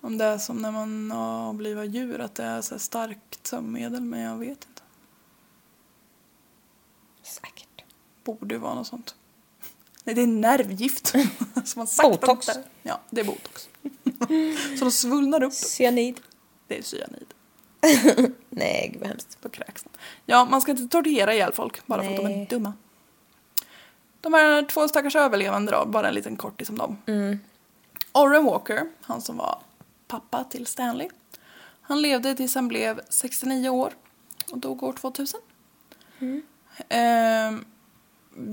Om 0.00 0.18
det 0.18 0.24
är 0.24 0.38
som 0.38 0.56
när 0.62 0.70
man 0.72 1.12
avlivar 1.12 1.84
djur, 1.84 2.20
att 2.20 2.34
det 2.34 2.44
är 2.44 2.60
så 2.60 2.78
starkt 2.78 3.46
sömnmedel, 3.46 4.00
men 4.00 4.20
jag 4.20 4.36
vet 4.38 4.48
inte. 4.48 4.82
Säkert. 7.22 7.84
Borde 8.24 8.58
vara 8.58 8.74
något 8.74 8.86
sånt. 8.86 9.14
Nej, 10.04 10.14
det 10.14 10.22
är 10.22 10.26
nervgift. 10.26 11.06
som 11.64 11.80
man 11.80 11.86
sakta 11.86 12.10
Botox. 12.10 12.46
där. 12.46 12.62
Ja, 12.82 13.00
det 13.10 13.20
är 13.20 13.24
botox. 13.24 13.68
så 14.78 14.84
de 14.84 14.90
svullnar 14.90 15.42
upp. 15.42 15.52
Cyanid. 15.52 16.20
Det 16.66 16.78
är 16.78 16.82
cyanid. 16.82 17.34
Nej, 18.50 18.90
gud 18.92 19.00
vad 19.00 19.08
hemskt. 19.08 19.40
på 19.40 19.48
kräksen. 19.48 19.90
Ja, 20.26 20.44
man 20.44 20.60
ska 20.60 20.70
inte 20.70 20.88
tortera 20.88 21.34
ihjäl 21.34 21.52
folk 21.52 21.86
bara 21.86 22.02
för 22.02 22.10
att 22.10 22.16
de 22.16 22.26
är 22.26 22.36
Nej. 22.36 22.46
dumma. 22.50 22.72
De 24.24 24.34
här 24.34 24.62
två 24.62 24.88
stackars 24.88 25.16
överlevande 25.16 25.72
då, 25.72 25.84
bara 25.86 26.08
en 26.08 26.14
liten 26.14 26.36
kortis 26.36 26.68
om 26.70 26.78
dem. 26.78 26.96
Orren 28.12 28.44
Walker, 28.44 28.86
han 29.00 29.20
som 29.20 29.36
var 29.36 29.58
pappa 30.06 30.44
till 30.44 30.66
Stanley. 30.66 31.08
Han 31.80 32.02
levde 32.02 32.34
tills 32.34 32.54
han 32.54 32.68
blev 32.68 33.00
69 33.08 33.68
år 33.68 33.92
och 34.52 34.58
dog 34.58 34.82
år 34.82 34.92
2000. 34.92 35.40
Ehm, 36.88 37.64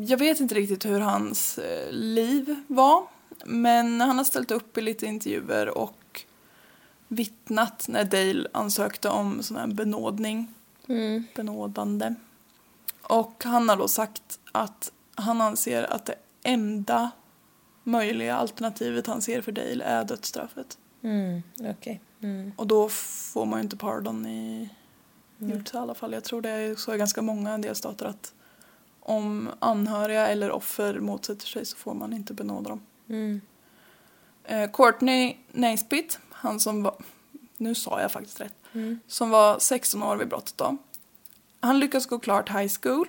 jag 0.08 0.18
vet 0.18 0.40
inte 0.40 0.56
riktigt 0.56 0.86
hur 0.86 1.00
hans 1.00 1.58
eh, 1.58 1.92
liv 1.92 2.56
var. 2.68 3.04
Men 3.46 4.02
han 4.02 4.18
har 4.18 4.26
ställt 4.26 4.52
upp 4.52 4.78
i 4.78 4.82
lite 4.82 5.06
intervjuer 5.06 5.78
och 5.78 6.22
vittnat 7.08 7.86
när 7.90 8.04
Dale 8.04 8.48
ansökte 8.52 9.10
om 9.10 9.44
sån 9.44 9.58
här 9.58 9.68
benådning. 9.68 10.54
Benådande. 11.36 12.16
Och 13.02 13.44
han 13.44 13.70
har 13.70 13.78
då 13.78 13.88
sagt 13.88 14.40
att 14.52 14.92
han 15.22 15.42
anser 15.42 15.84
att 15.84 16.06
det 16.06 16.16
enda 16.44 17.12
möjliga 17.84 18.36
alternativet 18.36 19.08
han 19.08 19.22
ser 19.22 19.42
för 19.42 19.52
Dale 19.52 19.84
är 19.84 20.04
dödsstraffet. 20.04 20.78
Mm, 21.04 21.42
okej. 21.60 22.02
Mm. 22.22 22.52
Och 22.56 22.68
då 22.68 22.90
får 22.90 23.46
man 23.46 23.60
ju 23.60 23.64
inte 23.64 23.78
pardon 23.78 24.26
i 24.26 24.70
Utah 25.40 25.80
i 25.80 25.84
alla 25.84 25.94
fall. 25.94 26.14
Jag 26.14 26.24
tror 26.24 26.42
det 26.42 26.50
är 26.50 26.76
så 26.76 26.96
i 26.96 26.98
ganska 26.98 27.22
många 27.22 27.58
delstater 27.58 28.06
att 28.06 28.34
om 29.00 29.50
anhöriga 29.60 30.28
eller 30.28 30.52
offer 30.52 31.00
motsätter 31.00 31.46
sig 31.46 31.66
så 31.66 31.78
får 31.78 31.94
man 31.94 32.14
inte 32.14 32.34
benåda 32.34 32.70
dem. 32.70 32.82
Mm. 33.10 33.42
Eh, 34.44 34.72
Courtney 34.72 35.38
Naisbitt, 35.52 36.20
han 36.30 36.60
som 36.60 36.84
var, 36.84 36.96
nu 37.58 37.76
sa 37.76 38.02
jag 38.02 38.12
faktiskt 38.12 38.42
rätt, 38.42 38.54
som 39.08 39.30
var 39.30 39.60
16 39.60 40.04
år 40.04 40.16
vid 40.16 40.28
brottet 40.28 40.58
då. 40.58 40.78
Han 41.60 41.80
lyckades 41.80 42.06
gå 42.06 42.20
klart 42.20 42.50
high 42.50 42.72
school. 42.82 43.08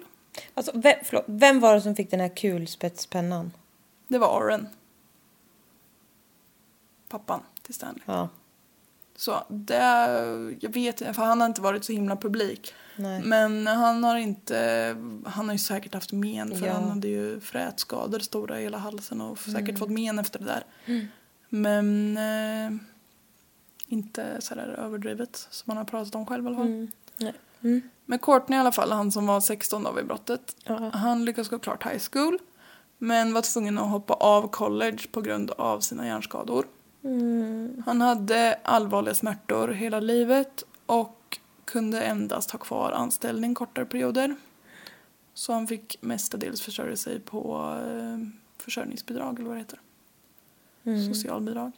Alltså, 0.55 0.73
vem, 0.75 0.95
förlåt, 1.05 1.25
vem 1.27 1.61
var 1.61 1.75
det 1.75 1.81
som 1.81 1.95
fick 1.95 2.11
den 2.11 2.21
här 2.21 2.37
kulspetspennan? 2.37 3.53
Det 4.09 4.19
var 4.19 4.39
Oren. 4.39 4.69
Pappan 7.09 7.41
till 7.63 7.75
Stanley. 7.75 8.03
Ja. 8.07 8.29
Så 9.17 9.45
det, 9.49 9.77
jag 10.61 10.73
vet 10.75 10.99
för 10.99 11.13
han 11.23 11.41
har 11.41 11.49
inte 11.49 11.61
varit 11.61 11.85
så 11.85 11.93
himla 11.93 12.17
publik. 12.17 12.75
Nej. 12.97 13.23
Men 13.23 13.67
han 13.67 14.05
har 14.05 14.17
inte, 14.17 14.97
han 15.27 15.47
har 15.47 15.53
ju 15.53 15.59
säkert 15.59 15.95
haft 15.95 16.13
men 16.13 16.59
för 16.59 16.67
Ja. 16.67 16.73
han 16.73 16.89
hade 16.89 17.09
ju 17.09 17.41
frätskador 17.41 18.19
stora 18.19 18.61
i 18.61 18.63
hela 18.63 18.79
halsen 18.79 19.21
och 19.21 19.39
säkert 19.39 19.69
Mm. 19.69 19.77
fått 19.77 19.91
men 19.91 20.19
efter 20.19 20.39
det 20.39 20.45
där. 20.45 20.65
Men 21.49 22.17
eh, 22.17 22.79
inte 23.87 24.37
sådär 24.41 24.69
överdrivet 24.79 25.47
som 25.51 25.65
man 25.67 25.77
har 25.77 25.85
pratat 25.85 26.15
om 26.15 26.27
själv 26.27 26.45
i 26.45 26.47
alla 26.47 26.57
fall. 26.57 26.67
Mm. 27.61 27.83
Mm. 28.13 28.19
Men 28.19 28.19
Courtney 28.19 28.57
i 28.57 28.61
alla 28.61 28.73
fall, 28.73 28.93
han 28.93 29.13
som 29.13 29.27
var 29.27 29.41
16 29.41 29.83
då 29.83 29.93
vid 29.93 30.07
brottet, 30.07 30.57
Ja. 30.65 30.91
han 30.95 31.25
lyckades 31.25 31.49
gå 31.49 31.59
klart 31.59 31.87
high 31.87 32.03
school. 32.13 32.39
Men 32.99 33.33
var 33.35 33.43
tvungen 33.43 33.79
att 33.79 33.91
hoppa 33.91 34.15
av 34.15 34.49
college 34.49 34.99
på 35.13 35.21
grund 35.21 35.51
av 35.51 35.81
sina 35.81 36.07
hjärnskador. 36.07 36.67
Mm. 37.05 37.83
Han 37.87 38.01
hade 38.01 38.59
allvarliga 38.65 39.15
smärtor 39.15 39.69
hela 39.69 40.01
livet 40.01 40.65
och 40.87 41.39
kunde 41.65 42.03
endast 42.03 42.51
ha 42.51 42.59
kvar 42.59 42.93
anställning 42.93 43.55
kortare 43.55 43.85
perioder. 43.85 44.37
Så 45.35 45.53
han 45.53 45.67
fick 45.67 45.97
mestadels 46.01 46.63
försörja 46.63 46.97
sig 46.97 47.21
på 47.21 47.75
eh, 47.87 48.19
försörjningsbidrag 48.59 49.39
eller 49.39 49.49
vad 49.49 49.57
det 49.57 49.61
heter. 49.61 49.81
Socialbidrag. 51.15 51.73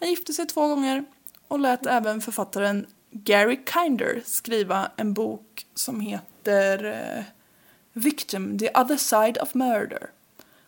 Han 0.00 0.08
gifte 0.08 0.32
sig 0.32 0.46
två 0.46 0.68
gånger 0.68 1.04
och 1.48 1.58
lät 1.58 1.86
även 1.86 2.20
författaren 2.20 2.86
Gary 3.12 3.60
Kinder 3.72 4.22
skriva 4.24 4.90
en 4.96 5.14
bok 5.14 5.66
som 5.74 6.00
heter 6.00 6.84
eh, 6.84 7.24
Victim, 7.92 8.58
the 8.58 8.70
other 8.74 8.96
side 8.96 9.38
of 9.38 9.54
murder. 9.54 10.10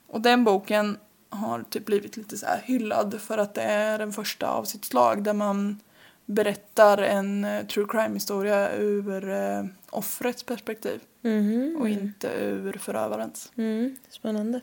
Och 0.07 0.20
den 0.20 0.45
boken 0.45 0.99
har 1.28 1.62
typ 1.70 1.84
blivit 1.86 2.16
lite 2.16 2.36
så 2.36 2.47
hyllad 2.64 3.20
för 3.20 3.38
att 3.38 3.55
det 3.55 3.62
är 3.62 3.99
den 3.99 4.12
första 4.12 4.49
av 4.49 4.64
sitt 4.64 4.84
slag 4.84 5.22
där 5.24 5.32
man 5.32 5.80
berättar 6.26 6.99
en 6.99 7.45
eh, 7.45 7.66
true 7.66 7.86
crime-historia 7.88 8.72
ur 8.76 9.28
eh, 9.30 9.64
offrets 9.90 10.42
perspektiv 10.42 11.01
Mhm. 11.22 11.76
och 11.80 11.88
inte 11.88 12.28
ur 12.28 12.72
förövarens. 12.72 13.53
Mm. 13.57 13.97
Spännande. 14.09 14.61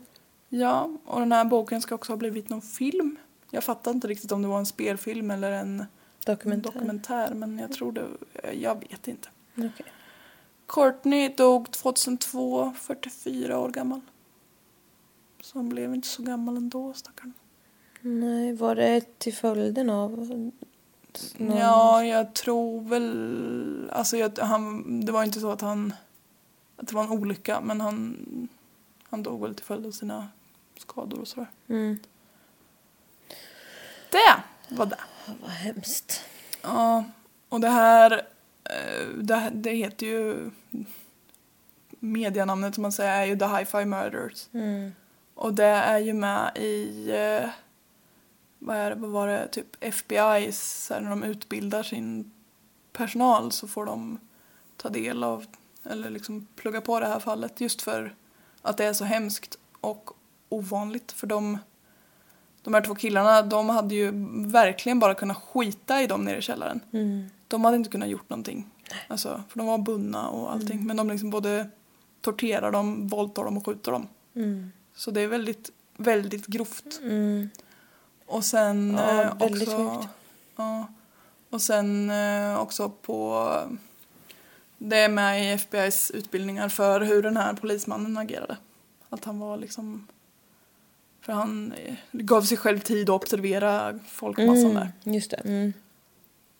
Ja, 0.48 0.90
och 1.04 1.20
den 1.20 1.32
här 1.32 1.44
boken 1.44 1.80
ska 1.80 1.94
också 1.94 2.12
ha 2.12 2.16
blivit 2.16 2.48
någon 2.48 2.62
film. 2.62 3.16
Jag 3.50 3.64
fattar 3.64 3.90
inte 3.90 4.08
riktigt 4.08 4.32
om 4.32 4.42
det 4.42 4.48
var 4.48 4.58
en 4.58 4.66
spelfilm 4.66 5.30
eller 5.30 5.52
en 5.52 5.84
Dokumentär. 6.26 6.70
dokumentär 6.72 7.34
men 7.34 7.58
jag 7.58 7.72
tror 7.72 7.92
det, 7.92 8.06
jag 8.52 8.80
vet 8.90 9.08
inte. 9.08 9.28
Okej. 9.56 9.86
Courtney 10.66 11.28
dog 11.28 11.70
2002, 11.70 12.72
44 12.78 13.58
år 13.58 13.68
gammal. 13.68 14.00
Så 15.40 15.58
han 15.58 15.68
blev 15.68 15.94
inte 15.94 16.08
så 16.08 16.22
gammal 16.22 16.56
ändå, 16.56 16.92
stackarn. 16.94 17.32
Nej, 18.00 18.52
var 18.54 18.74
det 18.74 19.18
till 19.18 19.34
följden 19.34 19.90
av... 19.90 20.10
någon- 20.10 20.52
Ja, 21.58 22.04
jag 22.04 22.34
tror 22.34 22.80
väl... 22.82 23.90
Alltså, 23.92 24.16
jag, 24.16 24.38
han, 24.38 25.00
det 25.04 25.12
var 25.12 25.24
inte 25.24 25.40
så 25.40 25.50
att 25.50 25.60
han... 25.60 25.94
Att 26.76 26.88
det 26.88 26.94
var 26.94 27.04
en 27.04 27.10
olycka, 27.10 27.60
men 27.60 27.80
han, 27.80 28.16
han 29.10 29.22
dog 29.22 29.42
väl 29.42 29.54
till 29.54 29.64
följd 29.64 29.86
av 29.86 29.90
sina 29.90 30.28
skador 30.78 31.20
och 31.20 31.28
sådär. 31.28 31.50
Mm. 31.68 31.98
Det 34.10 34.42
var 34.76 34.86
det. 34.86 34.96
Vad 35.40 35.50
hemskt. 35.50 36.24
Ja, 36.62 37.04
och 37.48 37.60
det 37.60 37.68
här, 37.68 38.12
eh, 38.64 39.08
det, 39.08 39.34
här- 39.36 39.50
det 39.50 39.70
heter 39.70 40.06
ju... 40.06 40.50
Medianamnet 42.00 42.74
som 42.74 42.82
man 42.82 42.92
säger 42.92 43.20
är 43.20 43.24
ju 43.26 43.38
The 43.38 43.44
Hi-Fi 43.44 43.84
Murders. 43.84 44.48
Mm. 44.52 44.92
Och 45.34 45.54
det 45.54 45.64
är 45.64 45.98
ju 45.98 46.12
med 46.12 46.52
i, 46.56 47.10
eh, 47.10 47.50
vad, 48.58 48.76
är 48.76 48.90
det, 48.90 48.96
vad 48.96 49.10
var 49.10 49.26
det, 49.28 49.48
typ 49.48 49.66
FBI, 49.80 50.52
så 50.52 50.94
här, 50.94 51.00
när 51.00 51.10
de 51.10 51.22
utbildar 51.22 51.82
sin 51.82 52.32
personal 52.92 53.52
så 53.52 53.68
får 53.68 53.86
de 53.86 54.18
ta 54.76 54.88
del 54.88 55.24
av, 55.24 55.46
eller 55.84 56.10
liksom 56.10 56.46
plugga 56.56 56.80
på 56.80 57.00
det 57.00 57.06
här 57.06 57.20
fallet 57.20 57.60
just 57.60 57.82
för 57.82 58.14
att 58.62 58.76
det 58.76 58.84
är 58.84 58.92
så 58.92 59.04
hemskt 59.04 59.58
och 59.80 60.10
ovanligt. 60.48 61.12
För 61.12 61.26
de, 61.26 61.58
de 62.62 62.74
här 62.74 62.80
två 62.80 62.94
killarna, 62.94 63.42
de 63.42 63.68
hade 63.68 63.94
ju 63.94 64.10
verkligen 64.46 64.98
bara 64.98 65.14
kunnat 65.14 65.36
skita 65.36 66.02
i 66.02 66.06
dem 66.06 66.24
nere 66.24 66.38
i 66.38 66.42
källaren. 66.42 66.80
Mm. 66.92 67.30
De 67.48 67.64
hade 67.64 67.76
inte 67.76 67.90
kunnat 67.90 68.08
gjort 68.08 68.30
någonting. 68.30 68.70
Alltså, 69.08 69.42
för 69.48 69.58
de 69.58 69.66
var 69.66 69.78
bundna 69.78 70.28
och 70.28 70.52
allting. 70.52 70.86
Men 70.86 70.96
de 70.96 71.08
liksom 71.08 71.30
både 71.30 71.70
torterar 72.20 72.72
dem, 72.72 73.08
våldtar 73.08 73.44
dem 73.44 73.56
och 73.56 73.66
skjuter 73.66 73.92
dem. 73.92 74.08
Mm. 74.34 74.72
Så 74.94 75.10
det 75.10 75.20
är 75.20 75.26
väldigt, 75.26 75.70
väldigt 75.96 76.46
grovt. 76.46 77.00
Mm. 77.02 77.50
Och 78.26 78.44
sen 78.44 78.94
Ja, 78.98 79.22
eh, 79.22 79.32
också... 79.40 80.06
Ja. 80.56 80.86
Och 81.50 81.62
sen 81.62 82.10
eh, 82.10 82.60
också 82.60 82.88
på... 82.88 83.48
Det 84.78 84.96
är 84.96 85.08
med 85.08 85.54
i 85.54 85.56
FBI's 85.56 86.12
utbildningar 86.14 86.68
för 86.68 87.00
hur 87.00 87.22
den 87.22 87.36
här 87.36 87.54
polismannen 87.54 88.16
agerade. 88.16 88.56
Att 89.08 89.24
han 89.24 89.38
var 89.38 89.56
liksom... 89.56 90.06
För 91.22 91.32
han 91.32 91.72
eh, 91.72 91.94
gav 92.12 92.42
sig 92.42 92.56
själv 92.56 92.78
tid 92.78 93.10
att 93.10 93.22
observera 93.22 93.98
folkmassan 94.08 94.74
där. 94.74 94.92
Mm. 95.04 95.14
Just 95.14 95.30
det. 95.30 95.36
Mm. 95.36 95.72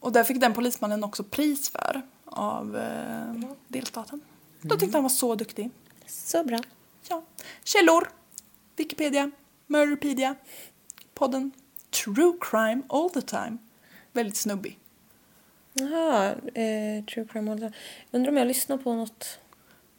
Och 0.01 0.13
där 0.13 0.25
fick 0.25 0.41
den 0.41 0.55
polismannen 0.55 1.05
också 1.05 1.25
pris 1.25 1.71
för 1.71 2.03
av 2.25 2.77
eh, 2.77 3.51
delstaten. 3.69 4.21
Då 4.61 4.77
tyckte 4.77 4.97
han 4.97 5.03
var 5.03 5.11
så 5.11 5.35
duktig. 5.35 5.71
Så 6.07 6.45
bra. 6.45 6.59
Ja. 7.09 7.23
Källor. 7.65 8.09
Wikipedia. 8.77 9.31
Murderpedia. 9.67 10.35
Podden. 11.15 11.53
True 12.05 12.33
crime 12.41 12.83
all 12.89 13.11
the 13.11 13.23
time. 13.23 13.59
Väldigt 14.13 14.37
snubbig. 14.37 14.79
Jaha, 15.73 16.33
eh, 16.33 17.05
True 17.05 17.27
Crime 17.33 17.53
All 17.53 17.73
Undrar 18.11 18.31
om 18.31 18.37
jag 18.37 18.47
lyssnar 18.47 18.77
på 18.77 18.95
något. 18.95 19.39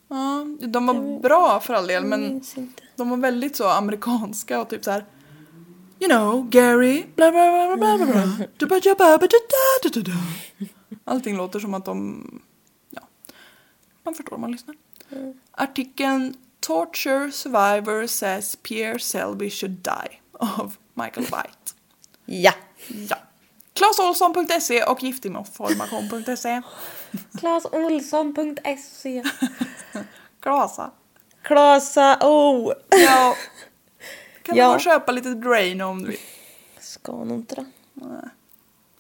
Ja, 0.08 0.46
de 0.60 0.86
var 0.86 1.20
bra 1.20 1.60
för 1.60 1.74
all 1.74 1.88
del 1.88 2.06
men. 2.06 2.42
De 2.96 3.10
var 3.10 3.18
väldigt 3.18 3.56
så 3.56 3.70
amerikanska 3.70 4.62
och 4.62 4.70
typ 4.70 4.84
så 4.84 4.92
här. 4.92 5.06
You 6.00 6.10
know, 6.10 6.50
Gary, 6.50 7.06
bla 7.16 7.32
bla 7.32 7.52
bla 7.52 7.78
bla 7.78 7.98
bla 7.98 8.06
bla. 8.06 8.48
Allting 11.06 11.38
låter 11.38 11.60
som 11.60 11.74
att 11.74 11.86
de, 11.86 12.24
ja, 12.90 13.02
man 14.04 14.14
förstår 14.14 14.36
om 14.36 14.42
man 14.42 14.52
lyssnar. 14.52 14.76
Artikeln 15.52 16.38
Torture 16.60 17.32
Survivor 17.32 18.08
says 18.08 18.56
Pierre 18.56 19.00
Selby 19.00 19.50
should 19.50 19.72
die 19.84 20.20
av 20.40 20.76
Michael 20.94 21.26
White. 21.26 21.74
Ja. 22.26 22.54
Ja. 22.88 23.18
ClasOhlson.se 23.74 24.84
och 24.84 25.04
giftinformation.se. 25.04 26.62
Claesolsson.se 27.40 29.24
Klasa. 30.40 30.92
Klasa 31.44 32.18
O. 32.22 32.74
Ja. 32.90 33.36
Kan 34.44 34.56
Ja. 34.56 34.76
och 34.76 34.82
köpa 34.82 35.12
lite 35.12 35.30
Drano 35.34 35.84
om 35.86 36.02
du 36.04 36.10
vill? 36.10 36.20
Ska 36.80 37.12
nog 37.12 37.38
inte 37.38 37.56
det. 37.56 37.66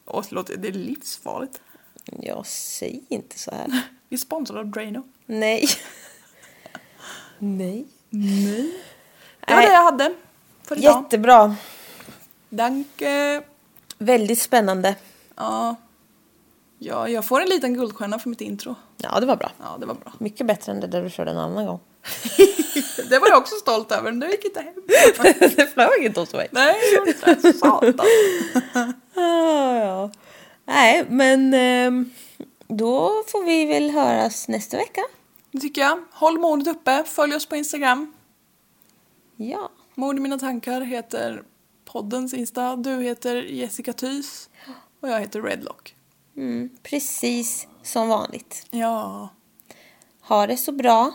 Åh, 0.05 0.23
förlåt, 0.27 0.51
det 0.57 0.67
är 0.67 0.71
livsfarligt. 0.71 1.61
Jag 2.05 2.45
säger 2.45 3.01
inte 3.09 3.39
så 3.39 3.51
här. 3.51 3.65
Vi 4.09 4.15
är 4.15 4.17
sponsrade 4.17 4.59
av 4.59 4.67
Drano. 4.67 5.03
Nej. 5.25 5.65
Nej. 7.39 7.85
Det 8.09 9.53
var 9.53 9.55
Nej. 9.55 9.65
det 9.67 9.73
jag 9.73 9.83
hade 9.83 10.15
för 10.63 10.77
idag. 10.77 11.03
Jättebra. 11.03 11.55
Danke. 12.49 13.43
Väldigt 13.97 14.39
spännande. 14.41 14.95
Ja. 15.35 15.75
ja, 16.79 17.07
jag 17.09 17.25
får 17.25 17.41
en 17.41 17.49
liten 17.49 17.73
guldstjärna 17.73 18.19
för 18.19 18.29
mitt 18.29 18.41
intro. 18.41 18.75
Ja, 18.97 19.19
det 19.19 19.25
var 19.25 19.35
bra. 19.35 19.51
Ja, 19.59 19.77
det 19.79 19.85
var 19.85 19.93
bra. 19.95 20.13
Mycket 20.17 20.47
bättre 20.47 20.71
än 20.71 20.79
det 20.79 20.87
där 20.87 21.03
du 21.03 21.09
körde 21.09 21.31
en 21.31 21.37
annan 21.37 21.65
gång. 21.65 21.79
Det 23.09 23.19
var 23.19 23.29
jag 23.29 23.37
också 23.37 23.55
stolt 23.55 23.91
över, 23.91 24.11
men 24.11 24.19
det 24.19 24.31
gick 24.31 24.45
inte 24.45 24.61
hem. 24.61 24.73
det 25.55 25.73
flög 25.73 26.05
inte 26.05 26.19
hos 26.19 26.33
mig. 26.33 26.47
Nej, 26.51 26.75
inte. 27.07 27.53
Satan. 27.53 28.07
Ah, 29.15 29.75
ja. 29.75 30.11
Nej, 30.65 31.05
men 31.09 31.53
ehm, 31.53 32.09
då 32.67 33.23
får 33.27 33.43
vi 33.43 33.65
väl 33.65 33.91
höras 33.91 34.47
nästa 34.47 34.77
vecka. 34.77 35.01
Det 35.51 35.59
tycker 35.59 35.81
jag. 35.81 36.03
Håll 36.11 36.39
modet 36.39 36.67
uppe. 36.67 37.03
Följ 37.07 37.35
oss 37.35 37.45
på 37.45 37.55
Instagram. 37.55 38.13
Ja. 39.35 39.69
Mord 39.95 40.17
i 40.17 40.19
mina 40.19 40.39
tankar 40.39 40.81
heter 40.81 41.43
poddens 41.85 42.33
Insta. 42.33 42.75
Du 42.75 43.01
heter 43.01 43.35
Jessica 43.35 43.93
Thys. 43.93 44.49
Och 44.99 45.09
jag 45.09 45.19
heter 45.19 45.41
Redlock. 45.41 45.95
Mm, 46.37 46.69
precis 46.83 47.67
som 47.83 48.09
vanligt. 48.09 48.65
Ja. 48.69 49.29
Ha 50.21 50.47
det 50.47 50.57
så 50.57 50.71
bra. 50.71 51.13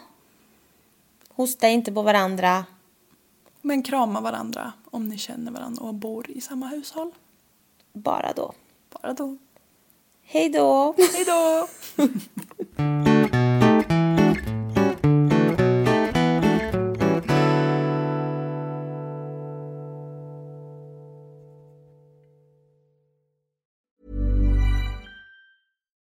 Hosta 1.39 1.69
inte 1.69 1.93
på 1.93 2.03
varandra. 2.03 2.65
Men 3.63 3.83
krama 3.83 4.21
varandra 4.21 4.73
om 4.91 5.09
ni 5.09 5.19
känner 5.19 5.53
varandra 5.53 5.83
och 5.83 5.95
bor 5.95 6.31
i 6.31 6.41
samma 6.41 6.67
hushåll. 6.67 7.11
Bara 7.93 8.33
då. 8.33 8.53
Bara 8.91 9.13
då. 9.13 9.37
Hej 10.23 10.49
då! 10.49 10.95
Hej 10.97 11.25
då! 11.25 11.69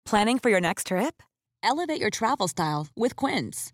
Planning 0.10 0.40
for 0.40 0.50
your 0.52 0.62
next 0.62 0.88
trip? 0.88 1.24
Elevate 1.64 2.02
your 2.02 2.10
travel 2.10 2.50
style 2.50 2.88
with 2.96 3.16
Quince. 3.16 3.74